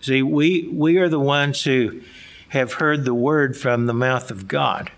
See, 0.00 0.22
we, 0.22 0.68
we 0.72 0.96
are 0.96 1.08
the 1.08 1.20
ones 1.20 1.62
who 1.64 2.00
have 2.50 2.74
heard 2.74 3.04
the 3.04 3.14
word 3.14 3.56
from 3.56 3.86
the 3.86 3.94
mouth 3.94 4.30
of 4.30 4.48
God 4.48 4.90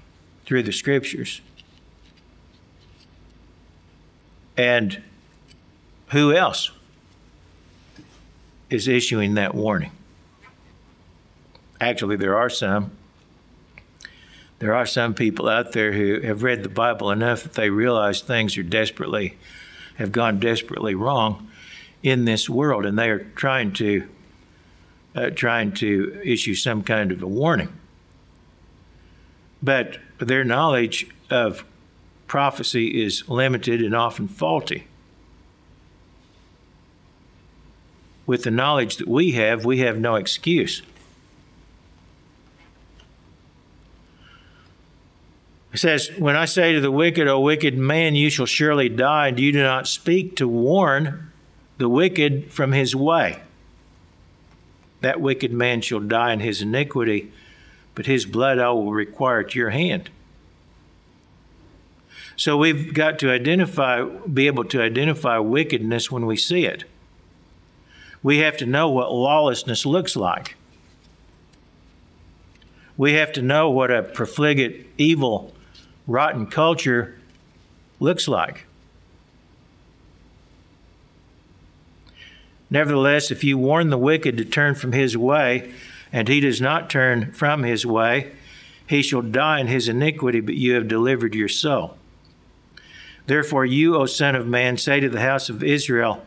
through 0.46 0.62
the 0.62 0.72
scriptures. 0.72 1.40
And 4.56 5.02
who 6.08 6.32
else 6.32 6.70
is 8.70 8.88
issuing 8.88 9.34
that 9.34 9.54
warning? 9.54 9.92
Actually, 11.80 12.16
there 12.16 12.36
are 12.36 12.50
some. 12.50 12.92
There 14.58 14.74
are 14.74 14.86
some 14.86 15.12
people 15.12 15.48
out 15.48 15.72
there 15.72 15.92
who 15.92 16.20
have 16.20 16.42
read 16.42 16.62
the 16.62 16.68
Bible 16.68 17.10
enough 17.10 17.42
that 17.42 17.54
they 17.54 17.68
realize 17.68 18.20
things 18.20 18.56
are 18.56 18.62
desperately, 18.62 19.36
have 19.96 20.12
gone 20.12 20.38
desperately 20.38 20.94
wrong 20.94 21.50
in 22.02 22.24
this 22.24 22.48
world, 22.48 22.86
and 22.86 22.98
they 22.98 23.10
are 23.10 23.24
trying 23.34 23.72
to 23.72 24.08
uh, 25.14 25.30
trying 25.30 25.72
to 25.72 26.20
issue 26.24 26.54
some 26.54 26.82
kind 26.82 27.12
of 27.12 27.22
a 27.22 27.26
warning. 27.26 27.72
But 29.62 29.98
their 30.18 30.44
knowledge 30.44 31.06
of 31.30 31.64
prophecy 32.26 33.02
is 33.02 33.28
limited 33.28 33.82
and 33.82 33.94
often 33.94 34.26
faulty. 34.28 34.86
With 38.26 38.44
the 38.44 38.50
knowledge 38.50 38.96
that 38.96 39.08
we 39.08 39.32
have, 39.32 39.64
we 39.64 39.78
have 39.78 39.98
no 39.98 40.14
excuse. 40.14 40.82
It 45.72 45.78
says, 45.78 46.10
When 46.18 46.36
I 46.36 46.44
say 46.44 46.72
to 46.72 46.80
the 46.80 46.90
wicked, 46.90 47.28
O 47.28 47.40
wicked 47.40 47.76
man, 47.76 48.14
you 48.14 48.30
shall 48.30 48.46
surely 48.46 48.88
die, 48.88 49.28
and 49.28 49.40
you 49.40 49.52
do 49.52 49.62
not 49.62 49.88
speak 49.88 50.36
to 50.36 50.46
warn 50.48 51.32
the 51.78 51.88
wicked 51.88 52.52
from 52.52 52.72
his 52.72 52.94
way 52.94 53.42
that 55.02 55.20
wicked 55.20 55.52
man 55.52 55.80
shall 55.80 56.00
die 56.00 56.32
in 56.32 56.40
his 56.40 56.62
iniquity, 56.62 57.30
but 57.94 58.06
his 58.06 58.24
blood 58.24 58.58
I 58.58 58.70
will 58.70 58.92
require 58.92 59.40
at 59.40 59.54
your 59.54 59.70
hand. 59.70 60.10
So 62.36 62.56
we've 62.56 62.94
got 62.94 63.18
to 63.20 63.30
identify, 63.30 64.02
be 64.02 64.46
able 64.46 64.64
to 64.64 64.80
identify 64.80 65.38
wickedness 65.38 66.10
when 66.10 66.26
we 66.26 66.36
see 66.36 66.64
it. 66.64 66.84
We 68.22 68.38
have 68.38 68.56
to 68.58 68.66
know 68.66 68.88
what 68.88 69.12
lawlessness 69.12 69.84
looks 69.84 70.16
like. 70.16 70.56
We 72.96 73.14
have 73.14 73.32
to 73.32 73.42
know 73.42 73.70
what 73.70 73.90
a 73.90 74.02
profligate, 74.02 74.86
evil, 74.96 75.52
rotten 76.06 76.46
culture 76.46 77.18
looks 78.00 78.28
like. 78.28 78.66
Nevertheless, 82.72 83.30
if 83.30 83.44
you 83.44 83.58
warn 83.58 83.90
the 83.90 83.98
wicked 83.98 84.38
to 84.38 84.46
turn 84.46 84.74
from 84.74 84.92
his 84.92 85.14
way, 85.14 85.70
and 86.10 86.26
he 86.26 86.40
does 86.40 86.58
not 86.58 86.88
turn 86.88 87.30
from 87.32 87.64
his 87.64 87.84
way, 87.84 88.32
he 88.86 89.02
shall 89.02 89.20
die 89.20 89.60
in 89.60 89.66
his 89.66 89.88
iniquity, 89.88 90.40
but 90.40 90.54
you 90.54 90.72
have 90.72 90.88
delivered 90.88 91.34
your 91.34 91.50
soul. 91.50 91.98
Therefore, 93.26 93.66
you, 93.66 93.96
O 93.96 94.06
Son 94.06 94.34
of 94.34 94.46
Man, 94.46 94.78
say 94.78 95.00
to 95.00 95.10
the 95.10 95.20
house 95.20 95.50
of 95.50 95.62
Israel, 95.62 96.24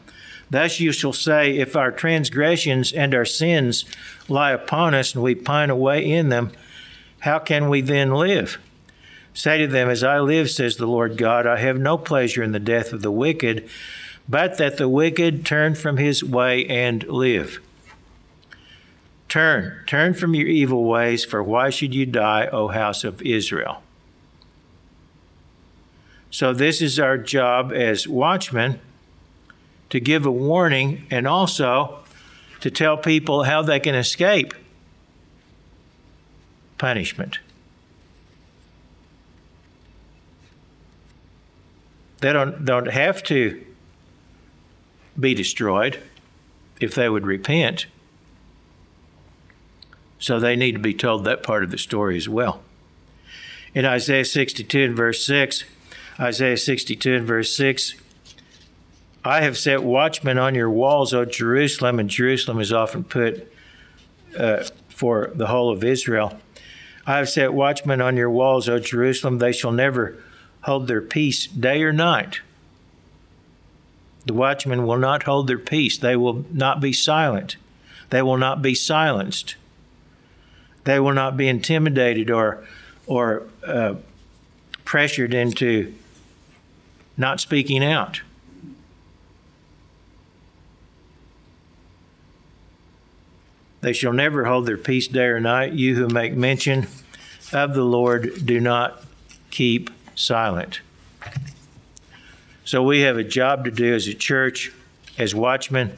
Thus 0.47 0.79
you 0.79 0.91
shall 0.91 1.13
say, 1.13 1.57
If 1.57 1.75
our 1.75 1.91
transgressions 1.91 2.93
and 2.93 3.15
our 3.15 3.25
sins 3.25 3.83
lie 4.29 4.51
upon 4.51 4.93
us, 4.93 5.15
and 5.15 5.23
we 5.23 5.33
pine 5.33 5.71
away 5.71 6.07
in 6.07 6.29
them, 6.29 6.51
how 7.21 7.39
can 7.39 7.69
we 7.69 7.81
then 7.81 8.11
live? 8.11 8.59
Say 9.33 9.57
to 9.57 9.67
them, 9.67 9.89
As 9.89 10.03
I 10.03 10.19
live, 10.19 10.51
says 10.51 10.77
the 10.77 10.85
Lord 10.85 11.17
God, 11.17 11.47
I 11.47 11.57
have 11.57 11.79
no 11.79 11.97
pleasure 11.97 12.43
in 12.43 12.51
the 12.51 12.59
death 12.59 12.93
of 12.93 13.01
the 13.01 13.09
wicked 13.09 13.67
but 14.27 14.57
that 14.57 14.77
the 14.77 14.89
wicked 14.89 15.45
turn 15.45 15.75
from 15.75 15.97
his 15.97 16.23
way 16.23 16.65
and 16.65 17.03
live. 17.07 17.59
Turn, 19.27 19.83
turn 19.85 20.13
from 20.13 20.33
your 20.33 20.47
evil 20.47 20.85
ways, 20.85 21.25
for 21.25 21.43
why 21.43 21.69
should 21.69 21.93
you 21.93 22.05
die, 22.05 22.47
O 22.51 22.69
house 22.69 23.03
of 23.03 23.21
Israel? 23.21 23.81
So, 26.31 26.53
this 26.53 26.81
is 26.81 26.99
our 26.99 27.17
job 27.17 27.71
as 27.71 28.07
watchmen 28.07 28.79
to 29.89 29.99
give 29.99 30.25
a 30.25 30.31
warning 30.31 31.07
and 31.09 31.27
also 31.27 31.99
to 32.61 32.71
tell 32.71 32.97
people 32.97 33.43
how 33.43 33.61
they 33.61 33.79
can 33.79 33.95
escape 33.95 34.53
punishment. 36.77 37.39
They 42.19 42.33
don't, 42.33 42.65
don't 42.65 42.87
have 42.87 43.23
to 43.23 43.64
be 45.19 45.33
destroyed 45.33 45.99
if 46.79 46.93
they 46.93 47.09
would 47.09 47.25
repent. 47.25 47.85
So 50.19 50.39
they 50.39 50.55
need 50.55 50.73
to 50.73 50.79
be 50.79 50.93
told 50.93 51.23
that 51.25 51.43
part 51.43 51.63
of 51.63 51.71
the 51.71 51.77
story 51.77 52.17
as 52.17 52.27
well. 52.27 52.61
In 53.73 53.85
Isaiah 53.85 54.25
62 54.25 54.83
and 54.83 54.95
verse 54.95 55.25
6, 55.25 55.65
Isaiah 56.19 56.57
62 56.57 57.15
and 57.15 57.27
verse 57.27 57.55
6, 57.55 57.95
I 59.23 59.41
have 59.41 59.57
set 59.57 59.83
watchmen 59.83 60.37
on 60.37 60.55
your 60.55 60.69
walls, 60.69 61.13
O 61.13 61.25
Jerusalem, 61.25 61.99
and 61.99 62.09
Jerusalem 62.09 62.59
is 62.59 62.71
often 62.71 63.03
put 63.03 63.51
uh, 64.37 64.63
for 64.87 65.31
the 65.33 65.47
whole 65.47 65.71
of 65.71 65.83
Israel. 65.83 66.39
I 67.05 67.17
have 67.17 67.29
set 67.29 67.53
watchmen 67.53 68.01
on 68.01 68.17
your 68.17 68.29
walls, 68.29 68.69
O 68.69 68.79
Jerusalem, 68.79 69.39
they 69.39 69.51
shall 69.51 69.71
never 69.71 70.17
hold 70.61 70.87
their 70.87 71.01
peace 71.01 71.47
day 71.47 71.83
or 71.83 71.91
night. 71.91 72.41
The 74.25 74.33
watchmen 74.33 74.85
will 74.85 74.97
not 74.97 75.23
hold 75.23 75.47
their 75.47 75.59
peace. 75.59 75.97
They 75.97 76.15
will 76.15 76.45
not 76.51 76.81
be 76.81 76.91
silent. 76.93 77.57
They 78.09 78.21
will 78.21 78.37
not 78.37 78.61
be 78.61 78.73
silenced. 78.73 79.55
They 80.83 80.99
will 80.99 81.13
not 81.13 81.37
be 81.37 81.47
intimidated 81.47 82.29
or, 82.29 82.63
or 83.05 83.43
uh, 83.65 83.95
pressured 84.83 85.33
into 85.33 85.93
not 87.17 87.39
speaking 87.39 87.83
out. 87.83 88.21
They 93.81 93.93
shall 93.93 94.13
never 94.13 94.45
hold 94.45 94.65
their 94.65 94.77
peace 94.77 95.07
day 95.07 95.25
or 95.25 95.39
night. 95.39 95.73
You 95.73 95.95
who 95.95 96.07
make 96.07 96.33
mention 96.33 96.87
of 97.53 97.75
the 97.75 97.83
Lord, 97.83 98.45
do 98.45 98.59
not 98.59 99.03
keep 99.51 99.91
silent. 100.15 100.81
So 102.65 102.81
we 102.81 103.01
have 103.01 103.17
a 103.17 103.23
job 103.23 103.65
to 103.65 103.71
do 103.71 103.93
as 103.93 104.07
a 104.07 104.15
church, 104.15 104.73
as 105.19 105.35
watchmen. 105.35 105.95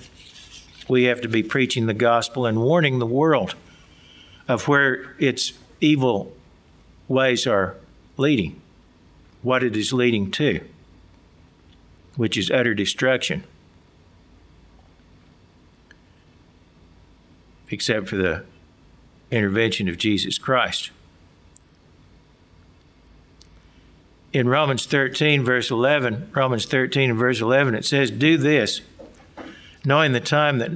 We 0.90 1.06
have 1.06 1.22
to 1.22 1.30
be 1.30 1.42
preaching 1.42 1.86
the 1.86 1.94
gospel 1.94 2.46
and 2.46 2.62
warning 2.62 3.00
the 3.00 3.06
world 3.06 3.56
of 4.50 4.68
where 4.68 5.16
its 5.18 5.54
evil 5.80 6.36
ways 7.08 7.48
are 7.48 7.78
leading, 8.18 8.62
what 9.42 9.64
it 9.64 9.78
is 9.78 9.94
leading 9.94 10.30
to, 10.32 10.60
which 12.18 12.38
is 12.38 12.52
utter 12.52 12.74
destruction. 12.74 13.46
Except 17.70 18.10
for 18.10 18.18
the 18.18 18.44
intervention 19.32 19.88
of 19.88 19.98
Jesus 19.98 20.38
Christ. 20.38 20.92
In 24.34 24.48
Romans 24.48 24.86
13, 24.86 25.44
verse 25.44 25.72
11, 25.72 26.32
Romans 26.34 26.66
13 26.66 27.12
and 27.12 27.20
verse 27.20 27.42
11, 27.42 27.76
it 27.76 27.86
says, 27.86 28.12
Do 28.12 28.38
this, 28.38 28.82
knowing 29.86 30.12
the 30.12 30.20
time 30.20 30.60
that 30.60 30.72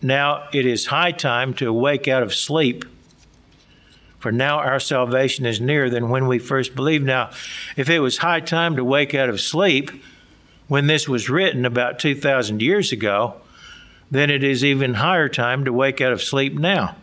now 0.00 0.48
it 0.52 0.64
is 0.64 0.86
high 0.86 1.12
time 1.12 1.54
to 1.54 1.68
awake 1.68 2.08
out 2.08 2.22
of 2.22 2.34
sleep. 2.34 2.84
For 4.18 4.32
now 4.32 4.58
our 4.58 4.80
salvation 4.80 5.46
is 5.46 5.60
nearer 5.60 5.90
than 5.90 6.08
when 6.08 6.26
we 6.26 6.38
first 6.38 6.74
believed. 6.74 7.04
Now, 7.04 7.30
if 7.76 7.88
it 7.88 8.00
was 8.00 8.18
high 8.18 8.40
time 8.40 8.76
to 8.76 8.84
wake 8.84 9.14
out 9.14 9.28
of 9.28 9.40
sleep 9.40 9.90
when 10.66 10.86
this 10.86 11.08
was 11.08 11.30
written 11.30 11.64
about 11.64 11.98
2,000 11.98 12.60
years 12.60 12.90
ago, 12.90 13.40
then 14.10 14.30
it 14.30 14.42
is 14.42 14.64
even 14.64 14.94
higher 14.94 15.28
time 15.28 15.64
to 15.64 15.72
wake 15.72 16.00
out 16.00 16.12
of 16.12 16.22
sleep 16.22 16.54
now. 16.54 16.96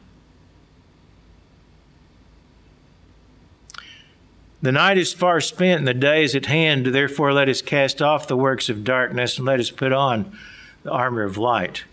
The 4.65 4.71
night 4.71 4.97
is 4.97 5.13
far 5.13 5.41
spent 5.41 5.77
and 5.77 5.87
the 5.87 5.93
day 5.93 6.23
is 6.23 6.33
at 6.33 6.47
hand. 6.47 6.87
Therefore, 6.87 7.31
let 7.31 7.47
us 7.47 7.61
cast 7.61 8.01
off 8.01 8.27
the 8.27 8.35
works 8.35 8.67
of 8.67 8.83
darkness 8.83 9.37
and 9.37 9.45
let 9.45 9.59
us 9.59 9.69
put 9.69 9.93
on 9.93 10.35
the 10.81 10.89
armor 10.89 11.21
of 11.21 11.37
light. 11.37 11.83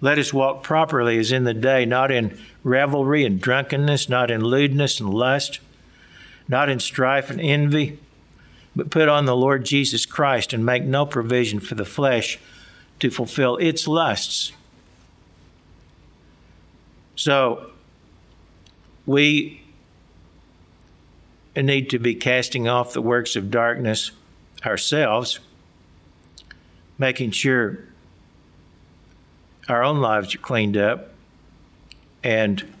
Let 0.00 0.18
us 0.18 0.32
walk 0.32 0.62
properly 0.62 1.18
as 1.18 1.30
in 1.30 1.44
the 1.44 1.52
day, 1.52 1.84
not 1.84 2.10
in 2.10 2.38
revelry 2.64 3.26
and 3.26 3.38
drunkenness, 3.38 4.08
not 4.08 4.30
in 4.30 4.42
lewdness 4.42 4.98
and 4.98 5.12
lust, 5.12 5.60
not 6.48 6.70
in 6.70 6.80
strife 6.80 7.28
and 7.28 7.38
envy, 7.38 7.98
but 8.74 8.88
put 8.88 9.10
on 9.10 9.26
the 9.26 9.36
Lord 9.36 9.66
Jesus 9.66 10.06
Christ 10.06 10.54
and 10.54 10.64
make 10.64 10.84
no 10.84 11.04
provision 11.04 11.60
for 11.60 11.74
the 11.74 11.84
flesh 11.84 12.38
to 12.98 13.10
fulfill 13.10 13.58
its 13.58 13.86
lusts. 13.86 14.52
So, 17.14 17.72
we 19.04 19.61
need 21.60 21.90
to 21.90 21.98
be 21.98 22.14
casting 22.14 22.68
off 22.68 22.92
the 22.92 23.02
works 23.02 23.36
of 23.36 23.50
darkness 23.50 24.12
ourselves, 24.64 25.40
making 26.98 27.32
sure 27.32 27.80
our 29.68 29.82
own 29.82 30.00
lives 30.00 30.34
are 30.34 30.38
cleaned 30.38 30.76
up, 30.76 31.10
and 32.24 32.72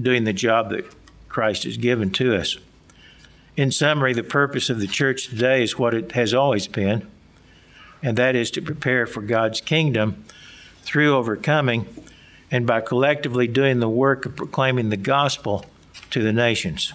doing 0.00 0.24
the 0.24 0.32
job 0.32 0.70
that 0.70 0.86
Christ 1.28 1.64
has 1.64 1.76
given 1.76 2.10
to 2.12 2.34
us. 2.34 2.56
In 3.56 3.70
summary, 3.70 4.14
the 4.14 4.22
purpose 4.22 4.70
of 4.70 4.80
the 4.80 4.86
church 4.86 5.28
today 5.28 5.62
is 5.62 5.78
what 5.78 5.94
it 5.94 6.12
has 6.12 6.32
always 6.32 6.66
been, 6.66 7.06
and 8.02 8.16
that 8.16 8.34
is 8.34 8.50
to 8.52 8.62
prepare 8.62 9.06
for 9.06 9.20
God's 9.20 9.60
kingdom 9.60 10.24
through 10.82 11.14
overcoming 11.14 11.86
and 12.50 12.66
by 12.66 12.80
collectively 12.80 13.46
doing 13.46 13.80
the 13.80 13.88
work 13.88 14.26
of 14.26 14.34
proclaiming 14.34 14.88
the 14.88 14.96
gospel 14.96 15.66
to 16.10 16.22
the 16.22 16.32
nations. 16.32 16.92